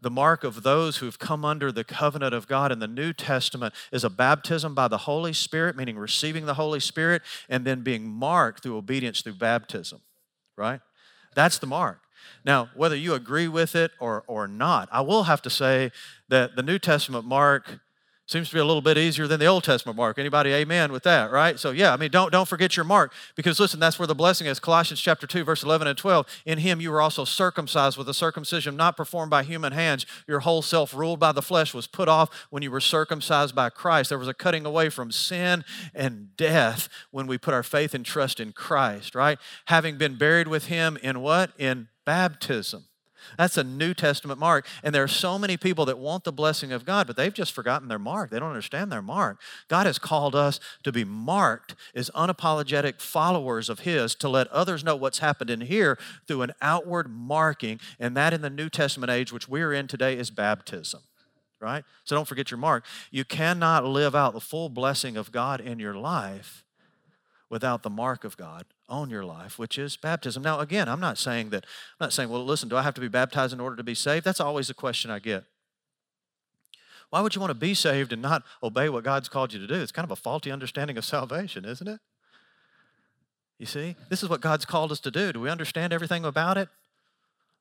The 0.00 0.10
mark 0.10 0.44
of 0.44 0.62
those 0.62 0.98
who've 0.98 1.18
come 1.18 1.44
under 1.44 1.72
the 1.72 1.82
covenant 1.82 2.32
of 2.32 2.46
God 2.46 2.70
in 2.70 2.78
the 2.78 2.86
New 2.86 3.12
Testament 3.12 3.74
is 3.90 4.04
a 4.04 4.10
baptism 4.10 4.72
by 4.72 4.86
the 4.86 4.98
Holy 4.98 5.32
Spirit, 5.32 5.76
meaning 5.76 5.98
receiving 5.98 6.46
the 6.46 6.54
Holy 6.54 6.78
Spirit, 6.78 7.22
and 7.48 7.64
then 7.64 7.82
being 7.82 8.08
marked 8.08 8.62
through 8.62 8.76
obedience 8.76 9.22
through 9.22 9.34
baptism, 9.34 10.00
right? 10.56 10.80
That's 11.34 11.58
the 11.58 11.66
mark. 11.66 12.02
Now, 12.44 12.70
whether 12.74 12.96
you 12.96 13.14
agree 13.14 13.48
with 13.48 13.74
it 13.74 13.92
or, 14.00 14.24
or 14.26 14.48
not, 14.48 14.88
I 14.92 15.00
will 15.00 15.24
have 15.24 15.42
to 15.42 15.50
say 15.50 15.92
that 16.28 16.56
the 16.56 16.62
New 16.62 16.78
Testament 16.78 17.24
mark 17.24 17.80
seems 18.28 18.50
to 18.50 18.54
be 18.54 18.60
a 18.60 18.64
little 18.64 18.82
bit 18.82 18.98
easier 18.98 19.26
than 19.26 19.40
the 19.40 19.46
Old 19.46 19.64
Testament 19.64 19.96
mark. 19.96 20.18
Anybody 20.18 20.52
amen 20.52 20.92
with 20.92 21.02
that, 21.04 21.30
right? 21.30 21.58
So 21.58 21.70
yeah, 21.70 21.94
I 21.94 21.96
mean, 21.96 22.10
don't 22.10 22.30
don't 22.30 22.46
forget 22.46 22.76
your 22.76 22.84
mark 22.84 23.12
because 23.34 23.58
listen, 23.58 23.80
that's 23.80 23.98
where 23.98 24.06
the 24.06 24.14
blessing 24.14 24.46
is. 24.46 24.60
Colossians 24.60 25.00
chapter 25.00 25.26
2 25.26 25.44
verse 25.44 25.62
11 25.62 25.86
and 25.86 25.96
12. 25.96 26.26
In 26.44 26.58
him 26.58 26.80
you 26.80 26.90
were 26.90 27.00
also 27.00 27.24
circumcised 27.24 27.96
with 27.96 28.08
a 28.08 28.14
circumcision 28.14 28.76
not 28.76 28.96
performed 28.98 29.30
by 29.30 29.42
human 29.42 29.72
hands. 29.72 30.04
Your 30.26 30.40
whole 30.40 30.60
self 30.60 30.94
ruled 30.94 31.18
by 31.18 31.32
the 31.32 31.42
flesh 31.42 31.72
was 31.72 31.86
put 31.86 32.08
off 32.08 32.28
when 32.50 32.62
you 32.62 32.70
were 32.70 32.80
circumcised 32.80 33.54
by 33.54 33.70
Christ. 33.70 34.10
There 34.10 34.18
was 34.18 34.28
a 34.28 34.34
cutting 34.34 34.66
away 34.66 34.90
from 34.90 35.10
sin 35.10 35.64
and 35.94 36.36
death 36.36 36.90
when 37.10 37.26
we 37.26 37.38
put 37.38 37.54
our 37.54 37.62
faith 37.62 37.94
and 37.94 38.04
trust 38.04 38.40
in 38.40 38.52
Christ, 38.52 39.14
right? 39.14 39.38
Having 39.66 39.96
been 39.96 40.16
buried 40.16 40.48
with 40.48 40.66
him 40.66 40.98
in 41.02 41.20
what? 41.22 41.52
In 41.58 41.88
baptism. 42.08 42.84
That's 43.36 43.58
a 43.58 43.64
New 43.64 43.92
Testament 43.92 44.40
mark. 44.40 44.66
And 44.82 44.94
there 44.94 45.04
are 45.04 45.08
so 45.08 45.38
many 45.38 45.58
people 45.58 45.84
that 45.84 45.98
want 45.98 46.24
the 46.24 46.32
blessing 46.32 46.72
of 46.72 46.86
God, 46.86 47.06
but 47.06 47.18
they've 47.18 47.34
just 47.34 47.52
forgotten 47.52 47.88
their 47.88 47.98
mark. 47.98 48.30
They 48.30 48.38
don't 48.38 48.48
understand 48.48 48.90
their 48.90 49.02
mark. 49.02 49.38
God 49.68 49.84
has 49.84 49.98
called 49.98 50.34
us 50.34 50.58
to 50.84 50.90
be 50.90 51.04
marked 51.04 51.74
as 51.94 52.08
unapologetic 52.14 53.02
followers 53.02 53.68
of 53.68 53.80
His 53.80 54.14
to 54.14 54.28
let 54.30 54.46
others 54.48 54.82
know 54.82 54.96
what's 54.96 55.18
happened 55.18 55.50
in 55.50 55.60
here 55.60 55.98
through 56.26 56.40
an 56.40 56.52
outward 56.62 57.10
marking. 57.10 57.78
And 58.00 58.16
that 58.16 58.32
in 58.32 58.40
the 58.40 58.48
New 58.48 58.70
Testament 58.70 59.10
age, 59.10 59.30
which 59.30 59.50
we're 59.50 59.74
in 59.74 59.86
today, 59.86 60.16
is 60.16 60.30
baptism 60.30 61.02
right? 61.60 61.82
So 62.04 62.14
don't 62.14 62.28
forget 62.28 62.52
your 62.52 62.58
mark. 62.58 62.84
You 63.10 63.24
cannot 63.24 63.84
live 63.84 64.14
out 64.14 64.32
the 64.32 64.40
full 64.40 64.68
blessing 64.68 65.16
of 65.16 65.32
God 65.32 65.60
in 65.60 65.80
your 65.80 65.94
life 65.94 66.64
without 67.50 67.82
the 67.82 67.90
mark 67.90 68.22
of 68.22 68.36
God 68.36 68.64
on 68.88 69.10
your 69.10 69.24
life, 69.24 69.58
which 69.58 69.78
is 69.78 69.96
baptism. 69.96 70.42
Now, 70.42 70.60
again, 70.60 70.88
I'm 70.88 71.00
not 71.00 71.18
saying 71.18 71.50
that, 71.50 71.64
I'm 71.98 72.06
not 72.06 72.12
saying, 72.12 72.30
well, 72.30 72.44
listen, 72.44 72.68
do 72.68 72.76
I 72.76 72.82
have 72.82 72.94
to 72.94 73.00
be 73.00 73.08
baptized 73.08 73.52
in 73.52 73.60
order 73.60 73.76
to 73.76 73.82
be 73.82 73.94
saved? 73.94 74.24
That's 74.24 74.40
always 74.40 74.70
a 74.70 74.74
question 74.74 75.10
I 75.10 75.18
get. 75.18 75.44
Why 77.10 77.20
would 77.20 77.34
you 77.34 77.40
want 77.40 77.50
to 77.50 77.54
be 77.54 77.74
saved 77.74 78.12
and 78.12 78.20
not 78.20 78.42
obey 78.62 78.88
what 78.88 79.04
God's 79.04 79.28
called 79.28 79.52
you 79.52 79.58
to 79.60 79.66
do? 79.66 79.74
It's 79.74 79.92
kind 79.92 80.04
of 80.04 80.10
a 80.10 80.16
faulty 80.16 80.50
understanding 80.50 80.98
of 80.98 81.04
salvation, 81.04 81.64
isn't 81.64 81.88
it? 81.88 82.00
You 83.58 83.66
see, 83.66 83.96
this 84.08 84.22
is 84.22 84.28
what 84.28 84.40
God's 84.40 84.64
called 84.64 84.92
us 84.92 85.00
to 85.00 85.10
do. 85.10 85.32
Do 85.32 85.40
we 85.40 85.50
understand 85.50 85.92
everything 85.92 86.24
about 86.24 86.58
it? 86.58 86.68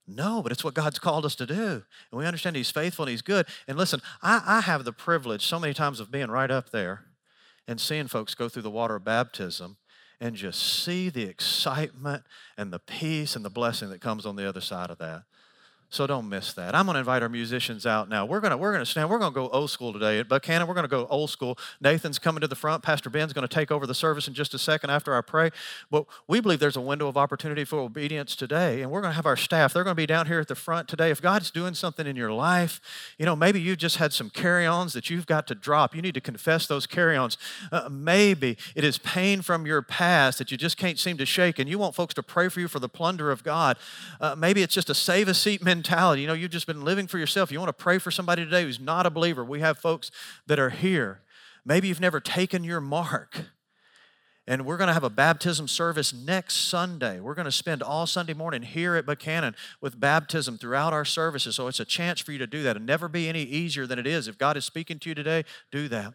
No, 0.06 0.42
but 0.42 0.52
it's 0.52 0.64
what 0.64 0.74
God's 0.74 1.00
called 1.00 1.26
us 1.26 1.36
to 1.36 1.46
do. 1.46 1.84
And 2.12 2.20
we 2.20 2.26
understand 2.26 2.56
He's 2.56 2.72
faithful 2.72 3.04
and 3.04 3.10
He's 3.12 3.22
good. 3.22 3.46
And 3.68 3.78
listen, 3.78 4.02
I, 4.22 4.42
I 4.46 4.62
have 4.62 4.86
the 4.86 4.94
privilege 4.94 5.46
so 5.46 5.60
many 5.60 5.74
times 5.74 6.00
of 6.00 6.12
being 6.12 6.30
right 6.30 6.52
up 6.52 6.70
there 6.70 7.06
and 7.68 7.82
seeing 7.82 8.08
folks 8.08 8.36
go 8.36 8.48
through 8.48 8.62
the 8.62 8.70
water 8.70 8.96
of 8.96 9.04
baptism 9.04 9.78
and 10.20 10.36
just 10.36 10.84
see 10.84 11.10
the 11.10 11.24
excitement 11.24 12.24
and 12.58 12.72
the 12.72 12.80
peace 12.80 13.36
and 13.36 13.46
the 13.46 13.50
blessing 13.50 13.90
that 13.90 14.02
comes 14.02 14.26
on 14.26 14.36
the 14.36 14.48
other 14.48 14.62
side 14.62 14.90
of 14.90 14.98
that. 14.98 15.24
So 15.90 16.06
don't 16.06 16.28
miss 16.28 16.52
that. 16.54 16.76
I'm 16.76 16.86
going 16.86 16.96
to 16.96 17.00
invite 17.00 17.24
our 17.24 17.30
musicians 17.30 17.86
out 17.86 18.10
now. 18.10 18.26
We're 18.26 18.42
going 18.42 18.52
to 18.52 18.58
we're 18.58 18.74
going 18.74 18.84
to 18.84 18.90
stand. 18.90 19.10
We're 19.10 19.20
going 19.20 19.32
to 19.32 19.36
go 19.36 19.48
old 19.48 19.70
school 19.70 19.94
today 19.94 20.20
at 20.20 20.28
Buchanan. 20.28 20.68
We're 20.68 20.74
going 20.74 20.84
to 20.84 20.90
go 20.90 21.08
old 21.10 21.30
school. 21.30 21.58
Nathan's 21.80 22.20
coming 22.20 22.42
to 22.42 22.48
the 22.48 22.56
front. 22.56 22.84
Pastor 22.84 23.10
Ben's 23.10 23.32
going 23.32 23.48
to 23.48 23.54
take 23.54 23.72
over 23.72 23.88
the 23.88 23.96
service 23.96 24.28
in 24.28 24.34
just 24.34 24.54
a 24.54 24.60
second 24.60 24.90
after 24.90 25.16
I 25.16 25.22
pray. 25.22 25.50
But 25.90 26.06
we 26.28 26.42
believe 26.42 26.60
there's 26.60 26.76
a 26.76 26.82
window 26.82 27.08
of 27.08 27.16
opportunity 27.16 27.64
for 27.64 27.80
obedience 27.80 28.36
today, 28.36 28.82
and 28.82 28.92
we're 28.92 29.00
going 29.00 29.12
to 29.12 29.16
have 29.16 29.26
our 29.26 29.38
staff. 29.38 29.74
They're 29.74 29.86
going 29.86 29.96
to 29.96 30.02
be 30.02 30.06
down 30.06 30.28
here 30.28 30.42
at 30.42 30.50
the 30.50 30.56
front 30.56 30.90
today. 30.90 31.10
If 31.10 31.22
God's 31.22 31.52
doing 31.52 31.74
something 31.74 32.06
in 32.06 32.18
your 32.18 32.34
life, 32.34 32.82
you 33.18 33.26
know 33.26 33.38
maybe 33.38 33.62
you 33.62 33.78
just 33.78 33.96
had 33.96 34.12
some 34.12 34.30
carry-ons 34.30 34.92
that 34.92 35.10
you've 35.10 35.26
got 35.26 35.48
to 35.48 35.56
drop. 35.56 35.96
You 35.96 36.02
need 36.02 36.16
to 36.16 36.22
confess 36.22 36.68
those 36.68 36.86
carry-ons. 36.86 37.38
Uh, 37.72 37.88
maybe 37.90 38.58
it 38.76 38.84
is 38.84 38.98
pain 38.98 39.42
from 39.42 39.66
your 39.66 39.82
past 39.82 40.38
that 40.40 40.52
you 40.52 40.58
just 40.58 40.76
can't 40.76 41.00
seem 41.00 41.18
to 41.18 41.26
shake, 41.26 41.60
and 41.60 41.70
you 41.70 41.80
want 41.80 41.96
folks 41.96 42.14
to 42.16 42.24
pray 42.24 42.50
for 42.50 42.60
you 42.60 42.68
for 42.68 42.80
the 42.80 42.90
plunder 42.90 43.32
of 43.32 43.42
God. 43.42 43.78
Uh, 44.20 44.36
maybe 44.36 44.62
it's 44.62 44.74
just 44.74 44.90
a 44.90 44.94
save 44.94 45.30
a 45.30 45.34
seat 45.34 45.64
mentality 45.64 45.77
mentality. 45.78 46.22
You 46.24 46.28
know, 46.28 46.34
you've 46.34 46.52
just 46.52 46.68
been 46.68 46.84
living 46.84 47.08
for 47.08 47.18
yourself. 47.18 47.52
You 47.52 47.60
want 47.60 47.70
to 47.70 47.84
pray 47.84 48.00
for 48.00 48.12
somebody 48.12 48.44
today 48.44 48.64
who's 48.64 48.80
not 48.80 49.06
a 49.06 49.10
believer. 49.10 49.46
We 49.46 49.60
have 49.62 49.78
folks 49.78 50.12
that 50.48 50.60
are 50.60 50.72
here. 50.72 51.22
Maybe 51.66 51.88
you've 51.88 52.02
never 52.02 52.20
taken 52.20 52.64
your 52.64 52.82
mark. 52.82 53.46
And 54.50 54.66
we're 54.66 54.78
going 54.78 54.88
to 54.88 54.94
have 54.94 55.04
a 55.04 55.10
baptism 55.10 55.68
service 55.68 56.14
next 56.14 56.56
Sunday. 56.56 57.20
We're 57.20 57.36
going 57.36 57.46
to 57.46 57.52
spend 57.52 57.84
all 57.84 58.08
Sunday 58.08 58.34
morning 58.34 58.62
here 58.62 58.96
at 58.96 59.06
Buchanan 59.06 59.56
with 59.82 60.00
baptism 60.00 60.58
throughout 60.58 60.94
our 60.94 61.04
services. 61.04 61.56
So 61.56 61.68
it's 61.68 61.82
a 61.82 61.86
chance 61.86 62.22
for 62.22 62.32
you 62.32 62.38
to 62.38 62.48
do 62.48 62.64
that. 62.64 62.78
and 62.78 62.86
never 62.86 63.08
be 63.10 63.28
any 63.28 63.44
easier 63.44 63.86
than 63.86 64.00
it 64.00 64.08
is. 64.08 64.28
If 64.28 64.38
God 64.38 64.56
is 64.56 64.66
speaking 64.66 65.00
to 65.00 65.10
you 65.10 65.16
today, 65.16 65.44
do 65.72 65.88
that. 65.90 66.14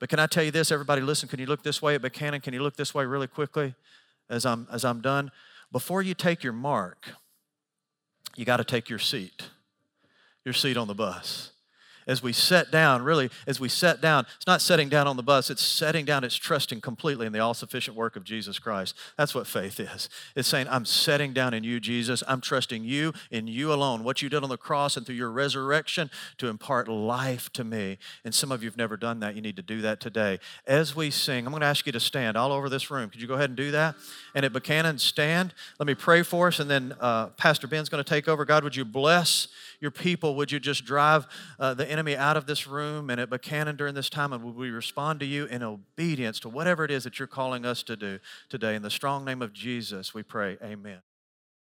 But 0.00 0.08
can 0.08 0.18
I 0.18 0.26
tell 0.26 0.42
you 0.42 0.50
this, 0.50 0.72
everybody, 0.72 1.00
listen, 1.00 1.28
can 1.28 1.38
you 1.38 1.46
look 1.46 1.62
this 1.62 1.80
way 1.80 1.94
at 1.94 2.02
Buchanan? 2.02 2.40
Can 2.40 2.54
you 2.54 2.62
look 2.62 2.76
this 2.76 2.92
way 2.92 3.04
really 3.06 3.28
quickly 3.28 3.74
as 4.28 4.44
I'm, 4.44 4.66
as 4.72 4.84
I'm 4.84 5.00
done? 5.00 5.30
Before 5.70 6.02
you 6.02 6.14
take 6.14 6.42
your 6.42 6.52
mark, 6.52 7.14
you 8.40 8.46
got 8.46 8.56
to 8.56 8.64
take 8.64 8.88
your 8.88 8.98
seat, 8.98 9.50
your 10.46 10.54
seat 10.54 10.78
on 10.78 10.88
the 10.88 10.94
bus 10.94 11.49
as 12.10 12.24
we 12.24 12.32
set 12.32 12.72
down, 12.72 13.02
really, 13.02 13.30
as 13.46 13.60
we 13.60 13.68
set 13.68 14.00
down, 14.00 14.26
it's 14.34 14.46
not 14.46 14.60
setting 14.60 14.88
down 14.88 15.06
on 15.06 15.16
the 15.16 15.22
bus, 15.22 15.48
it's 15.48 15.62
setting 15.62 16.04
down, 16.04 16.24
it's 16.24 16.34
trusting 16.34 16.80
completely 16.80 17.24
in 17.24 17.32
the 17.32 17.38
all 17.38 17.54
sufficient 17.54 17.96
work 17.96 18.16
of 18.16 18.24
Jesus 18.24 18.58
Christ. 18.58 18.96
That's 19.16 19.32
what 19.32 19.46
faith 19.46 19.78
is. 19.78 20.08
It's 20.34 20.48
saying, 20.48 20.66
I'm 20.68 20.84
setting 20.84 21.32
down 21.32 21.54
in 21.54 21.62
you, 21.62 21.78
Jesus. 21.78 22.24
I'm 22.26 22.40
trusting 22.40 22.82
you 22.82 23.12
in 23.30 23.46
you 23.46 23.72
alone, 23.72 24.02
what 24.02 24.22
you 24.22 24.28
did 24.28 24.42
on 24.42 24.48
the 24.48 24.56
cross 24.56 24.96
and 24.96 25.06
through 25.06 25.14
your 25.14 25.30
resurrection 25.30 26.10
to 26.38 26.48
impart 26.48 26.88
life 26.88 27.52
to 27.52 27.62
me. 27.62 27.98
And 28.24 28.34
some 28.34 28.50
of 28.50 28.64
you 28.64 28.68
have 28.68 28.76
never 28.76 28.96
done 28.96 29.20
that. 29.20 29.36
You 29.36 29.40
need 29.40 29.56
to 29.56 29.62
do 29.62 29.80
that 29.82 30.00
today. 30.00 30.40
As 30.66 30.96
we 30.96 31.12
sing, 31.12 31.46
I'm 31.46 31.52
going 31.52 31.60
to 31.60 31.66
ask 31.66 31.86
you 31.86 31.92
to 31.92 32.00
stand 32.00 32.36
all 32.36 32.50
over 32.50 32.68
this 32.68 32.90
room. 32.90 33.08
Could 33.08 33.22
you 33.22 33.28
go 33.28 33.34
ahead 33.34 33.50
and 33.50 33.56
do 33.56 33.70
that? 33.70 33.94
And 34.34 34.44
at 34.44 34.52
Buchanan, 34.52 34.98
stand. 34.98 35.54
Let 35.78 35.86
me 35.86 35.94
pray 35.94 36.24
for 36.24 36.48
us, 36.48 36.58
and 36.58 36.68
then 36.68 36.92
uh, 36.98 37.28
Pastor 37.28 37.68
Ben's 37.68 37.88
going 37.88 38.02
to 38.02 38.08
take 38.08 38.26
over. 38.26 38.44
God, 38.44 38.64
would 38.64 38.74
you 38.74 38.84
bless 38.84 39.46
your 39.80 39.90
people? 39.90 40.36
Would 40.36 40.52
you 40.52 40.60
just 40.60 40.84
drive 40.84 41.26
uh, 41.58 41.74
the 41.74 41.90
enemy? 41.90 42.10
out 42.20 42.36
of 42.36 42.46
this 42.46 42.66
room 42.66 43.10
and 43.10 43.20
at 43.20 43.30
Buchanan 43.30 43.76
during 43.76 43.94
this 43.94 44.10
time, 44.10 44.32
and 44.32 44.44
will 44.44 44.52
we 44.52 44.70
respond 44.70 45.20
to 45.20 45.26
you 45.26 45.46
in 45.46 45.62
obedience 45.62 46.38
to 46.40 46.48
whatever 46.48 46.84
it 46.84 46.90
is 46.90 47.04
that 47.04 47.18
you're 47.18 47.26
calling 47.26 47.64
us 47.64 47.82
to 47.84 47.96
do 47.96 48.18
today? 48.48 48.74
In 48.74 48.82
the 48.82 48.90
strong 48.90 49.24
name 49.24 49.42
of 49.42 49.52
Jesus, 49.52 50.14
we 50.14 50.22
pray. 50.22 50.58
Amen. 50.62 51.00